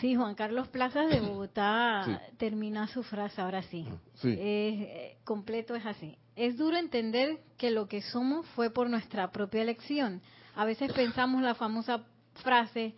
Sí, 0.00 0.14
Juan 0.14 0.34
Carlos 0.34 0.68
Plazas 0.68 1.10
de 1.10 1.20
Bogotá 1.20 2.04
Sí. 2.06 2.36
termina 2.38 2.86
su 2.88 3.02
frase, 3.02 3.40
ahora 3.40 3.62
sí. 3.64 3.86
Sí. 4.14 4.30
Es, 4.30 4.38
eh, 4.38 5.16
completo 5.24 5.74
es 5.74 5.84
así. 5.84 6.16
Es 6.36 6.56
duro 6.56 6.78
entender 6.78 7.40
que 7.58 7.70
lo 7.70 7.88
que 7.88 8.00
somos 8.00 8.46
fue 8.54 8.70
por 8.70 8.88
nuestra 8.88 9.30
propia 9.30 9.62
elección. 9.62 10.22
A 10.54 10.64
veces 10.64 10.92
pensamos 10.92 11.42
la 11.42 11.54
famosa 11.54 12.04
frase, 12.42 12.94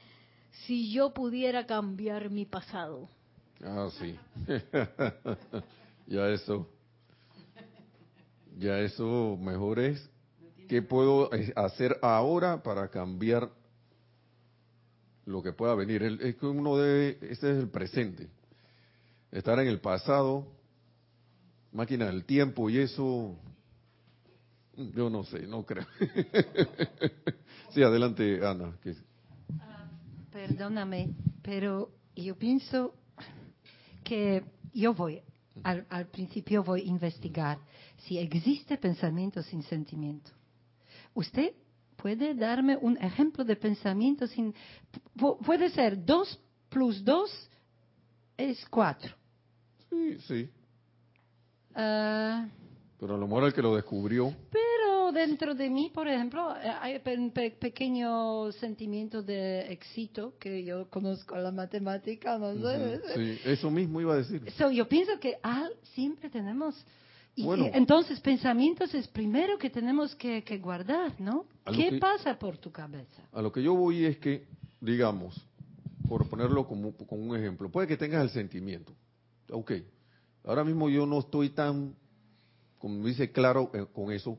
si 0.66 0.92
yo 0.92 1.12
pudiera 1.12 1.66
cambiar 1.66 2.30
mi 2.30 2.44
pasado. 2.44 3.09
Ah, 3.62 3.88
sí. 3.98 4.18
ya 6.07 6.28
eso. 6.28 6.68
Ya 8.59 8.78
eso 8.80 9.36
mejor 9.40 9.78
es. 9.78 10.11
¿Qué 10.68 10.82
puedo 10.82 11.30
hacer 11.57 11.98
ahora 12.02 12.62
para 12.62 12.88
cambiar 12.88 13.50
lo 15.26 15.42
que 15.42 15.52
pueda 15.52 15.74
venir? 15.74 16.02
Es 16.02 16.36
que 16.36 16.46
uno 16.46 16.76
debe, 16.76 17.18
ese 17.22 17.50
es 17.50 17.59
el 17.59 17.68
presente. 17.68 18.28
Estar 19.30 19.59
en 19.59 19.68
el 19.68 19.80
pasado, 19.80 20.46
máquina 21.72 22.07
del 22.07 22.24
tiempo 22.24 22.70
y 22.70 22.78
eso, 22.78 23.36
yo 24.95 25.09
no 25.11 25.25
sé, 25.25 25.47
no 25.47 25.64
creo. 25.64 25.85
sí, 27.70 27.83
adelante, 27.83 28.45
Ana. 28.47 28.77
que- 28.83 28.95
Perdóname, 30.31 31.11
pero 31.43 31.91
yo 32.16 32.37
pienso 32.37 32.95
que 34.03 34.45
yo 34.72 34.93
voy, 34.93 35.22
al, 35.62 35.87
al 35.89 36.07
principio 36.09 36.64
voy 36.64 36.81
a 36.83 36.85
investigar 36.85 37.59
si 37.99 38.18
existe 38.18 38.77
pensamiento 38.77 39.43
sin 39.43 39.62
sentimiento. 39.62 40.31
¿Usted 41.14 41.53
puede 41.97 42.35
darme 42.35 42.77
un 42.77 42.97
ejemplo 42.99 43.45
de 43.45 43.55
pensamiento 43.57 44.27
sin... 44.27 44.53
pu- 45.16 45.39
Puede 45.45 45.70
ser 45.70 46.05
2 46.05 46.41
plus 46.68 47.05
2 47.05 47.31
es 48.37 48.66
4. 48.68 49.14
Sí, 49.89 50.18
sí. 50.27 50.51
Ah, 51.77 52.49
Pero 52.99 53.14
a 53.14 53.18
lo 53.18 53.27
mejor 53.29 53.45
el 53.45 53.55
que 53.55 53.62
lo 53.62 53.75
descubrió, 53.77 54.35
pero 54.51 54.64
dentro 55.15 55.55
de 55.55 55.71
mí, 55.71 55.91
por 55.95 56.07
ejemplo, 56.09 56.55
eh, 56.57 56.69
hay 56.81 56.99
pe- 56.99 57.31
pe- 57.33 57.51
pequeños 57.53 58.55
sentimientos 58.57 59.25
de 59.25 59.73
éxito 59.73 60.35
que 60.39 60.65
yo 60.65 60.89
conozco 60.91 61.37
la 61.37 61.51
matemática, 61.53 62.37
no 62.39 62.53
sé. 62.55 63.01
Sí, 63.15 63.39
eso 63.45 63.71
mismo 63.71 64.01
iba 64.01 64.15
a 64.15 64.17
decir. 64.19 64.43
So, 64.59 64.71
yo 64.71 64.89
pienso 64.89 65.19
que 65.19 65.37
ah, 65.43 65.69
siempre 65.95 66.29
tenemos... 66.29 66.75
Y, 67.37 67.45
Bueno. 67.45 67.65
y 67.65 67.71
entonces, 67.73 68.21
pensamientos 68.21 68.95
es 68.95 69.09
primero 69.09 69.59
que 69.59 69.69
tenemos 69.69 70.15
que, 70.15 70.45
que 70.45 70.59
guardar, 70.59 71.21
¿no? 71.21 71.47
¿Qué 71.75 71.91
que- 71.91 71.99
pasa 71.99 72.39
por 72.39 72.59
tu 72.59 72.71
cabeza? 72.71 73.23
A 73.33 73.43
lo 73.43 73.51
que 73.51 73.61
yo 73.62 73.75
voy 73.75 74.05
es 74.05 74.19
que, 74.19 74.45
digamos, 74.81 75.35
por 76.09 76.29
ponerlo 76.29 76.67
como, 76.69 76.93
como 76.95 77.23
un 77.25 77.37
ejemplo, 77.37 77.69
puede 77.71 77.89
que 77.89 77.97
tengas 77.97 78.23
el 78.23 78.31
sentimiento. 78.31 78.93
Ok, 79.51 79.73
ahora 80.45 80.62
mismo 80.62 80.89
yo 80.89 81.07
no 81.07 81.19
estoy 81.19 81.51
tan, 81.51 81.97
como 82.79 83.05
dice, 83.05 83.33
claro 83.33 83.69
eh, 83.75 83.85
con 83.93 84.12
eso, 84.12 84.39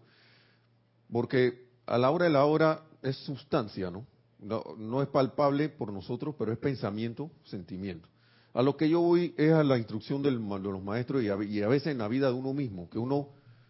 porque 1.16 1.70
a 1.86 1.98
la 1.98 2.12
hora 2.12 2.26
de 2.26 2.32
la 2.32 2.44
hora 2.44 2.84
es 3.02 3.16
sustancia, 3.16 3.90
¿no? 3.90 4.06
¿no? 4.38 5.02
Es 5.02 5.08
palpable 5.08 5.70
por 5.70 5.94
nosotros, 5.94 6.36
pero 6.38 6.52
es 6.52 6.58
pensamiento, 6.58 7.32
sentimiento. 7.46 8.10
A 8.54 8.62
lo 8.62 8.76
que 8.76 8.90
yo 8.90 9.00
voy 9.00 9.34
es 9.38 9.54
a 9.54 9.64
la 9.64 9.78
instrucción 9.78 10.22
de 10.22 10.32
los 10.32 10.84
maestros 10.84 11.24
y 11.24 11.30
a, 11.30 11.38
veces 11.38 11.94
en 11.94 12.00
la 12.00 12.10
vida 12.10 12.28
de 12.28 12.34
uno 12.34 12.54
mismo, 12.54 12.90
que 12.90 13.00
uno, 13.00 13.30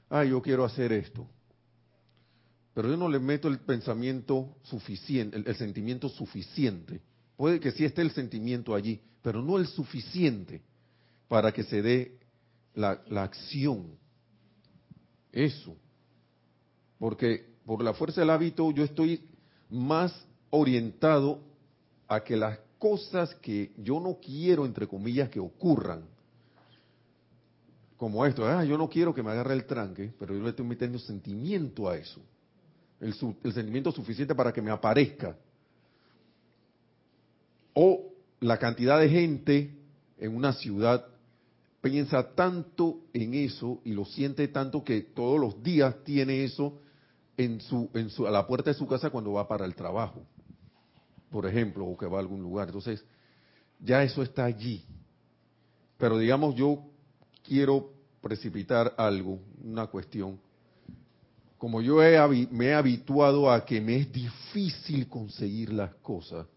ah, 0.09 0.23
yo 0.23 0.41
quiero 0.41 0.65
hacer 0.65 0.91
esto. 0.91 1.27
Pero 2.73 2.89
yo 2.89 2.97
no 2.97 3.09
le 3.09 3.19
meto 3.19 3.47
el 3.47 3.59
pensamiento 3.59 4.55
suficiente, 4.63 5.37
el, 5.37 5.47
el 5.47 5.55
sentimiento 5.55 6.09
suficiente. 6.09 6.99
Puede 7.37 7.59
que 7.59 7.73
sí 7.73 7.85
esté 7.85 8.01
el 8.01 8.09
sentimiento 8.09 8.73
allí, 8.73 8.99
pero 9.21 9.43
no 9.43 9.59
el 9.59 9.67
suficiente 9.67 10.63
para 11.27 11.51
que 11.51 11.61
se 11.61 11.83
dé 11.83 12.17
la, 12.73 13.03
la 13.07 13.21
acción. 13.21 13.99
Eso. 15.31 15.77
Porque 17.06 17.45
por 17.68 17.84
la 17.84 17.93
fuerza 17.93 18.22
del 18.22 18.32
hábito 18.32 18.72
yo 18.72 18.84
estoy 18.84 19.22
más 19.70 20.12
orientado 20.49 21.39
a 22.08 22.24
que 22.24 22.36
las 22.36 22.58
cosas 22.80 23.36
que 23.36 23.74
yo 23.78 23.99
no 23.99 24.18
quiero, 24.20 24.66
entre 24.66 24.88
comillas, 24.88 25.30
que 25.30 25.39
ocurran, 25.39 26.01
como 27.95 28.26
esto, 28.26 28.43
ah, 28.47 28.66
yo 28.66 28.76
no 28.76 28.89
quiero 28.89 29.14
que 29.14 29.22
me 29.22 29.30
agarre 29.30 29.53
el 29.53 29.66
tranque, 29.66 30.12
pero 30.18 30.34
yo 30.34 30.41
le 30.41 30.49
estoy 30.49 30.66
metiendo 30.66 30.97
sentimiento 30.97 31.88
a 31.88 31.95
eso 31.95 32.20
el, 32.99 33.14
su- 33.14 33.36
el 33.43 33.53
sentimiento 33.53 33.91
suficiente 33.91 34.34
para 34.34 34.51
que 34.51 34.64
me 34.64 34.72
aparezca. 34.72 35.38
O 37.76 38.01
la 38.39 38.58
cantidad 38.58 38.99
de 38.99 39.10
gente 39.10 39.78
en 40.18 40.36
una 40.36 40.53
ciudad 40.53 41.06
piensa 41.82 42.32
tanto 42.34 43.01
en 43.14 43.36
eso 43.36 43.80
y 43.86 43.93
lo 43.93 44.06
siente 44.06 44.47
tanto 44.47 44.84
que 44.84 45.01
todos 45.01 45.39
los 45.39 45.62
días 45.62 46.03
tiene 46.03 46.43
eso 46.43 46.80
en 47.38 47.61
su, 47.61 47.89
en 47.93 48.09
su, 48.09 48.27
a 48.27 48.31
la 48.31 48.47
puerta 48.47 48.69
de 48.69 48.77
su 48.77 48.88
casa 48.88 49.09
cuando 49.09 49.33
va 49.33 49.47
para 49.47 49.65
el 49.65 49.75
trabajo, 49.75 50.25
por 51.29 51.45
ejemplo, 51.45 51.86
o 51.86 51.97
que 51.97 52.05
va 52.05 52.17
a 52.17 52.21
algún 52.21 52.41
lugar. 52.41 52.67
Entonces, 52.67 53.03
ya 53.79 54.03
eso 54.03 54.23
está 54.23 54.45
allí. 54.45 54.83
Pero 55.97 56.17
digamos, 56.17 56.55
yo 56.55 56.83
quiero 57.43 57.91
precipitar 58.21 58.93
algo, 58.97 59.39
una 59.63 59.88
cuestión, 59.88 60.39
como 61.57 61.81
yo 61.81 62.03
he 62.03 62.17
me 62.51 62.65
he 62.65 62.73
habituado 62.73 63.51
a 63.51 63.65
que 63.65 63.79
me 63.79 63.97
es 63.97 64.11
difícil 64.11 65.07
conseguir 65.07 65.71
las 65.71 65.95
cosas 65.95 66.47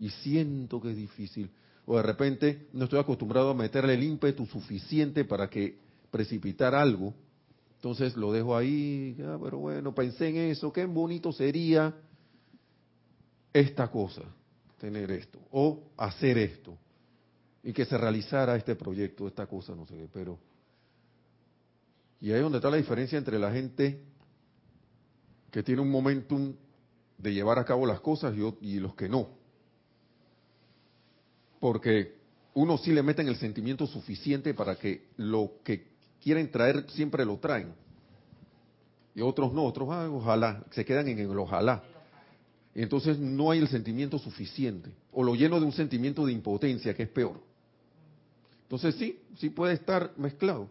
y 0.00 0.08
siento 0.08 0.80
que 0.80 0.90
es 0.90 0.96
difícil, 0.96 1.50
o 1.86 1.96
de 1.96 2.02
repente 2.02 2.68
no 2.72 2.84
estoy 2.84 2.98
acostumbrado 2.98 3.50
a 3.50 3.54
meterle 3.54 3.94
el 3.94 4.02
ímpetu 4.02 4.46
suficiente 4.46 5.24
para 5.24 5.48
que 5.48 5.78
precipitar 6.10 6.74
algo, 6.74 7.14
entonces 7.78 8.16
lo 8.16 8.32
dejo 8.32 8.56
ahí, 8.56 9.16
ah, 9.24 9.38
pero 9.40 9.58
bueno, 9.58 9.94
pensé 9.94 10.30
en 10.30 10.50
eso, 10.50 10.72
qué 10.72 10.84
bonito 10.84 11.30
sería 11.30 11.94
esta 13.52 13.88
cosa, 13.88 14.22
tener 14.80 15.08
esto, 15.12 15.38
o 15.52 15.84
hacer 15.96 16.38
esto, 16.38 16.76
y 17.62 17.72
que 17.72 17.84
se 17.84 17.96
realizara 17.96 18.56
este 18.56 18.74
proyecto, 18.74 19.28
esta 19.28 19.46
cosa, 19.46 19.76
no 19.76 19.86
sé 19.86 19.96
qué, 19.96 20.08
pero... 20.12 20.40
Y 22.20 22.32
ahí 22.32 22.38
es 22.38 22.42
donde 22.42 22.58
está 22.58 22.68
la 22.68 22.78
diferencia 22.78 23.16
entre 23.16 23.38
la 23.38 23.52
gente 23.52 24.02
que 25.52 25.62
tiene 25.62 25.80
un 25.80 25.90
momentum 25.90 26.52
de 27.16 27.32
llevar 27.32 27.60
a 27.60 27.64
cabo 27.64 27.86
las 27.86 28.00
cosas 28.00 28.34
y, 28.60 28.80
los 28.80 28.96
que 28.96 29.08
no. 29.08 29.28
Porque 31.60 32.16
uno 32.54 32.76
sí 32.76 32.90
le 32.90 33.04
meten 33.04 33.28
el 33.28 33.36
sentimiento 33.36 33.86
suficiente 33.86 34.52
para 34.52 34.74
que 34.74 35.10
lo 35.16 35.60
que 35.62 35.97
quieren 36.22 36.50
traer 36.50 36.84
siempre 36.90 37.24
lo 37.24 37.36
traen. 37.38 37.72
Y 39.14 39.20
otros 39.20 39.52
no, 39.52 39.64
otros 39.64 39.88
ah, 39.90 40.08
ojalá, 40.10 40.64
se 40.70 40.84
quedan 40.84 41.08
en 41.08 41.18
el 41.18 41.38
ojalá. 41.38 41.82
Entonces 42.74 43.18
no 43.18 43.50
hay 43.50 43.58
el 43.58 43.68
sentimiento 43.68 44.18
suficiente. 44.18 44.90
O 45.12 45.24
lo 45.24 45.34
lleno 45.34 45.58
de 45.58 45.66
un 45.66 45.72
sentimiento 45.72 46.24
de 46.24 46.32
impotencia, 46.32 46.94
que 46.94 47.02
es 47.02 47.08
peor. 47.08 47.40
Entonces 48.62 48.94
sí, 48.94 49.18
sí 49.38 49.50
puede 49.50 49.74
estar 49.74 50.12
mezclado. 50.16 50.68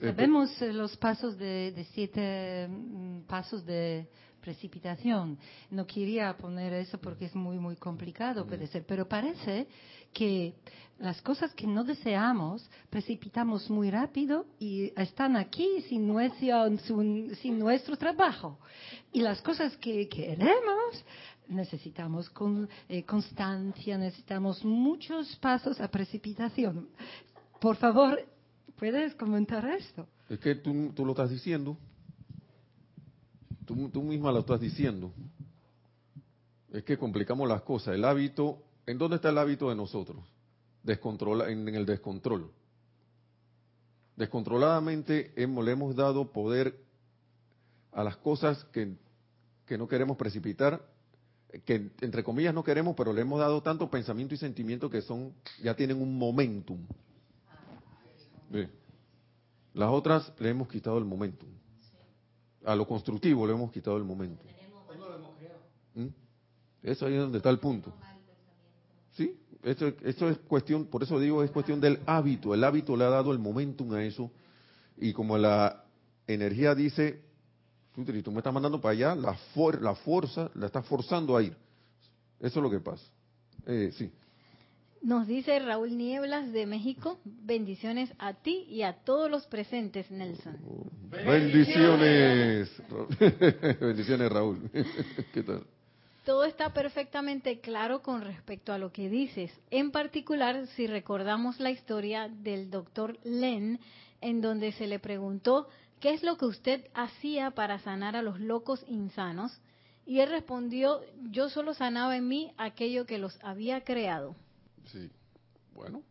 Eh, 0.00 0.06
Sabemos 0.08 0.60
eh, 0.60 0.72
los 0.72 0.96
pasos 0.96 1.38
de, 1.38 1.72
de 1.72 1.84
siete 1.94 2.68
mm, 2.68 3.20
pasos 3.20 3.64
de 3.64 4.06
precipitación. 4.44 5.38
No 5.70 5.86
quería 5.86 6.36
poner 6.36 6.74
eso 6.74 6.98
porque 6.98 7.24
es 7.24 7.34
muy, 7.34 7.58
muy 7.58 7.76
complicado, 7.76 8.46
puede 8.46 8.66
ser, 8.66 8.84
pero 8.86 9.08
parece 9.08 9.66
que 10.14 10.54
las 10.98 11.20
cosas 11.20 11.52
que 11.54 11.66
no 11.66 11.84
deseamos 11.84 12.66
precipitamos 12.88 13.68
muy 13.68 13.90
rápido 13.90 14.46
y 14.58 14.92
están 14.96 15.36
aquí 15.36 15.82
sin 15.88 16.06
nuestro, 16.06 16.78
sin- 17.42 17.58
nuestro 17.58 17.96
trabajo. 17.98 18.58
Y 19.12 19.20
las 19.20 19.42
cosas 19.42 19.76
que 19.76 20.08
queremos 20.08 21.04
necesitamos 21.48 22.30
con, 22.30 22.68
eh, 22.88 23.02
constancia, 23.04 23.98
necesitamos 23.98 24.64
muchos 24.64 25.36
pasos 25.36 25.78
a 25.80 25.88
precipitación. 25.90 26.88
Por 27.60 27.76
favor, 27.76 28.24
¿puedes 28.78 29.14
comentar 29.16 29.62
esto? 29.68 30.06
Es 30.30 30.38
que 30.38 30.54
tú, 30.54 30.92
tú 30.94 31.04
lo 31.04 31.12
estás 31.12 31.28
diciendo. 31.28 31.76
Tú, 33.66 33.88
tú 33.90 34.02
misma 34.02 34.30
lo 34.32 34.40
estás 34.40 34.60
diciendo. 34.60 35.12
Es 36.72 36.82
que 36.84 36.96
complicamos 36.98 37.48
las 37.48 37.62
cosas. 37.62 37.94
El 37.94 38.04
hábito, 38.04 38.58
¿en 38.86 38.98
dónde 38.98 39.16
está 39.16 39.30
el 39.30 39.38
hábito 39.38 39.68
de 39.68 39.76
nosotros? 39.76 40.24
Descontrola, 40.82 41.50
en, 41.50 41.66
en 41.68 41.74
el 41.74 41.86
descontrol. 41.86 42.50
Descontroladamente 44.16 45.32
hemos, 45.36 45.64
le 45.64 45.72
hemos 45.72 45.96
dado 45.96 46.30
poder 46.30 46.78
a 47.92 48.04
las 48.04 48.16
cosas 48.16 48.64
que, 48.66 48.94
que 49.66 49.78
no 49.78 49.88
queremos 49.88 50.16
precipitar, 50.16 50.84
que 51.64 51.90
entre 52.00 52.24
comillas 52.24 52.54
no 52.54 52.64
queremos, 52.64 52.94
pero 52.96 53.12
le 53.12 53.22
hemos 53.22 53.38
dado 53.38 53.62
tanto 53.62 53.88
pensamiento 53.88 54.34
y 54.34 54.38
sentimiento 54.38 54.90
que 54.90 55.02
son 55.02 55.32
ya 55.62 55.74
tienen 55.74 56.00
un 56.00 56.18
momentum. 56.18 56.78
Las 59.72 59.90
otras 59.90 60.32
le 60.38 60.50
hemos 60.50 60.68
quitado 60.68 60.98
el 60.98 61.04
momentum. 61.04 61.48
A 62.64 62.74
lo 62.74 62.86
constructivo 62.86 63.46
le 63.46 63.52
hemos 63.52 63.72
quitado 63.72 63.96
el 63.96 64.04
momentum. 64.04 64.46
¿Mm? 65.94 66.06
Eso 66.82 67.06
ahí 67.06 67.14
es 67.14 67.20
donde 67.20 67.38
está 67.38 67.50
el 67.50 67.58
punto. 67.58 67.92
Sí, 69.14 69.36
eso, 69.62 69.92
eso 70.04 70.28
es 70.28 70.38
cuestión, 70.38 70.86
por 70.86 71.02
eso 71.02 71.18
digo, 71.18 71.42
es 71.42 71.50
cuestión 71.50 71.80
del 71.80 72.00
hábito. 72.06 72.52
El 72.54 72.62
hábito 72.64 72.96
le 72.96 73.04
ha 73.04 73.08
dado 73.10 73.32
el 73.32 73.38
momentum 73.38 73.92
a 73.94 74.04
eso. 74.04 74.30
Y 74.98 75.12
como 75.12 75.38
la 75.38 75.84
energía 76.26 76.74
dice, 76.74 77.22
tú, 77.94 78.04
tú 78.04 78.30
me 78.32 78.38
estás 78.38 78.52
mandando 78.52 78.80
para 78.80 78.92
allá, 78.92 79.14
la, 79.14 79.34
for- 79.54 79.80
la 79.82 79.94
fuerza 79.94 80.50
la 80.54 80.66
estás 80.66 80.84
forzando 80.86 81.36
a 81.36 81.42
ir. 81.42 81.56
Eso 82.40 82.58
es 82.60 82.62
lo 82.62 82.70
que 82.70 82.80
pasa. 82.80 83.04
Eh, 83.66 83.90
sí. 83.96 84.10
Nos 85.02 85.26
dice 85.26 85.58
Raúl 85.58 85.96
Nieblas 85.98 86.50
de 86.52 86.64
México, 86.66 87.18
bendiciones 87.24 88.10
a 88.18 88.32
ti 88.34 88.64
y 88.70 88.82
a 88.82 88.94
todos 89.04 89.30
los 89.30 89.46
presentes, 89.46 90.10
Nelson. 90.10 90.56
Bendiciones. 91.10 92.70
Bendiciones, 93.80 94.32
Raúl. 94.32 94.70
¿Qué 95.34 95.42
tal? 95.42 95.62
Todo 96.24 96.44
está 96.44 96.72
perfectamente 96.72 97.60
claro 97.60 98.00
con 98.00 98.22
respecto 98.22 98.72
a 98.72 98.78
lo 98.78 98.90
que 98.92 99.10
dices. 99.10 99.52
En 99.70 99.90
particular, 99.90 100.66
si 100.68 100.86
recordamos 100.86 101.60
la 101.60 101.70
historia 101.70 102.28
del 102.28 102.70
doctor 102.70 103.18
Len, 103.24 103.78
en 104.22 104.40
donde 104.40 104.72
se 104.72 104.86
le 104.86 104.98
preguntó 104.98 105.68
qué 106.00 106.14
es 106.14 106.22
lo 106.22 106.38
que 106.38 106.46
usted 106.46 106.86
hacía 106.94 107.50
para 107.50 107.78
sanar 107.78 108.16
a 108.16 108.22
los 108.22 108.40
locos 108.40 108.82
insanos, 108.88 109.60
y 110.06 110.20
él 110.20 110.30
respondió, 110.30 111.00
yo 111.30 111.50
solo 111.50 111.74
sanaba 111.74 112.16
en 112.16 112.26
mí 112.26 112.52
aquello 112.56 113.04
que 113.04 113.18
los 113.18 113.38
había 113.42 113.84
creado. 113.84 114.34
Sí. 114.86 115.10
Bueno, 115.74 116.02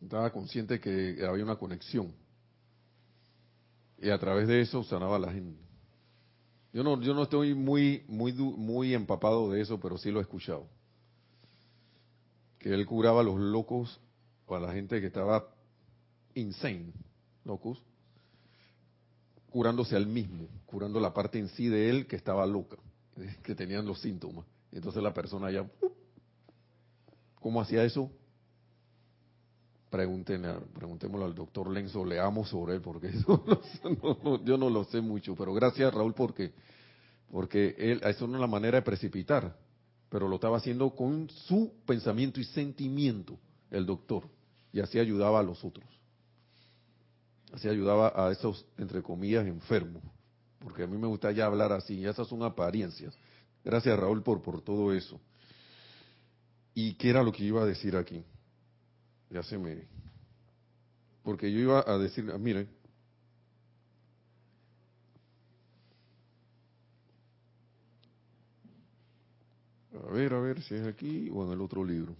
estaba 0.00 0.30
consciente 0.30 0.80
que 0.80 1.18
había 1.26 1.44
una 1.44 1.56
conexión. 1.56 2.14
Y 4.00 4.08
a 4.08 4.18
través 4.18 4.48
de 4.48 4.60
eso 4.62 4.82
sanaba 4.84 5.16
a 5.16 5.20
la 5.20 5.32
gente. 5.32 5.67
Yo 6.72 6.82
no, 6.82 7.00
yo 7.00 7.14
no 7.14 7.22
estoy 7.22 7.54
muy, 7.54 8.04
muy, 8.08 8.32
muy 8.32 8.94
empapado 8.94 9.50
de 9.50 9.60
eso, 9.60 9.80
pero 9.80 9.96
sí 9.96 10.10
lo 10.10 10.18
he 10.18 10.22
escuchado. 10.22 10.66
Que 12.58 12.74
él 12.74 12.86
curaba 12.86 13.20
a 13.20 13.24
los 13.24 13.38
locos 13.38 14.00
o 14.46 14.54
a 14.54 14.60
la 14.60 14.72
gente 14.72 15.00
que 15.00 15.06
estaba 15.06 15.48
insane, 16.34 16.92
locos, 17.44 17.82
curándose 19.50 19.96
al 19.96 20.06
mismo, 20.06 20.46
curando 20.66 21.00
la 21.00 21.14
parte 21.14 21.38
en 21.38 21.48
sí 21.48 21.68
de 21.68 21.88
él 21.88 22.06
que 22.06 22.16
estaba 22.16 22.46
loca, 22.46 22.76
que 23.42 23.54
tenían 23.54 23.86
los 23.86 24.00
síntomas. 24.00 24.44
Entonces 24.70 25.02
la 25.02 25.14
persona 25.14 25.50
ya, 25.50 25.66
¿cómo 27.40 27.60
hacía 27.60 27.84
eso? 27.84 28.10
Pregúntenle, 29.90 30.54
preguntémosle 30.74 31.24
al 31.24 31.34
doctor 31.34 31.70
Lenzo, 31.70 32.04
leamos 32.04 32.50
sobre 32.50 32.74
él, 32.74 32.82
porque 32.82 33.08
eso 33.08 33.42
yo 34.44 34.58
no 34.58 34.68
lo 34.68 34.84
sé 34.84 35.00
mucho, 35.00 35.34
pero 35.34 35.54
gracias 35.54 35.92
Raúl 35.94 36.12
porque, 36.12 36.52
porque 37.30 37.74
él, 37.78 38.00
eso 38.04 38.26
no 38.26 38.34
es 38.34 38.40
la 38.40 38.46
manera 38.46 38.76
de 38.78 38.82
precipitar, 38.82 39.56
pero 40.10 40.28
lo 40.28 40.34
estaba 40.34 40.58
haciendo 40.58 40.90
con 40.90 41.30
su 41.30 41.72
pensamiento 41.86 42.38
y 42.38 42.44
sentimiento, 42.44 43.38
el 43.70 43.86
doctor, 43.86 44.24
y 44.72 44.80
así 44.80 44.98
ayudaba 44.98 45.40
a 45.40 45.42
los 45.42 45.64
otros. 45.64 45.88
Así 47.52 47.66
ayudaba 47.66 48.12
a 48.14 48.30
esos, 48.30 48.66
entre 48.76 49.02
comillas, 49.02 49.46
enfermos, 49.46 50.02
porque 50.58 50.82
a 50.82 50.86
mí 50.86 50.98
me 50.98 51.06
gusta 51.06 51.32
ya 51.32 51.46
hablar 51.46 51.72
así, 51.72 52.04
esas 52.04 52.28
son 52.28 52.42
apariencias. 52.42 53.16
Gracias 53.64 53.98
Raúl 53.98 54.22
por, 54.22 54.42
por 54.42 54.60
todo 54.60 54.92
eso. 54.92 55.18
¿Y 56.74 56.94
qué 56.94 57.08
era 57.08 57.22
lo 57.22 57.32
que 57.32 57.44
iba 57.44 57.62
a 57.62 57.66
decir 57.66 57.96
aquí? 57.96 58.22
Ya 59.30 59.42
se 59.42 59.58
me... 59.58 59.86
Porque 61.22 61.52
yo 61.52 61.58
iba 61.58 61.84
a 61.86 61.98
decir, 61.98 62.30
ah, 62.32 62.38
miren, 62.38 62.68
a 69.92 70.12
ver, 70.12 70.32
a 70.32 70.40
ver 70.40 70.62
si 70.62 70.74
es 70.74 70.86
aquí 70.86 71.28
o 71.30 71.44
en 71.44 71.52
el 71.52 71.60
otro 71.60 71.84
libro. 71.84 72.16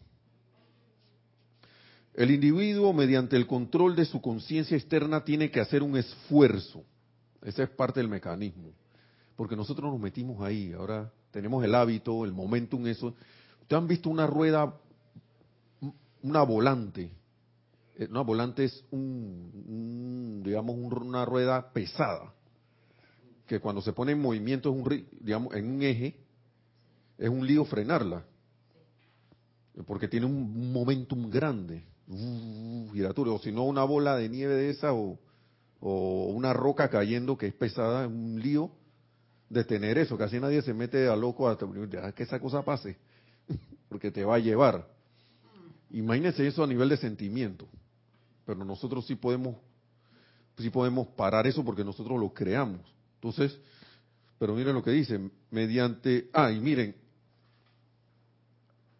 El 2.12 2.32
individuo, 2.32 2.92
mediante 2.92 3.36
el 3.36 3.46
control 3.46 3.94
de 3.94 4.04
su 4.04 4.20
conciencia 4.20 4.76
externa, 4.76 5.24
tiene 5.24 5.50
que 5.50 5.60
hacer 5.60 5.82
un 5.82 5.96
esfuerzo. 5.96 6.84
Ese 7.42 7.62
es 7.62 7.70
parte 7.70 8.00
del 8.00 8.08
mecanismo. 8.08 8.72
Porque 9.36 9.54
nosotros 9.54 9.90
nos 9.92 10.00
metimos 10.00 10.42
ahí, 10.42 10.72
ahora 10.72 11.12
tenemos 11.30 11.64
el 11.64 11.74
hábito, 11.74 12.24
el 12.24 12.32
momentum, 12.32 12.86
eso. 12.88 13.14
¿Ustedes 13.62 13.80
han 13.80 13.86
visto 13.86 14.10
una 14.10 14.26
rueda 14.26 14.74
una 16.22 16.42
volante. 16.42 17.10
Eh, 17.96 18.06
una 18.10 18.22
volante 18.22 18.64
es 18.64 18.84
un, 18.90 20.42
digamos, 20.44 20.76
una 20.76 21.24
rueda 21.24 21.72
pesada, 21.72 22.32
que 23.46 23.60
cuando 23.60 23.82
se 23.82 23.92
pone 23.92 24.12
en 24.12 24.20
movimiento 24.20 24.70
es 24.70 24.76
un, 24.76 25.06
digamos, 25.20 25.54
en 25.54 25.70
un 25.70 25.82
eje, 25.82 26.16
es 27.16 27.28
un 27.28 27.46
lío 27.46 27.64
frenarla, 27.64 28.24
porque 29.86 30.06
tiene 30.06 30.26
un 30.26 30.72
momentum 30.72 31.28
grande, 31.28 31.84
uh, 32.08 32.90
giratorio, 32.92 33.34
o 33.34 33.38
si 33.38 33.50
no 33.50 33.64
una 33.64 33.84
bola 33.84 34.16
de 34.16 34.28
nieve 34.28 34.54
de 34.54 34.70
esa 34.70 34.92
o, 34.92 35.18
una 35.80 36.52
roca 36.52 36.90
cayendo 36.90 37.38
que 37.38 37.46
es 37.46 37.54
pesada, 37.54 38.04
es 38.04 38.10
un 38.10 38.40
lío 38.40 38.70
detener 39.48 39.96
eso, 39.98 40.18
casi 40.18 40.40
nadie 40.40 40.60
se 40.62 40.74
mete 40.74 41.08
a 41.08 41.14
loco 41.14 41.48
hasta 41.48 41.66
que 42.14 42.22
esa 42.24 42.40
cosa 42.40 42.64
pase, 42.64 42.96
porque 43.88 44.10
te 44.10 44.24
va 44.24 44.36
a 44.36 44.40
llevar. 44.40 44.97
Imagínense 45.90 46.46
eso 46.46 46.62
a 46.62 46.66
nivel 46.66 46.88
de 46.88 46.96
sentimiento. 46.96 47.66
Pero 48.44 48.64
nosotros 48.64 49.06
sí 49.06 49.14
podemos, 49.14 49.56
sí 50.58 50.70
podemos 50.70 51.08
parar 51.08 51.46
eso 51.46 51.64
porque 51.64 51.84
nosotros 51.84 52.18
lo 52.18 52.32
creamos. 52.32 52.80
Entonces, 53.14 53.58
pero 54.38 54.54
miren 54.54 54.74
lo 54.74 54.82
que 54.82 54.90
dice, 54.90 55.30
mediante, 55.50 56.30
ah, 56.32 56.50
y 56.50 56.60
miren, 56.60 56.94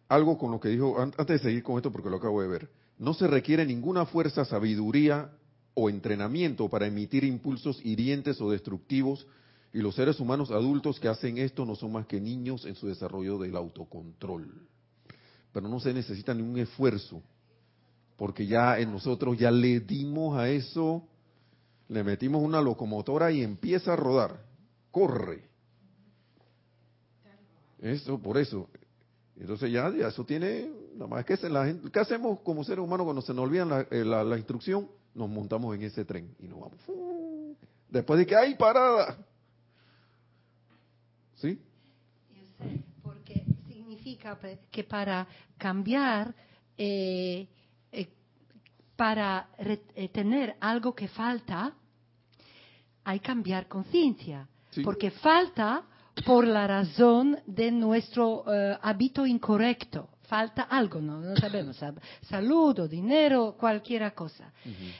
algo 0.07 0.37
con 0.37 0.51
lo 0.51 0.59
que 0.59 0.69
dijo, 0.69 0.99
antes 0.99 1.27
de 1.27 1.39
seguir 1.39 1.63
con 1.63 1.77
esto 1.77 1.91
porque 1.91 2.09
lo 2.09 2.17
acabo 2.17 2.41
de 2.41 2.47
ver, 2.47 2.69
no 2.97 3.13
se 3.13 3.27
requiere 3.27 3.65
ninguna 3.65 4.05
fuerza, 4.05 4.43
sabiduría 4.43 5.31
o 5.75 5.89
entrenamiento 5.89 6.67
para 6.67 6.87
emitir 6.87 7.23
impulsos 7.23 7.79
hirientes 7.85 8.41
o 8.41 8.51
destructivos 8.51 9.25
y 9.71 9.79
los 9.79 9.95
seres 9.95 10.19
humanos 10.19 10.51
adultos 10.51 10.99
que 10.99 11.07
hacen 11.07 11.37
esto 11.37 11.65
no 11.65 11.75
son 11.75 11.93
más 11.93 12.07
que 12.07 12.19
niños 12.19 12.65
en 12.65 12.75
su 12.75 12.87
desarrollo 12.87 13.37
del 13.37 13.55
autocontrol 13.55 14.51
pero 15.51 15.67
no 15.67 15.79
se 15.79 15.93
necesita 15.93 16.33
ningún 16.33 16.59
esfuerzo, 16.59 17.21
porque 18.17 18.45
ya 18.45 18.79
en 18.79 18.91
nosotros 18.91 19.37
ya 19.37 19.51
le 19.51 19.79
dimos 19.79 20.37
a 20.37 20.49
eso, 20.49 21.03
le 21.87 22.03
metimos 22.03 22.41
una 22.41 22.61
locomotora 22.61 23.31
y 23.31 23.41
empieza 23.41 23.93
a 23.93 23.95
rodar, 23.95 24.43
corre. 24.91 25.49
Eso, 27.79 28.19
por 28.19 28.37
eso. 28.37 28.69
Entonces 29.37 29.71
ya, 29.71 29.87
eso 29.87 30.25
tiene, 30.25 30.69
nada 30.95 31.07
más 31.07 31.25
que 31.25 31.37
la 31.49 31.73
¿qué 31.91 31.99
hacemos 31.99 32.41
como 32.41 32.63
seres 32.63 32.83
humanos 32.83 33.05
cuando 33.05 33.21
se 33.21 33.33
nos 33.33 33.45
olvida 33.45 33.87
eh, 33.89 34.03
la, 34.03 34.23
la, 34.23 34.37
instrucción? 34.37 34.89
Nos 35.15 35.29
montamos 35.29 35.73
en 35.75 35.83
ese 35.83 36.03
tren 36.03 36.35
y 36.39 36.47
nos 36.47 36.59
vamos. 36.59 36.79
Después 37.89 38.19
de 38.19 38.25
que 38.25 38.35
hay 38.35 38.55
parada. 38.55 39.17
¿Sí? 41.35 41.57
Que 44.71 44.83
para 44.83 45.27
cambiar, 45.57 46.33
eh, 46.77 47.47
eh, 47.91 48.07
para 48.95 49.49
eh, 49.57 50.09
tener 50.09 50.55
algo 50.59 50.93
que 50.93 51.07
falta, 51.07 51.73
hay 53.03 53.19
que 53.19 53.25
cambiar 53.25 53.67
conciencia. 53.67 54.47
Porque 54.83 55.11
falta 55.11 55.83
por 56.25 56.45
la 56.45 56.67
razón 56.67 57.39
de 57.47 57.71
nuestro 57.71 58.45
hábito 58.81 59.25
incorrecto. 59.25 60.09
Falta 60.27 60.61
algo, 60.61 61.01
no, 61.01 61.19
no 61.19 61.35
sabemos, 61.35 61.83
salud 62.21 62.79
o 62.79 62.87
dinero, 62.87 63.55
cualquier 63.59 64.13
cosa. 64.13 64.53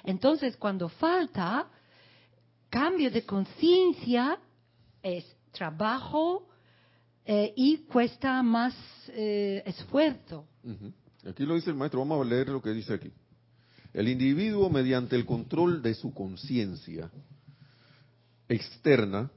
Entonces, 0.03 0.57
cuando 0.57 0.89
falta, 0.89 1.67
cambio 2.67 3.11
de 3.11 3.23
conciencia 3.23 4.39
es 5.03 5.23
trabajo, 5.51 6.48
eh, 7.31 7.53
y 7.55 7.77
cuesta 7.85 8.41
más 8.41 8.73
eh, 9.09 9.61
esfuerzo. 9.63 10.47
Aquí 11.29 11.45
lo 11.45 11.53
dice 11.53 11.69
el 11.69 11.75
maestro, 11.75 11.99
vamos 11.99 12.25
a 12.25 12.27
leer 12.27 12.49
lo 12.49 12.59
que 12.59 12.71
dice 12.71 12.91
aquí. 12.91 13.11
El 13.93 14.07
individuo, 14.07 14.67
mediante 14.71 15.15
el 15.15 15.27
control 15.27 15.83
de 15.83 15.93
su 15.93 16.11
conciencia 16.11 17.11
externa, 18.47 19.29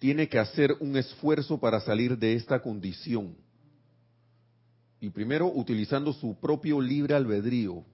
tiene 0.00 0.28
que 0.28 0.40
hacer 0.40 0.74
un 0.80 0.96
esfuerzo 0.96 1.60
para 1.60 1.78
salir 1.78 2.18
de 2.18 2.34
esta 2.34 2.60
condición. 2.60 3.36
Y 4.98 5.08
primero 5.10 5.46
utilizando 5.46 6.12
su 6.12 6.34
propio 6.40 6.80
libre 6.80 7.14
albedrío, 7.14 7.84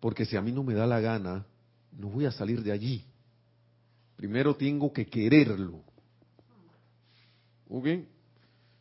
porque 0.00 0.24
si 0.24 0.38
a 0.38 0.40
mí 0.40 0.52
no 0.52 0.64
me 0.64 0.72
da 0.72 0.86
la 0.86 1.00
gana, 1.00 1.44
no 1.92 2.08
voy 2.08 2.24
a 2.24 2.32
salir 2.32 2.62
de 2.62 2.72
allí. 2.72 3.04
Primero 4.16 4.56
tengo 4.56 4.90
que 4.90 5.04
quererlo. 5.04 5.82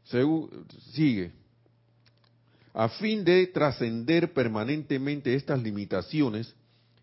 Sigue. 0.05 1.31
A 2.73 2.89
fin 2.89 3.23
de 3.23 3.47
trascender 3.47 4.33
permanentemente 4.33 5.35
estas 5.35 5.61
limitaciones, 5.61 6.55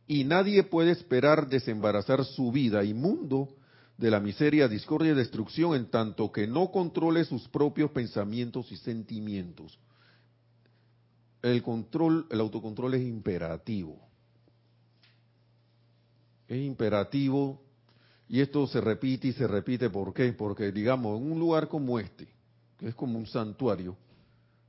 y 0.07 0.25
nadie 0.25 0.65
puede 0.65 0.91
esperar 0.91 1.49
desembarazar 1.49 2.25
su 2.25 2.51
vida 2.51 2.83
y 2.83 2.93
mundo 2.93 3.49
de 3.97 4.11
la 4.11 4.19
miseria, 4.19 4.67
discordia 4.67 5.13
y 5.13 5.15
destrucción 5.15 5.77
en 5.77 5.87
tanto 5.87 6.33
que 6.33 6.49
no 6.49 6.73
controle 6.73 7.25
sus 7.25 7.47
propios 7.49 7.93
pensamientos 7.93 8.73
y 8.73 8.77
sentimientos. 8.77 9.79
El 11.43 11.63
control, 11.63 12.27
el 12.31 12.41
autocontrol 12.41 12.95
es 12.95 13.03
imperativo. 13.03 14.01
Es 16.49 16.61
imperativo 16.61 17.63
y 18.29 18.41
esto 18.41 18.67
se 18.67 18.81
repite 18.81 19.29
y 19.29 19.33
se 19.33 19.47
repite. 19.47 19.91
¿Por 19.91 20.13
qué? 20.13 20.33
Porque, 20.33 20.73
digamos, 20.73 21.21
en 21.21 21.31
un 21.31 21.39
lugar 21.39 21.69
como 21.69 22.01
este, 22.01 22.27
es 22.81 22.95
como 22.95 23.19
un 23.19 23.27
santuario, 23.27 23.97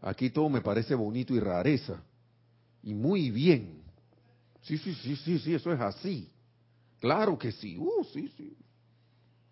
aquí 0.01 0.30
todo 0.30 0.49
me 0.49 0.62
parece 0.62 0.95
bonito 0.95 1.34
y 1.34 1.39
rareza. 1.39 2.01
Y 2.84 2.93
muy 2.93 3.30
bien. 3.30 3.82
Sí, 4.64 4.78
sí, 4.78 4.93
sí, 4.95 5.16
sí, 5.16 5.39
sí, 5.39 5.53
eso 5.53 5.72
es 5.72 5.80
así. 5.80 6.30
Claro 6.99 7.38
que 7.38 7.51
sí, 7.51 7.78
uh, 7.78 8.03
sí, 8.14 8.32
sí. 8.38 8.55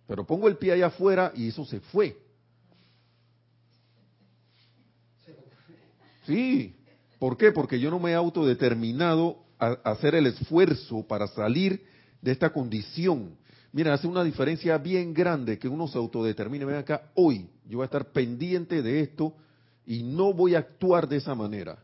Pero 0.07 0.25
pongo 0.25 0.47
el 0.47 0.57
pie 0.57 0.73
allá 0.73 0.87
afuera 0.87 1.31
y 1.35 1.47
eso 1.47 1.65
se 1.65 1.79
fue. 1.79 2.17
Sí. 6.25 6.75
¿Por 7.19 7.37
qué? 7.37 7.51
Porque 7.51 7.79
yo 7.79 7.89
no 7.89 7.99
me 7.99 8.11
he 8.11 8.15
autodeterminado 8.15 9.43
a 9.57 9.73
hacer 9.83 10.15
el 10.15 10.27
esfuerzo 10.27 11.05
para 11.05 11.27
salir 11.27 11.85
de 12.21 12.31
esta 12.31 12.51
condición. 12.51 13.35
Mira, 13.71 13.93
hace 13.93 14.07
una 14.07 14.23
diferencia 14.23 14.77
bien 14.77 15.13
grande 15.13 15.59
que 15.59 15.67
uno 15.67 15.87
se 15.87 15.97
autodetermine. 15.97 16.65
Ven 16.65 16.77
acá, 16.77 17.11
hoy 17.15 17.49
yo 17.67 17.77
voy 17.77 17.83
a 17.83 17.85
estar 17.85 18.11
pendiente 18.11 18.81
de 18.81 19.01
esto 19.01 19.35
y 19.85 20.01
no 20.03 20.33
voy 20.33 20.55
a 20.55 20.59
actuar 20.59 21.07
de 21.07 21.17
esa 21.17 21.35
manera 21.35 21.77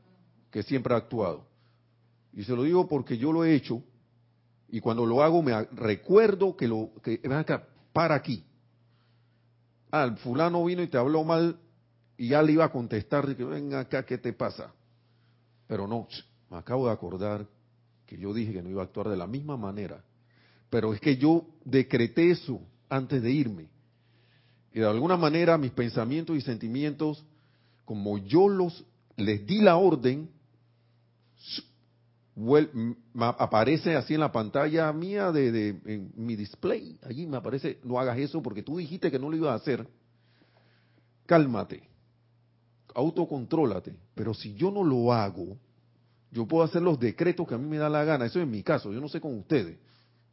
que 0.50 0.64
siempre 0.64 0.94
he 0.94 0.98
actuado. 0.98 1.46
Y 2.34 2.44
se 2.44 2.56
lo 2.56 2.64
digo 2.64 2.88
porque 2.88 3.18
yo 3.18 3.32
lo 3.32 3.46
he 3.46 3.54
hecho 3.54 3.84
y 4.68 4.80
cuando 4.80 5.06
lo 5.06 5.22
hago 5.22 5.44
me 5.44 5.64
recuerdo 5.74 6.58
que 6.58 6.68
lo 6.68 6.90
que 7.04 7.20
ven 7.22 7.34
acá, 7.34 7.68
para 7.94 8.16
aquí. 8.16 8.44
Ah, 9.92 10.04
el 10.06 10.18
fulano 10.18 10.66
vino 10.66 10.82
y 10.82 10.88
te 10.88 10.98
habló 10.98 11.24
mal 11.24 11.60
y 12.18 12.30
ya 12.30 12.42
le 12.42 12.54
iba 12.54 12.66
a 12.66 12.72
contestar 12.72 13.36
que 13.36 13.44
ven 13.44 13.74
acá, 13.76 14.06
¿qué 14.06 14.18
te 14.18 14.34
pasa? 14.34 14.74
Pero 15.68 15.88
no, 15.88 16.08
me 16.50 16.58
acabo 16.58 16.88
de 16.88 16.94
acordar 16.94 17.46
que 18.08 18.18
yo 18.18 18.34
dije 18.34 18.54
que 18.54 18.64
no 18.64 18.70
iba 18.70 18.82
a 18.82 18.86
actuar 18.86 19.10
de 19.10 19.18
la 19.18 19.28
misma 19.28 19.56
manera 19.56 20.04
pero 20.76 20.94
es 20.94 21.00
que 21.00 21.16
yo 21.16 21.46
decreté 21.64 22.32
eso 22.32 22.60
antes 22.90 23.24
de 23.24 23.32
irme. 23.32 23.70
Y 24.74 24.82
de 24.82 24.86
alguna 24.86 25.16
manera 25.16 25.58
mis 25.58 25.72
pensamientos 25.72 26.36
y 26.36 26.42
sentimientos, 26.42 27.24
como 27.86 28.18
yo 28.18 28.50
los 28.50 28.84
les 29.16 29.48
di 29.48 29.62
la 29.62 29.78
orden, 29.78 30.30
aparece 33.16 33.96
así 33.96 34.16
en 34.16 34.20
la 34.20 34.34
pantalla 34.34 34.92
mía 34.92 35.32
de, 35.32 35.50
de 35.54 35.70
en 35.86 36.12
mi 36.18 36.36
display. 36.36 37.00
Allí 37.04 37.26
me 37.26 37.38
aparece, 37.38 37.80
no 37.86 37.98
hagas 37.98 38.18
eso 38.18 38.42
porque 38.42 38.62
tú 38.62 38.76
dijiste 38.76 39.10
que 39.10 39.18
no 39.18 39.30
lo 39.30 39.38
ibas 39.38 39.52
a 39.52 39.64
hacer. 39.64 39.88
Cálmate, 41.26 41.88
autocontrólate. 42.94 43.96
Pero 44.14 44.34
si 44.34 44.54
yo 44.56 44.72
no 44.72 44.84
lo 44.84 45.14
hago, 45.14 45.56
yo 46.32 46.46
puedo 46.46 46.66
hacer 46.66 46.82
los 46.82 47.00
decretos 47.00 47.48
que 47.48 47.56
a 47.56 47.58
mí 47.58 47.66
me 47.66 47.78
da 47.78 47.88
la 47.88 48.04
gana. 48.04 48.26
Eso 48.26 48.42
es 48.42 48.48
mi 48.48 48.62
caso, 48.62 48.92
yo 48.92 49.00
no 49.00 49.08
sé 49.08 49.22
con 49.22 49.38
ustedes. 49.38 49.85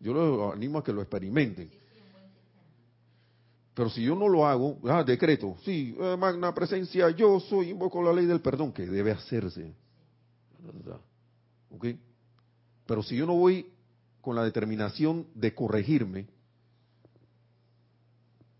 Yo 0.03 0.13
los 0.13 0.53
animo 0.53 0.79
a 0.79 0.85
que 0.85 0.93
lo 0.93 1.01
experimenten. 1.01 1.71
Pero 3.73 3.89
si 3.89 4.03
yo 4.03 4.17
no 4.17 4.29
lo 4.29 4.47
hago, 4.47 4.79
ah, 4.85 5.03
decreto, 5.05 5.57
sí, 5.65 5.97
eh, 5.99 6.17
magna 6.19 6.53
presencia, 6.53 7.09
yo 7.11 7.41
soy, 7.41 7.71
invoco 7.71 8.03
la 8.03 8.13
ley 8.13 8.27
del 8.27 8.41
perdón, 8.41 8.73
que 8.73 8.85
debe 8.85 9.13
hacerse. 9.13 9.73
¿Ok? 11.71 11.87
Pero 12.85 13.03
si 13.03 13.17
yo 13.17 13.27
no 13.27 13.35
voy 13.35 13.71
con 14.21 14.37
la 14.37 14.45
determinación 14.45 15.27
de 15.35 15.55
corregirme, 15.55 16.27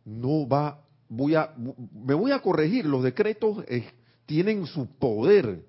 no 0.05 0.49
va, 0.49 0.83
voy 1.09 1.35
a, 1.35 1.55
me 1.57 2.15
voy 2.15 2.31
a 2.31 2.41
corregir. 2.41 2.87
Los 2.87 3.03
decretos 3.03 3.65
tienen 4.27 4.65
su 4.67 4.87
poder 4.87 5.67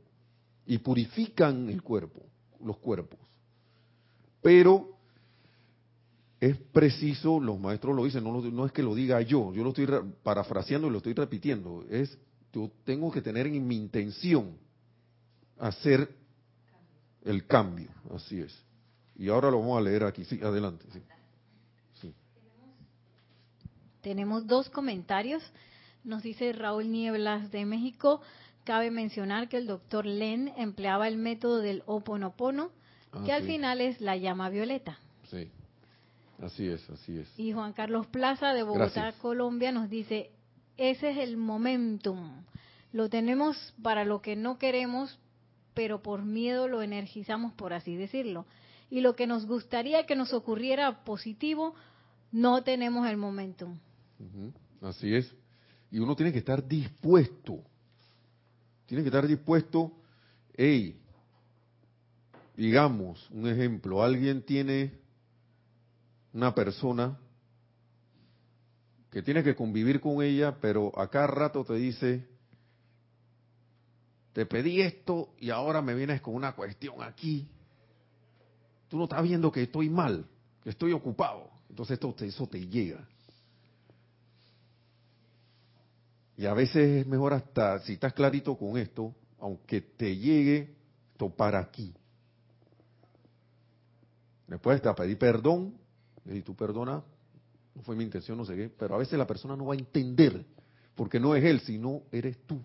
y 0.66 0.78
purifican 0.78 1.70
el 1.70 1.82
cuerpo, 1.82 2.22
los 2.64 2.78
cuerpos. 2.78 3.20
Pero 4.42 4.93
es 6.44 6.58
preciso, 6.58 7.40
los 7.40 7.58
maestros 7.58 7.96
lo 7.96 8.04
dicen, 8.04 8.22
no, 8.22 8.42
no, 8.42 8.66
es 8.66 8.72
que 8.74 8.84
lo 8.84 8.94
diga 8.94 9.22
yo, 9.22 9.54
yo 9.54 9.64
lo 9.64 9.70
estoy 9.70 9.88
parafraseando 10.24 10.88
y 10.88 10.92
lo 10.92 10.98
estoy 10.98 11.14
repitiendo, 11.14 11.86
es 11.90 12.18
yo 12.52 12.70
tengo 12.84 13.10
que 13.14 13.22
tener 13.22 13.48
en 13.48 13.66
mi 13.66 13.78
intención 13.78 14.58
hacer 15.58 16.14
el 17.24 17.48
cambio, 17.48 17.88
así 18.14 18.42
es. 18.42 18.54
Y 19.16 19.30
ahora 19.30 19.50
lo 19.50 19.62
vamos 19.62 19.78
a 19.78 19.82
leer 19.82 20.04
aquí, 20.04 20.26
sí, 20.26 20.42
adelante. 20.44 20.86
Sí. 22.02 22.14
Tenemos 24.02 24.46
dos 24.46 24.70
comentarios. 24.70 25.42
Nos 26.04 26.24
dice 26.24 26.52
Raúl 26.52 26.92
Nieblas 26.92 27.52
de 27.52 27.64
México. 27.66 28.20
Cabe 28.66 28.92
mencionar 28.92 29.48
que 29.48 29.56
el 29.56 29.68
doctor 29.68 30.06
Len 30.06 30.52
empleaba 30.58 31.08
el 31.08 31.16
método 31.16 31.60
del 31.60 31.84
oponopono, 31.86 32.72
ah, 33.14 33.24
que 33.26 33.32
al 33.32 33.46
final 33.46 33.80
es 33.80 34.02
la 34.02 34.18
llama 34.18 34.50
violeta. 34.50 35.00
Sí, 36.50 36.68
así 36.68 36.68
es, 36.68 36.90
así 36.90 37.18
es. 37.20 37.40
Y 37.40 37.54
Juan 37.54 37.74
Carlos 37.74 38.08
Plaza 38.08 38.54
de 38.54 38.64
Bogotá, 38.64 39.14
Colombia, 39.22 39.72
nos 39.72 39.90
dice, 39.90 40.32
ese 40.78 41.12
es 41.12 41.18
el 41.18 41.38
momentum. 41.38 42.44
Lo 42.92 43.10
tenemos 43.10 43.74
para 43.82 44.06
lo 44.06 44.22
que 44.22 44.36
no 44.36 44.58
queremos, 44.58 45.20
pero 45.74 46.02
por 46.02 46.24
miedo 46.24 46.68
lo 46.68 46.82
energizamos, 46.82 47.54
por 47.54 47.74
así 47.74 47.96
decirlo. 47.96 48.46
Y 48.90 49.02
lo 49.02 49.16
que 49.16 49.26
nos 49.26 49.46
gustaría 49.46 50.06
que 50.06 50.16
nos 50.16 50.34
ocurriera 50.34 51.04
positivo, 51.04 51.74
no 52.32 52.64
tenemos 52.64 53.08
el 53.08 53.18
momentum. 53.18 53.78
Así 54.82 55.16
es. 55.16 55.34
Y 55.92 56.00
uno 56.00 56.16
tiene 56.16 56.32
que 56.32 56.40
estar 56.40 56.68
dispuesto. 56.68 57.64
Tiene 58.86 59.04
que 59.04 59.10
estar 59.10 59.26
dispuesto, 59.26 59.92
hey, 60.56 61.00
digamos, 62.56 63.30
un 63.32 63.48
ejemplo, 63.48 64.04
alguien 64.04 64.44
tiene 64.44 65.03
una 66.34 66.54
persona 66.54 67.18
que 69.12 69.22
tiene 69.22 69.44
que 69.44 69.56
convivir 69.56 70.02
con 70.02 70.24
ella, 70.24 70.58
pero 70.60 70.92
a 71.00 71.08
cada 71.10 71.28
rato 71.28 71.64
te 71.64 71.76
dice, 71.76 72.28
te 74.34 74.46
pedí 74.48 74.82
esto 74.82 75.36
y 75.40 75.52
ahora 75.52 75.82
me 75.82 75.94
vienes 75.94 76.20
con 76.22 76.34
una 76.34 76.54
cuestión 76.54 77.04
aquí. 77.04 77.48
Tú 78.90 78.98
no 78.98 79.04
estás 79.04 79.22
viendo 79.22 79.52
que 79.52 79.64
estoy 79.64 79.90
mal, 79.90 80.26
que 80.64 80.72
estoy 80.72 80.92
ocupado. 80.94 81.52
Entonces 81.70 81.94
esto, 81.94 82.16
eso 82.26 82.48
te 82.48 82.66
llega. 82.68 83.08
Y 86.36 86.48
a 86.48 86.54
veces 86.54 87.02
es 87.02 87.08
mejor 87.08 87.34
hasta, 87.34 87.80
si 87.82 87.94
estás 87.94 88.14
clarito 88.14 88.58
con 88.58 88.78
esto, 88.78 89.14
aunque 89.40 89.82
te 89.82 90.18
llegue, 90.18 90.76
topar 91.18 91.56
aquí. 91.56 91.94
Después 94.48 94.82
te 94.82 94.92
pedir 94.94 95.18
perdón, 95.18 95.83
y 96.26 96.42
tú 96.42 96.56
perdona, 96.56 97.04
no 97.76 97.82
fue 97.82 97.96
mi 97.96 98.04
intención, 98.04 98.38
no 98.38 98.46
sé 98.46 98.56
qué, 98.56 98.70
pero 98.70 98.96
a 98.96 99.00
veces 99.00 99.18
la 99.18 99.28
persona 99.28 99.56
no 99.56 99.66
va 99.66 99.74
a 99.74 99.78
entender, 99.78 100.46
porque 100.96 101.20
no 101.20 101.36
es 101.36 101.44
él, 101.44 101.60
sino 101.62 102.04
eres 102.12 102.38
tú. 102.46 102.62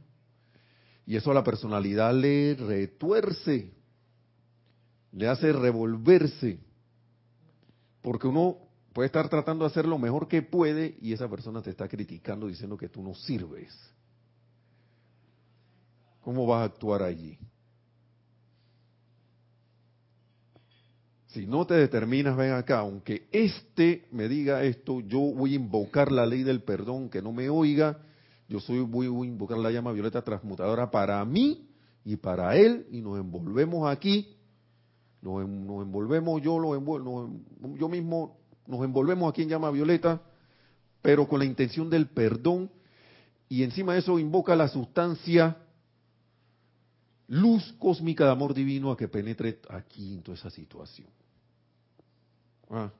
Y 1.06 1.16
eso 1.16 1.30
a 1.30 1.34
la 1.34 1.44
personalidad 1.44 2.14
le 2.14 2.54
retuerce, 2.54 3.72
le 5.12 5.28
hace 5.28 5.52
revolverse, 5.52 6.58
porque 8.02 8.26
uno 8.26 8.58
puede 8.92 9.06
estar 9.06 9.28
tratando 9.28 9.64
de 9.64 9.70
hacer 9.70 9.86
lo 9.86 9.98
mejor 9.98 10.28
que 10.28 10.42
puede 10.42 10.96
y 11.00 11.12
esa 11.12 11.28
persona 11.28 11.62
te 11.62 11.70
está 11.70 11.88
criticando 11.88 12.46
diciendo 12.46 12.76
que 12.76 12.88
tú 12.88 13.02
no 13.02 13.14
sirves. 13.14 13.74
¿Cómo 16.20 16.46
vas 16.46 16.62
a 16.62 16.64
actuar 16.64 17.02
allí? 17.02 17.38
Si 21.28 21.46
no 21.46 21.66
te 21.66 21.74
determinas, 21.74 22.36
ven 22.36 22.52
acá, 22.52 22.78
aunque 22.78 23.28
este 23.32 24.06
me 24.12 24.28
diga 24.28 24.62
esto, 24.64 25.00
yo 25.00 25.18
voy 25.20 25.52
a 25.52 25.56
invocar 25.56 26.10
la 26.10 26.24
ley 26.24 26.42
del 26.42 26.62
perdón, 26.62 27.10
que 27.10 27.20
no 27.20 27.32
me 27.32 27.50
oiga, 27.50 27.98
yo 28.48 28.60
soy 28.60 28.80
voy 28.80 29.06
a 29.06 29.28
invocar 29.28 29.58
la 29.58 29.70
llama 29.70 29.92
violeta 29.92 30.22
transmutadora 30.22 30.90
para 30.90 31.22
mí 31.26 31.68
y 32.02 32.16
para 32.16 32.56
él 32.56 32.86
y 32.90 33.02
nos 33.02 33.20
envolvemos 33.20 33.90
aquí, 33.90 34.38
nos, 35.20 35.42
envolvemos 35.42 36.40
yo 36.40 36.58
lo 36.58 36.74
envuelvo, 36.74 37.30
yo 37.76 37.88
mismo 37.90 38.38
nos 38.66 38.82
envolvemos 38.82 39.30
aquí 39.30 39.42
en 39.42 39.50
llama 39.50 39.70
violeta, 39.70 40.22
pero 41.02 41.28
con 41.28 41.40
la 41.40 41.44
intención 41.44 41.90
del 41.90 42.06
perdón. 42.06 42.70
Y 43.50 43.62
encima 43.64 43.92
de 43.94 44.00
eso 44.00 44.18
invoca 44.18 44.56
la 44.56 44.68
sustancia 44.68 45.56
luz 47.28 47.74
cósmica 47.78 48.24
de 48.24 48.32
amor 48.32 48.54
divino 48.54 48.90
a 48.90 48.96
que 48.96 49.08
penetre 49.08 49.60
aquí 49.68 50.14
en 50.14 50.22
toda 50.22 50.36
esa 50.36 50.50
situación. 50.50 51.08
Ah. 52.70 52.90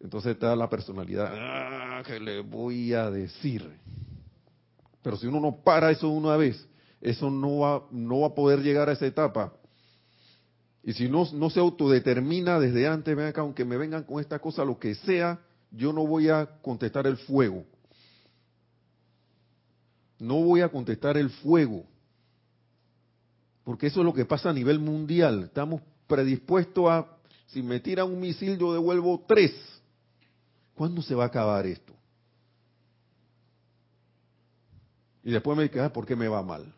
Entonces 0.00 0.32
está 0.32 0.56
la 0.56 0.68
personalidad, 0.68 1.32
ah, 1.32 2.02
que 2.04 2.18
le 2.18 2.40
voy 2.40 2.92
a 2.92 3.08
decir? 3.10 3.70
Pero 5.00 5.16
si 5.16 5.26
uno 5.26 5.38
no 5.38 5.56
para 5.62 5.90
eso 5.90 6.08
una 6.08 6.36
vez, 6.36 6.66
eso 7.00 7.30
no 7.30 7.58
va, 7.58 7.86
no 7.90 8.20
va 8.20 8.28
a 8.28 8.34
poder 8.34 8.60
llegar 8.60 8.88
a 8.88 8.92
esa 8.92 9.06
etapa. 9.06 9.52
Y 10.82 10.92
si 10.94 11.08
no, 11.08 11.28
no 11.32 11.50
se 11.50 11.60
autodetermina 11.60 12.58
desde 12.58 12.88
antes, 12.88 13.14
ven 13.14 13.32
aunque 13.36 13.64
me 13.64 13.76
vengan 13.76 14.02
con 14.02 14.20
esta 14.20 14.40
cosa, 14.40 14.64
lo 14.64 14.78
que 14.78 14.96
sea, 14.96 15.38
yo 15.70 15.92
no 15.92 16.04
voy 16.06 16.28
a 16.28 16.46
contestar 16.60 17.06
el 17.06 17.16
fuego. 17.16 17.64
No 20.22 20.36
voy 20.36 20.60
a 20.60 20.68
contestar 20.68 21.16
el 21.16 21.30
fuego. 21.30 21.84
Porque 23.64 23.88
eso 23.88 24.00
es 24.00 24.06
lo 24.06 24.14
que 24.14 24.24
pasa 24.24 24.50
a 24.50 24.52
nivel 24.52 24.78
mundial. 24.78 25.42
Estamos 25.42 25.82
predispuestos 26.06 26.88
a, 26.88 27.08
si 27.48 27.60
me 27.60 27.80
tiran 27.80 28.06
un 28.06 28.20
misil, 28.20 28.56
yo 28.56 28.72
devuelvo 28.72 29.24
tres. 29.26 29.50
¿Cuándo 30.74 31.02
se 31.02 31.16
va 31.16 31.24
a 31.24 31.26
acabar 31.26 31.66
esto? 31.66 31.92
Y 35.24 35.32
después 35.32 35.58
me 35.58 35.68
queda, 35.68 35.92
¿por 35.92 36.06
qué 36.06 36.14
me 36.14 36.28
va 36.28 36.40
mal? 36.40 36.72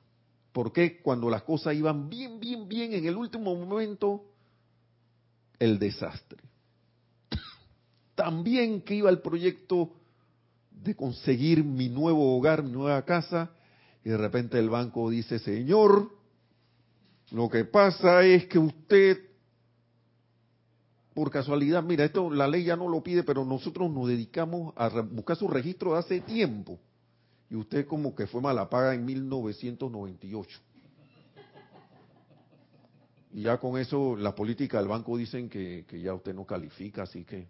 ¿Por 0.51 0.73
qué 0.73 1.03
cuando 1.03 1.29
las 1.29 1.43
cosas 1.43 1.75
iban 1.75 2.09
bien, 2.09 2.41
bien, 2.41 2.67
bien, 2.67 2.95
en 2.95 3.05
el 3.05 3.15
último 3.15 3.55
momento, 3.55 4.25
el 5.59 5.79
desastre? 5.79 6.43
También 8.15 8.81
que 8.81 8.95
iba 8.95 9.11
el 9.11 9.19
proyecto 9.19 9.91
de 10.85 10.95
conseguir 10.95 11.65
mi 11.65 11.89
nuevo 11.89 12.37
hogar, 12.37 12.63
mi 12.63 12.73
nueva 12.73 13.05
casa, 13.05 13.51
y 14.05 14.11
de 14.11 14.17
repente 14.17 14.59
el 14.59 14.71
banco 14.71 15.11
dice, 15.11 15.39
señor, 15.39 16.11
lo 17.33 17.49
que 17.49 17.65
pasa 17.65 18.23
es 18.23 18.47
que 18.47 18.59
usted 18.59 19.19
por 21.15 21.31
casualidad, 21.31 21.83
mira, 21.83 22.05
esto 22.05 22.29
la 22.29 22.49
ley 22.49 22.65
ya 22.65 22.77
no 22.77 22.89
lo 22.89 23.03
pide, 23.03 23.23
pero 23.23 23.45
nosotros 23.45 23.89
nos 23.91 24.09
dedicamos 24.09 24.75
a 24.77 24.89
buscar 24.89 25.37
su 25.37 25.47
registro 25.47 25.93
de 25.93 26.01
hace 26.01 26.21
tiempo. 26.21 26.79
Y 27.49 27.55
usted 27.55 27.87
como 27.87 28.15
que 28.17 28.27
fue 28.27 28.41
mala 28.41 28.69
paga 28.69 28.95
en 28.95 29.05
1998. 29.05 30.61
Y 33.33 33.43
ya 33.43 33.59
con 33.59 33.79
eso 33.79 34.17
la 34.17 34.35
política 34.35 34.79
del 34.79 34.89
banco 34.89 35.17
dicen 35.17 35.49
que, 35.49 35.85
ya 36.03 36.15
usted 36.15 36.35
no 36.35 36.45
califica, 36.45 37.05
así 37.05 37.25
que... 37.25 37.47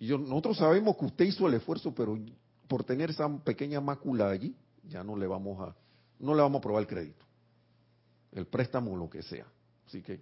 Y 0.00 0.08
nosotros 0.08 0.56
sabemos 0.56 0.96
que 0.96 1.04
usted 1.04 1.26
hizo 1.26 1.46
el 1.46 1.54
esfuerzo, 1.54 1.94
pero 1.94 2.18
por 2.66 2.82
tener 2.82 3.10
esa 3.10 3.28
pequeña 3.38 3.80
mácula 3.80 4.30
allí, 4.30 4.56
ya 4.88 5.04
no 5.04 5.14
le 5.14 5.26
vamos 5.26 5.60
a, 5.60 5.76
no 6.18 6.34
le 6.34 6.40
vamos 6.40 6.56
a 6.56 6.58
aprobar 6.58 6.80
el 6.82 6.88
crédito. 6.88 7.24
El 8.32 8.46
préstamo, 8.46 8.96
lo 8.96 9.08
que 9.10 9.22
sea. 9.22 9.46
Así 9.86 10.00
que 10.02 10.20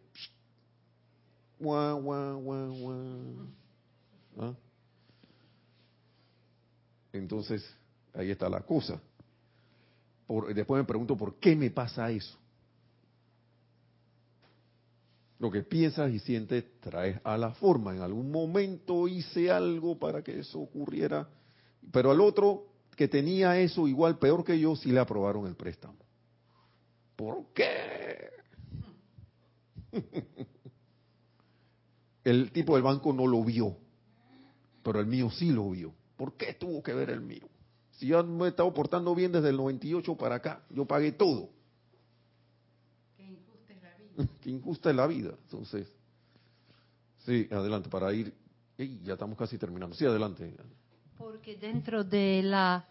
Guau, 1.61 2.01
guau, 2.03 2.41
guau, 2.41 2.73
guau. 2.79 3.47
¿Ah? 4.41 4.55
Entonces, 7.13 7.65
ahí 8.15 8.31
está 8.31 8.49
la 8.49 8.61
cosa. 8.61 9.01
Por- 10.27 10.53
después 10.55 10.81
me 10.81 10.87
pregunto 10.87 11.17
por 11.17 11.37
qué 11.37 11.57
me 11.57 11.71
pasa 11.71 12.11
eso. 12.11 12.37
Lo 15.39 15.51
que 15.51 15.63
piensas 15.63 16.11
y 16.13 16.19
sientes 16.19 16.65
traes 16.81 17.21
a 17.25 17.37
la 17.39 17.53
forma. 17.53 17.95
En 17.95 18.03
algún 18.03 18.31
momento 18.31 19.07
hice 19.07 19.51
algo 19.51 19.99
para 19.99 20.23
que 20.23 20.41
eso 20.41 20.59
ocurriera, 20.59 21.29
pero 21.93 22.11
al 22.11 22.21
otro 22.21 22.67
que 22.97 23.07
tenía 23.07 23.59
eso 23.61 23.87
igual 23.87 24.19
peor 24.19 24.45
que 24.45 24.59
yo 24.59 24.75
sí 24.75 24.91
le 24.91 24.99
aprobaron 24.99 25.47
el 25.47 25.55
préstamo. 25.55 25.99
¿Por 27.15 27.53
qué? 27.55 28.31
El 32.25 32.51
tipo 32.53 32.75
del 32.75 32.83
banco 32.83 33.13
no 33.15 33.27
lo 33.27 33.43
vio, 33.43 33.75
pero 34.83 35.01
el 35.01 35.07
mío 35.07 35.31
sí 35.31 35.51
lo 35.51 35.71
vio. 35.71 35.95
¿Por 36.17 36.37
qué 36.37 36.53
tuvo 36.53 36.83
que 36.83 36.93
ver 36.93 37.09
el 37.09 37.23
mío? 37.23 37.49
Si 37.93 38.07
yo 38.07 38.23
me 38.23 38.45
he 38.45 38.49
estado 38.49 38.75
portando 38.75 39.15
bien 39.15 39.33
desde 39.33 39.49
el 39.49 39.57
98 39.57 40.15
para 40.17 40.35
acá, 40.35 40.63
yo 40.69 40.85
pagué 40.85 41.13
todo. 41.13 41.49
Qué 43.17 43.25
injusta 43.25 43.73
es 43.73 43.83
la 43.83 43.97
vida. 43.97 44.08
Qué 44.43 44.51
injusta 44.51 44.91
es 44.91 44.97
la 44.97 45.07
vida. 45.07 45.35
Entonces, 45.45 45.87
sí, 47.25 47.49
adelante, 47.51 47.89
para 47.89 48.13
ir. 48.13 48.33
Ey, 48.77 49.01
ya 49.03 49.15
estamos 49.15 49.37
casi 49.37 49.59
terminando. 49.59 49.95
Sí, 49.97 50.05
adelante. 50.05 50.55
Porque 51.17 51.57
dentro 51.57 52.05
de 52.05 52.43
la 52.43 52.85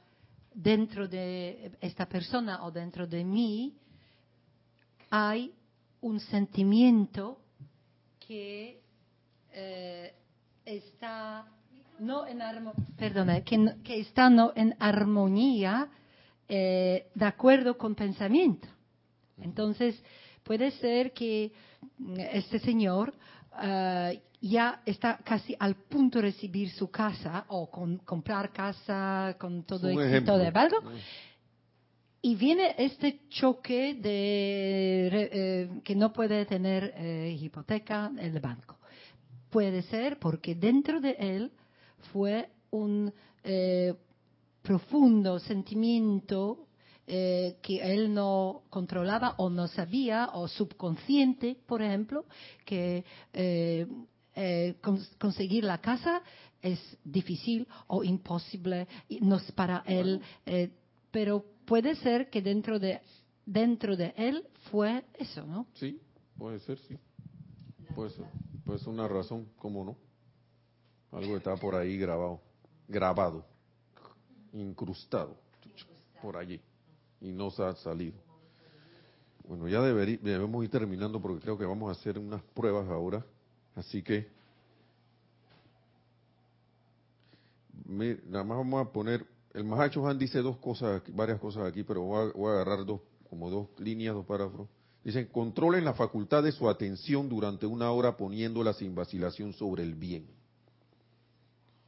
dentro 0.53 1.07
de 1.07 1.71
esta 1.81 2.07
persona 2.09 2.65
o 2.65 2.71
dentro 2.71 3.05
de 3.05 3.23
mí 3.23 3.75
hay 5.09 5.53
un 6.01 6.19
sentimiento 6.19 7.39
que 8.19 8.81
eh, 9.53 10.13
está 10.65 11.47
no 11.99 12.27
en 12.27 12.39
armo- 12.41 12.73
perdona, 12.97 13.41
que, 13.41 13.75
que 13.83 13.99
está 14.01 14.29
no 14.29 14.51
en 14.55 14.75
armonía 14.79 15.89
eh, 16.47 17.07
de 17.13 17.25
acuerdo 17.25 17.77
con 17.77 17.95
pensamiento. 17.95 18.67
Entonces, 19.39 19.95
puede 20.47 20.71
ser 20.71 21.11
que 21.11 21.51
mm, 21.97 22.19
este 22.31 22.59
señor 22.59 23.13
ah, 23.51 24.11
ya 24.41 24.81
está 24.85 25.17
casi 25.23 25.55
al 25.59 25.75
punto 25.75 26.19
de 26.19 26.23
recibir 26.31 26.69
su 26.71 26.89
casa 26.89 27.45
o 27.49 27.69
con- 27.69 27.97
comprar 27.99 28.51
casa 28.53 29.35
con 29.39 29.63
todo 29.63 29.87
Un 29.89 30.01
éxito 30.01 30.37
de 30.37 30.47
algo. 30.47 30.77
Y 32.21 32.35
viene 32.35 32.75
este 32.77 33.21
choque 33.29 33.95
de 33.95 35.07
eh, 35.11 35.69
que 35.83 35.95
no 35.95 36.11
puede 36.13 36.45
tener 36.45 36.93
eh, 36.97 37.37
hipoteca 37.39 38.11
el 38.19 38.39
banco. 38.39 38.77
Puede 39.49 39.81
ser 39.83 40.17
porque 40.19 40.55
dentro 40.55 40.99
de 40.99 41.11
él 41.19 41.51
fue 42.11 42.49
un 42.71 43.13
eh, 43.43 43.93
profundo 44.61 45.39
sentimiento 45.39 46.66
eh, 47.07 47.57
que 47.61 47.79
él 47.93 48.13
no 48.13 48.63
controlaba 48.69 49.35
o 49.37 49.49
no 49.49 49.67
sabía, 49.67 50.29
o 50.33 50.47
subconsciente, 50.47 51.57
por 51.65 51.81
ejemplo, 51.81 52.25
que 52.65 53.03
eh, 53.33 53.87
eh, 54.35 54.75
cons- 54.81 55.15
conseguir 55.17 55.63
la 55.63 55.79
casa 55.79 56.21
es 56.61 56.79
difícil 57.03 57.67
o 57.87 58.03
imposible, 58.03 58.87
no 59.21 59.37
es 59.37 59.51
para 59.53 59.83
él, 59.87 60.21
eh, 60.45 60.69
pero 61.11 61.43
puede 61.65 61.95
ser 61.95 62.29
que 62.29 62.41
dentro 62.41 62.77
de 62.79 62.99
dentro 63.45 63.95
de 63.95 64.13
él 64.17 64.43
fue 64.69 65.05
eso, 65.17 65.45
¿no? 65.45 65.67
Sí, 65.75 65.99
puede 66.37 66.59
ser, 66.59 66.77
sí. 66.79 66.97
Puede 67.95 68.09
ser. 68.09 68.25
Puede 68.65 68.79
ser 68.79 68.89
una 68.89 69.07
razón, 69.07 69.47
¿cómo 69.57 69.85
no? 69.85 69.95
Algo 71.17 71.31
que 71.31 71.37
está 71.37 71.55
por 71.55 71.73
ahí 71.75 71.97
grabado. 71.97 72.41
Grabado. 72.89 73.45
Incrustado. 74.53 75.37
Por 76.21 76.35
allí. 76.35 76.59
Y 77.21 77.31
no 77.31 77.49
se 77.51 77.63
ha 77.63 77.75
salido. 77.75 78.15
Bueno, 79.47 79.67
ya 79.67 79.79
deberí- 79.81 80.19
debemos 80.19 80.63
ir 80.63 80.69
terminando 80.69 81.21
porque 81.21 81.41
creo 81.41 81.57
que 81.57 81.65
vamos 81.65 81.89
a 81.89 81.99
hacer 81.99 82.19
unas 82.19 82.41
pruebas 82.53 82.87
ahora. 82.89 83.25
Así 83.75 84.01
que. 84.03 84.27
mi- 87.85 88.17
nada 88.27 88.43
más 88.43 88.57
vamos 88.57 88.85
a 88.85 88.91
poner. 88.91 89.25
El 89.53 89.63
Mahacho 89.63 90.05
Han 90.07 90.19
dice 90.19 90.39
dos 90.39 90.57
cosas, 90.57 91.01
varias 91.13 91.39
cosas 91.39 91.65
aquí, 91.65 91.83
pero 91.83 92.01
voy 92.01 92.29
a, 92.29 92.33
voy 92.33 92.49
a 92.51 92.55
agarrar 92.55 92.85
dos, 92.85 93.01
como 93.29 93.49
dos 93.49 93.67
líneas, 93.79 94.13
dos 94.13 94.25
párrafos. 94.25 94.67
Dicen, 95.03 95.27
controlen 95.27 95.85
la 95.85 95.93
facultad 95.93 96.43
de 96.43 96.51
su 96.51 96.69
atención 96.69 97.29
durante 97.29 97.65
una 97.65 97.89
hora 97.91 98.17
poniéndola 98.17 98.73
sin 98.73 98.93
vacilación 98.93 99.53
sobre 99.53 99.83
el 99.83 99.95
bien. 99.95 100.27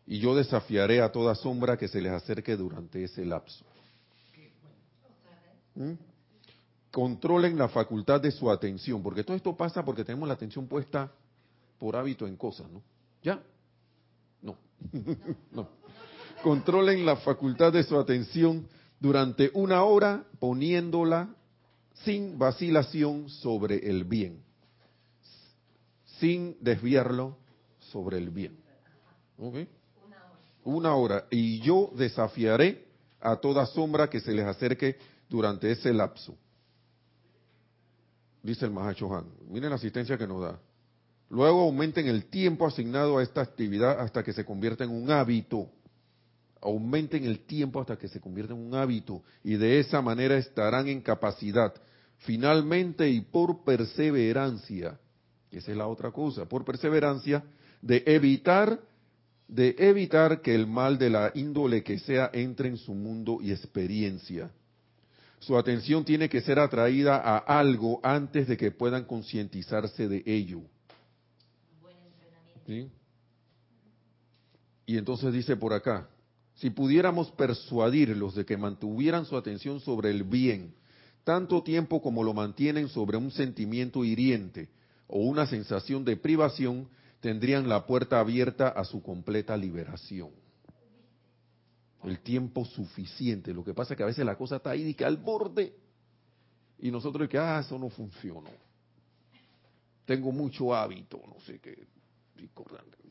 Y 0.08 0.20
yo 0.20 0.36
desafiaré 0.36 1.02
a 1.02 1.12
toda 1.12 1.36
sombra 1.36 1.78
que 1.78 1.88
se 1.88 2.02
les 2.02 2.14
acerque 2.14 2.56
durante 2.56 3.04
ese 3.04 3.26
lapso. 3.26 3.66
Controlen 6.92 7.58
la 7.58 7.70
facultad 7.70 8.20
de 8.22 8.32
su 8.32 8.50
atención, 8.50 9.04
porque 9.04 9.24
todo 9.24 9.38
esto 9.38 9.56
pasa 9.56 9.86
porque 9.86 10.04
tenemos 10.04 10.28
la 10.28 10.34
atención 10.34 10.68
puesta 10.68 11.12
por 11.78 11.96
hábito 11.96 12.28
en 12.28 12.36
cosas, 12.36 12.70
¿no? 12.72 12.82
¿Ya? 13.24 13.42
No. 14.42 14.58
no. 15.52 15.70
Controlen 16.44 17.06
la 17.06 17.18
facultad 17.18 17.74
de 17.74 17.84
su 17.84 17.98
atención 17.98 18.68
durante 19.00 19.52
una 19.54 19.84
hora 19.84 20.26
poniéndola 20.40 21.30
sin 22.06 22.38
vacilación 22.38 23.30
sobre 23.30 23.90
el 23.90 24.04
bien, 24.04 24.42
sin 26.20 26.58
desviarlo 26.62 27.38
sobre 27.92 28.18
el 28.18 28.30
bien. 28.30 28.58
¿Ok? 29.38 29.56
Una 30.64 30.96
hora. 30.96 31.26
Y 31.30 31.60
yo 31.62 31.92
desafiaré 31.96 32.86
a 33.22 33.36
toda 33.38 33.66
sombra 33.66 34.10
que 34.10 34.20
se 34.20 34.32
les 34.32 34.46
acerque 34.46 34.98
durante 35.30 35.72
ese 35.72 35.94
lapso. 35.94 36.36
Dice 38.42 38.66
el 38.66 38.72
Mahacho 38.72 39.14
Han. 39.16 39.26
Miren 39.50 39.70
la 39.70 39.76
asistencia 39.76 40.18
que 40.18 40.28
nos 40.28 40.42
da. 40.42 40.60
Luego 41.30 41.62
aumenten 41.62 42.08
el 42.08 42.26
tiempo 42.26 42.66
asignado 42.66 43.18
a 43.18 43.24
esta 43.24 43.42
actividad 43.42 44.00
hasta 44.00 44.24
que 44.24 44.34
se 44.34 44.44
convierta 44.44 44.84
en 44.84 44.90
un 44.90 45.12
hábito. 45.12 45.70
Aumenten 46.62 47.24
el 47.26 47.46
tiempo 47.46 47.80
hasta 47.80 47.98
que 47.98 48.08
se 48.08 48.20
convierta 48.20 48.54
en 48.54 48.60
un 48.60 48.74
hábito. 48.74 49.22
Y 49.44 49.56
de 49.56 49.80
esa 49.80 50.02
manera 50.02 50.38
estarán 50.38 50.88
en 50.88 51.02
capacidad, 51.02 51.74
finalmente 52.18 53.08
y 53.10 53.22
por 53.22 53.64
perseverancia, 53.64 55.00
esa 55.52 55.72
es 55.72 55.78
la 55.78 55.88
otra 55.88 56.12
cosa, 56.12 56.46
por 56.46 56.66
perseverancia, 56.66 57.44
de 57.82 58.04
evitar, 58.06 58.80
de 59.48 59.76
evitar 59.78 60.42
que 60.42 60.54
el 60.54 60.68
mal 60.68 60.98
de 60.98 61.10
la 61.10 61.32
índole 61.34 61.84
que 61.84 62.00
sea 62.00 62.30
entre 62.34 62.70
en 62.70 62.78
su 62.78 62.94
mundo 62.94 63.40
y 63.42 63.52
experiencia. 63.52 64.52
Su 65.40 65.58
atención 65.58 66.04
tiene 66.04 66.30
que 66.30 66.42
ser 66.42 66.60
atraída 66.60 67.18
a 67.18 67.38
algo 67.38 68.00
antes 68.04 68.48
de 68.48 68.58
que 68.58 68.72
puedan 68.72 69.06
concientizarse 69.06 70.08
de 70.08 70.24
ello. 70.26 70.62
¿Sí? 72.68 72.90
Y 74.86 74.98
entonces 74.98 75.34
dice 75.34 75.56
por 75.56 75.74
acá, 75.74 76.10
si 76.56 76.70
pudiéramos 76.70 77.32
persuadirlos 77.32 78.36
de 78.36 78.46
que 78.46 78.58
mantuvieran 78.58 79.26
su 79.26 79.38
atención 79.38 79.80
sobre 79.80 80.10
el 80.10 80.24
bien, 80.24 80.74
tanto 81.24 81.64
tiempo 81.64 82.02
como 82.02 82.24
lo 82.24 82.34
mantienen 82.34 82.90
sobre 82.90 83.16
un 83.16 83.32
sentimiento 83.32 84.04
hiriente 84.04 84.68
o 85.08 85.20
una 85.20 85.46
sensación 85.46 86.04
de 86.04 86.18
privación, 86.18 86.90
tendrían 87.22 87.70
la 87.70 87.86
puerta 87.86 88.20
abierta 88.20 88.68
a 88.68 88.84
su 88.84 89.02
completa 89.02 89.56
liberación. 89.56 90.32
El 92.04 92.20
tiempo 92.20 92.64
suficiente. 92.66 93.54
Lo 93.54 93.64
que 93.64 93.74
pasa 93.74 93.94
es 93.94 93.98
que 93.98 94.04
a 94.04 94.08
veces 94.08 94.26
la 94.26 94.38
cosa 94.38 94.58
está 94.58 94.72
ahí 94.72 94.84
y 94.84 94.94
que 94.94 95.06
al 95.06 95.18
borde. 95.18 95.76
Y 96.80 96.92
nosotros 96.92 97.28
que, 97.28 97.38
ah, 97.38 97.60
eso 97.60 97.78
no 97.78 97.90
funcionó. 97.90 98.50
Tengo 100.06 100.32
mucho 100.32 100.74
hábito, 100.74 101.22
no 101.28 101.40
sé 101.42 101.60
qué. 101.60 101.88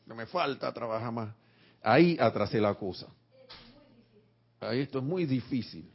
Me 0.05 0.25
falta 0.25 0.73
trabajar 0.73 1.11
más. 1.11 1.35
Ahí 1.81 2.17
atrasé 2.19 2.59
la 2.59 2.73
cosa. 2.73 3.07
Ahí 4.59 4.79
esto 4.79 4.99
es 4.99 5.05
muy 5.05 5.25
difícil. 5.25 5.89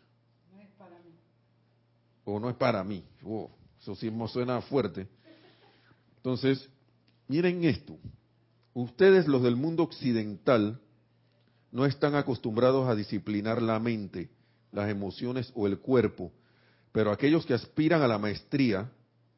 O 2.25 2.41
no 2.41 2.49
es 2.49 2.57
para 2.57 2.83
mí. 2.83 3.05
Oh, 3.23 3.51
eso 3.79 3.95
sí 3.95 4.11
me 4.11 4.27
suena 4.29 4.63
fuerte. 4.63 5.07
Entonces, 6.17 6.71
miren 7.29 7.65
esto. 7.65 7.99
Ustedes, 8.73 9.29
los 9.29 9.43
del 9.43 9.57
mundo 9.57 9.83
occidental, 9.83 10.81
no 11.75 11.85
están 11.85 12.15
acostumbrados 12.15 12.89
a 12.89 12.95
disciplinar 12.95 13.61
la 13.61 13.81
mente, 13.81 14.31
las 14.71 14.89
emociones 14.89 15.51
o 15.57 15.67
el 15.67 15.81
cuerpo, 15.81 16.31
pero 16.93 17.11
aquellos 17.11 17.45
que 17.45 17.53
aspiran 17.53 18.01
a 18.01 18.07
la 18.07 18.17
maestría, 18.17 18.89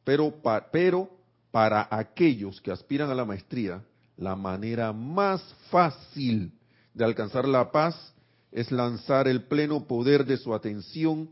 pero, 0.05 0.35
pero 0.71 1.09
para 1.51 1.89
aquellos 1.91 2.61
que 2.61 2.71
aspiran 2.71 3.09
a 3.09 3.15
la 3.15 3.25
maestría, 3.25 3.83
la 4.19 4.37
manera 4.37 4.93
más 4.93 5.43
fácil 5.71 6.53
de 6.93 7.07
alcanzar 7.07 7.49
la 7.49 7.73
paz 7.73 8.15
es 8.53 8.71
lanzar 8.71 9.29
el 9.29 9.45
pleno 9.45 9.87
poder 9.87 10.27
de 10.27 10.37
su 10.37 10.55
atención 10.55 11.31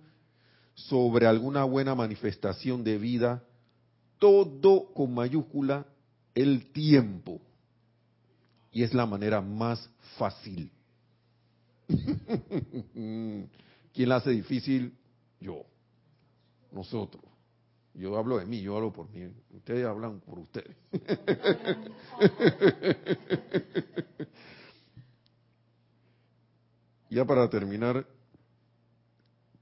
sobre 0.73 1.27
alguna 1.27 1.65
buena 1.65 1.95
manifestación 1.95 2.83
de 2.83 2.97
vida, 2.97 3.45
todo 4.19 4.91
con 4.95 5.13
mayúscula 5.13 5.85
el 6.35 6.73
tiempo. 6.73 7.43
Y 8.73 8.85
es 8.85 8.95
la 8.95 9.05
manera 9.05 9.43
más 9.43 9.87
fácil. 10.17 10.71
¿Quién 13.93 14.09
la 14.09 14.17
hace 14.17 14.31
difícil? 14.31 14.97
Yo. 15.41 15.65
Nosotros. 16.73 17.23
Yo 17.95 18.17
hablo 18.17 18.39
de 18.39 18.47
mí, 18.47 18.61
yo 18.61 18.77
hablo 18.77 18.93
por 18.93 19.09
mí. 19.11 19.29
Ustedes 19.53 19.87
hablan 19.87 20.19
por 20.21 20.41
ustedes. 20.41 20.77
ya 27.09 27.25
para 27.25 27.49
terminar, 27.49 28.05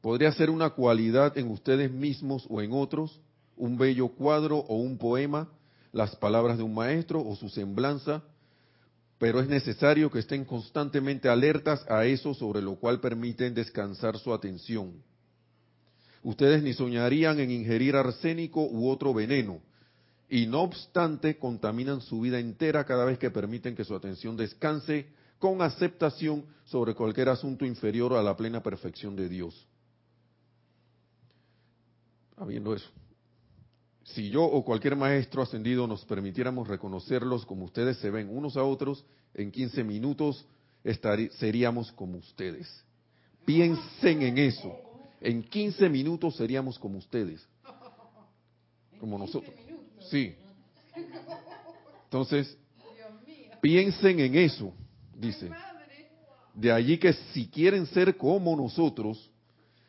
podría 0.01 0.33
ser 0.33 0.49
una 0.49 0.71
cualidad 0.71 1.37
en 1.37 1.51
ustedes 1.51 1.93
mismos 1.93 2.47
o 2.49 2.63
en 2.63 2.73
otros, 2.73 3.21
un 3.57 3.77
bello 3.77 4.09
cuadro 4.09 4.61
o 4.61 4.77
un 4.77 4.97
poema, 4.97 5.51
las 5.93 6.17
palabras 6.17 6.57
de 6.57 6.63
un 6.63 6.75
maestro 6.75 7.23
o 7.23 7.37
su 7.37 7.51
semblanza, 7.51 8.23
pero 9.23 9.39
es 9.39 9.47
necesario 9.47 10.11
que 10.11 10.19
estén 10.19 10.45
constantemente 10.45 11.29
alertas 11.29 11.89
a 11.89 12.05
eso 12.07 12.35
sobre 12.35 12.61
lo 12.61 12.75
cual 12.75 12.99
permiten 12.99 13.55
descansar 13.55 14.19
su 14.19 14.35
atención. 14.35 15.01
Ustedes 16.25 16.61
ni 16.61 16.73
soñarían 16.73 17.39
en 17.39 17.53
ingerir 17.53 17.95
arsénico 17.95 18.65
u 18.65 18.89
otro 18.91 19.15
veneno, 19.15 19.61
y 20.29 20.47
no 20.47 20.63
obstante 20.63 21.39
contaminan 21.39 22.01
su 22.01 22.21
vida 22.21 22.41
entera 22.41 22.85
cada 22.85 23.05
vez 23.05 23.17
que 23.17 23.31
permiten 23.31 23.77
que 23.77 23.85
su 23.85 23.95
atención 23.95 24.37
descanse 24.37 25.07
con 25.39 25.63
aceptación 25.63 26.45
sobre 26.65 26.93
cualquier 26.93 27.29
asunto 27.29 27.65
inferior 27.65 28.15
a 28.15 28.25
la 28.25 28.37
plena 28.37 28.61
perfección 28.61 29.15
de 29.15 29.29
Dios. 29.29 29.69
Habiendo 32.37 32.75
eso, 32.75 32.91
si 34.15 34.31
yo 34.31 34.45
o 34.45 34.65
cualquier 34.65 34.97
maestro 34.97 35.43
ascendido 35.43 35.87
nos 35.87 36.05
permitiéramos 36.05 36.69
reconocerlos 36.69 37.47
como 37.47 37.65
ustedes 37.65 37.99
se 37.99 38.11
ven 38.11 38.29
unos 38.31 38.57
a 38.57 38.65
otros, 38.65 39.05
en 39.35 39.51
15 39.51 39.85
minutos 39.85 40.47
seríamos 41.39 41.93
como 41.93 42.19
ustedes. 42.19 42.85
Piensen 43.45 44.23
en 44.23 44.39
eso. 44.39 44.73
En 45.21 45.43
15 45.43 45.89
minutos 45.89 46.37
seríamos 46.37 46.79
como 46.79 46.99
ustedes. 46.99 47.47
Como 48.99 49.19
nosotros. 49.19 49.55
Sí. 50.11 50.35
Entonces, 52.05 52.57
piensen 53.61 54.21
en 54.21 54.35
eso 54.37 54.73
dice. 55.23 55.51
De 56.55 56.71
allí 56.71 56.99
que 56.99 57.15
si 57.33 57.47
quieren 57.49 57.87
ser 57.87 58.17
como 58.17 58.55
nosotros, 58.55 59.31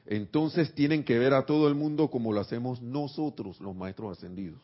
entonces 0.06 0.74
tienen 0.74 1.04
que 1.04 1.18
ver 1.18 1.34
a 1.34 1.46
todo 1.46 1.68
el 1.68 1.76
mundo 1.76 2.10
como 2.10 2.34
lo 2.34 2.42
hacemos 2.42 2.82
nosotros, 2.82 3.60
los 3.62 3.76
maestros 3.76 4.18
ascendidos. 4.18 4.62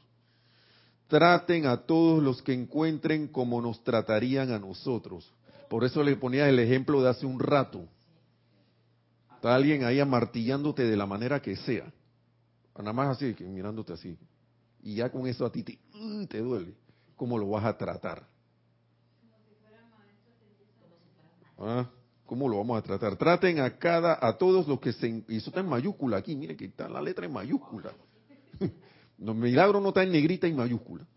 Traten 1.07 1.65
a 1.65 1.77
todos 1.77 2.21
los 2.21 2.41
que 2.41 2.53
encuentren 2.53 3.27
como 3.27 3.61
nos 3.61 3.83
tratarían 3.83 4.51
a 4.51 4.59
nosotros. 4.59 5.31
Por 5.69 5.83
eso 5.83 6.03
le 6.03 6.15
ponía 6.15 6.47
el 6.49 6.59
ejemplo 6.59 7.01
de 7.01 7.09
hace 7.09 7.25
un 7.25 7.39
rato. 7.39 7.87
Está 9.35 9.55
alguien 9.55 9.83
ahí 9.83 9.99
amartillándote 9.99 10.83
de 10.83 10.97
la 10.97 11.05
manera 11.05 11.41
que 11.41 11.55
sea. 11.55 11.91
Nada 12.77 12.93
más 12.93 13.17
así, 13.17 13.35
mirándote 13.43 13.93
así. 13.93 14.17
Y 14.83 14.95
ya 14.95 15.09
con 15.09 15.27
eso 15.27 15.45
a 15.45 15.51
ti 15.51 15.63
te, 15.63 15.79
te 16.29 16.39
duele. 16.39 16.73
¿Cómo 17.15 17.37
lo 17.37 17.49
vas 17.49 17.65
a 17.65 17.77
tratar? 17.77 18.25
¿Ah? 21.57 21.89
¿Cómo 22.29 22.47
lo 22.47 22.59
vamos 22.59 22.77
a 22.77 22.83
tratar? 22.83 23.15
Traten 23.15 23.59
a 23.59 23.79
cada, 23.79 24.19
a 24.21 24.37
todos 24.37 24.67
los 24.67 24.79
que 24.79 24.93
se, 24.93 25.07
y 25.27 25.37
eso 25.37 25.49
está 25.49 25.61
en 25.61 25.65
mayúscula 25.65 26.17
aquí, 26.17 26.35
mire 26.35 26.55
que 26.55 26.65
está 26.65 26.87
la 26.87 27.01
letra 27.01 27.25
en 27.25 27.33
mayúscula. 27.33 27.91
Los 29.17 29.35
milagros 29.35 29.81
no 29.81 29.87
está 29.87 30.03
en 30.03 30.11
negrita 30.11 30.47
y 30.47 30.53
mayúscula. 30.53 31.07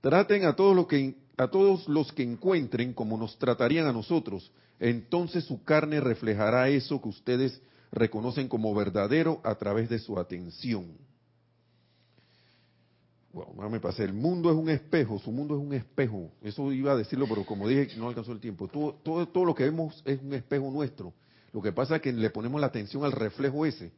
Traten 0.00 0.44
a 0.44 0.54
todos 0.54 0.76
los 0.76 0.86
que, 0.86 1.16
a 1.36 1.48
todos 1.48 1.88
los 1.88 2.12
que 2.12 2.22
encuentren 2.22 2.94
como 2.94 3.18
nos 3.18 3.36
tratarían 3.40 3.88
a 3.88 3.92
nosotros. 3.92 4.52
Entonces 4.78 5.42
su 5.44 5.64
carne 5.64 5.98
reflejará 5.98 6.68
eso 6.68 7.02
que 7.02 7.08
ustedes 7.08 7.60
reconocen 7.90 8.46
como 8.46 8.72
verdadero 8.72 9.40
a 9.42 9.56
través 9.56 9.88
de 9.88 9.98
su 9.98 10.16
atención 10.16 10.96
me 13.70 13.80
pasé. 13.80 14.04
El 14.04 14.12
mundo 14.12 14.50
es 14.50 14.56
un 14.56 14.68
espejo, 14.70 15.18
su 15.18 15.30
mundo 15.30 15.56
es 15.56 15.60
un 15.60 15.72
espejo. 15.74 16.30
Eso 16.42 16.72
iba 16.72 16.92
a 16.92 16.96
decirlo, 16.96 17.26
pero 17.28 17.44
como 17.44 17.68
dije, 17.68 17.96
no 17.96 18.08
alcanzó 18.08 18.32
el 18.32 18.40
tiempo. 18.40 18.68
Todo, 18.68 18.94
todo, 19.02 19.26
todo 19.28 19.44
lo 19.44 19.54
que 19.54 19.64
vemos 19.64 20.02
es 20.04 20.20
un 20.22 20.32
espejo 20.34 20.70
nuestro. 20.70 21.12
Lo 21.52 21.62
que 21.62 21.72
pasa 21.72 21.96
es 21.96 22.02
que 22.02 22.12
le 22.12 22.30
ponemos 22.30 22.60
la 22.60 22.66
atención 22.66 23.04
al 23.04 23.12
reflejo 23.12 23.64
ese 23.66 23.92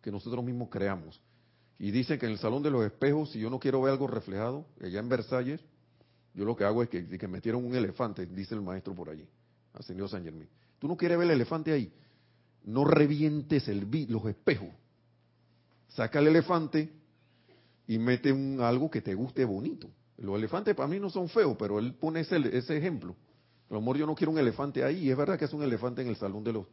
que 0.00 0.10
nosotros 0.10 0.44
mismos 0.44 0.68
creamos. 0.70 1.20
Y 1.78 1.90
dicen 1.90 2.18
que 2.18 2.26
en 2.26 2.32
el 2.32 2.38
salón 2.38 2.62
de 2.62 2.70
los 2.70 2.84
espejos, 2.84 3.30
si 3.30 3.38
yo 3.38 3.50
no 3.50 3.58
quiero 3.58 3.80
ver 3.82 3.92
algo 3.92 4.06
reflejado, 4.06 4.66
allá 4.82 5.00
en 5.00 5.08
Versalles, 5.08 5.60
yo 6.34 6.44
lo 6.44 6.56
que 6.56 6.64
hago 6.64 6.82
es 6.82 6.88
que, 6.88 7.06
que 7.06 7.28
metieron 7.28 7.64
un 7.64 7.74
elefante, 7.74 8.26
dice 8.26 8.54
el 8.54 8.60
maestro 8.60 8.94
por 8.94 9.08
allí, 9.08 9.26
ascendió 9.74 10.06
San 10.06 10.22
Germán. 10.22 10.48
Tú 10.78 10.88
no 10.88 10.96
quieres 10.96 11.18
ver 11.18 11.26
el 11.26 11.34
elefante 11.34 11.72
ahí, 11.72 11.92
no 12.64 12.84
revientes 12.84 13.66
los 14.08 14.26
espejos. 14.26 14.68
Saca 15.88 16.18
el 16.18 16.28
elefante, 16.28 16.90
y 17.90 17.98
mete 17.98 18.30
un, 18.30 18.60
algo 18.60 18.88
que 18.88 19.00
te 19.00 19.16
guste 19.16 19.44
bonito. 19.44 19.90
Los 20.18 20.38
elefantes 20.38 20.76
para 20.76 20.86
mí 20.86 21.00
no 21.00 21.10
son 21.10 21.28
feos, 21.28 21.56
pero 21.58 21.80
él 21.80 21.92
pone 21.94 22.20
ese, 22.20 22.36
ese 22.56 22.76
ejemplo. 22.76 23.16
A 23.68 23.74
lo 23.74 23.94
yo 23.96 24.06
no 24.06 24.14
quiero 24.14 24.30
un 24.30 24.38
elefante 24.38 24.84
ahí, 24.84 25.08
y 25.08 25.10
es 25.10 25.16
verdad 25.16 25.36
que 25.36 25.46
es 25.46 25.52
un 25.52 25.64
elefante 25.64 26.00
en 26.00 26.06
el 26.06 26.14
Salón 26.14 26.44
de 26.44 26.52
los 26.52 26.66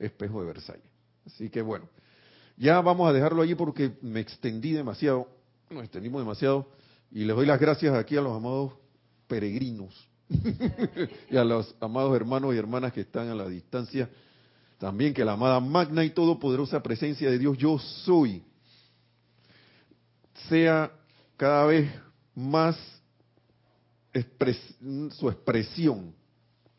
Espejos 0.00 0.40
de 0.40 0.46
Versalles. 0.48 0.90
Así 1.26 1.48
que 1.48 1.62
bueno, 1.62 1.88
ya 2.56 2.80
vamos 2.80 3.08
a 3.08 3.12
dejarlo 3.12 3.42
allí 3.42 3.54
porque 3.54 3.92
me 4.02 4.18
extendí 4.18 4.72
demasiado, 4.72 5.28
nos 5.70 5.84
extendimos 5.84 6.20
demasiado, 6.20 6.66
y 7.12 7.24
les 7.24 7.36
doy 7.36 7.46
las 7.46 7.60
gracias 7.60 7.94
aquí 7.94 8.16
a 8.16 8.20
los 8.20 8.36
amados 8.36 8.72
peregrinos 9.28 9.94
y 11.30 11.36
a 11.36 11.44
los 11.44 11.72
amados 11.78 12.16
hermanos 12.16 12.52
y 12.52 12.58
hermanas 12.58 12.92
que 12.92 13.02
están 13.02 13.28
a 13.28 13.36
la 13.36 13.48
distancia. 13.48 14.10
También 14.78 15.14
que 15.14 15.24
la 15.24 15.34
amada 15.34 15.60
magna 15.60 16.04
y 16.04 16.10
todopoderosa 16.10 16.82
presencia 16.82 17.30
de 17.30 17.38
Dios, 17.38 17.56
yo 17.58 17.78
soy 17.78 18.42
sea 20.48 20.92
cada 21.36 21.66
vez 21.66 21.90
más 22.34 22.76
su 25.10 25.28
expresión 25.28 26.14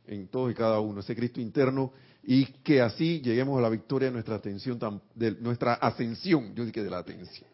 en 0.08 0.28
todos 0.28 0.52
y 0.52 0.54
cada 0.54 0.80
uno, 0.80 1.02
ese 1.02 1.16
Cristo 1.16 1.42
interno, 1.42 1.92
y 2.24 2.46
que 2.46 2.82
así 2.82 3.22
lleguemos 3.22 3.58
a 3.58 3.62
la 3.62 3.70
victoria 3.70 4.08
de 4.08 4.14
nuestra 4.14 4.36
atención, 4.36 4.80
de 5.14 5.32
nuestra 5.32 5.74
ascensión, 5.74 6.54
yo 6.56 6.66
dije 6.66 6.84
de 6.84 6.90
la 6.90 7.00
atención, 7.00 7.50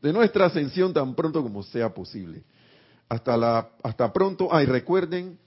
de 0.00 0.12
nuestra 0.12 0.46
ascensión 0.46 0.92
tan 0.92 1.14
pronto 1.14 1.42
como 1.42 1.62
sea 1.62 1.92
posible. 1.94 2.42
Hasta 3.08 3.36
la, 3.36 3.70
hasta 3.82 4.12
pronto. 4.12 4.48
Ah, 4.50 4.64
recuerden, 4.64 5.38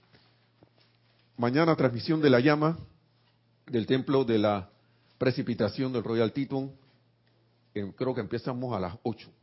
mañana 1.36 1.74
transmisión 1.74 2.20
de 2.20 2.30
la 2.30 2.40
llama 2.40 2.78
del 3.66 3.86
templo 3.86 4.24
de 4.24 4.38
la 4.38 4.70
precipitación 5.18 5.92
del 5.92 6.04
Royal 6.04 6.32
Teton. 6.32 6.72
creo 7.72 8.14
que 8.14 8.20
empezamos 8.20 8.74
a 8.74 8.80
las 8.80 8.94
8 9.02 9.28
creo, 9.28 9.35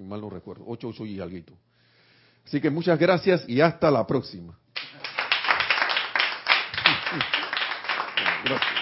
si 0.00 0.06
mal 0.06 0.20
no 0.22 0.30
recuerdo, 0.30 0.64
8, 0.66 0.88
8 0.88 1.06
y 1.06 1.20
algo. 1.20 1.36
Así 2.46 2.58
que 2.58 2.70
muchas 2.70 2.98
gracias 2.98 3.46
y 3.46 3.60
hasta 3.60 3.90
la 3.90 4.06
próxima. 4.06 4.58
Gracias. 8.44 8.79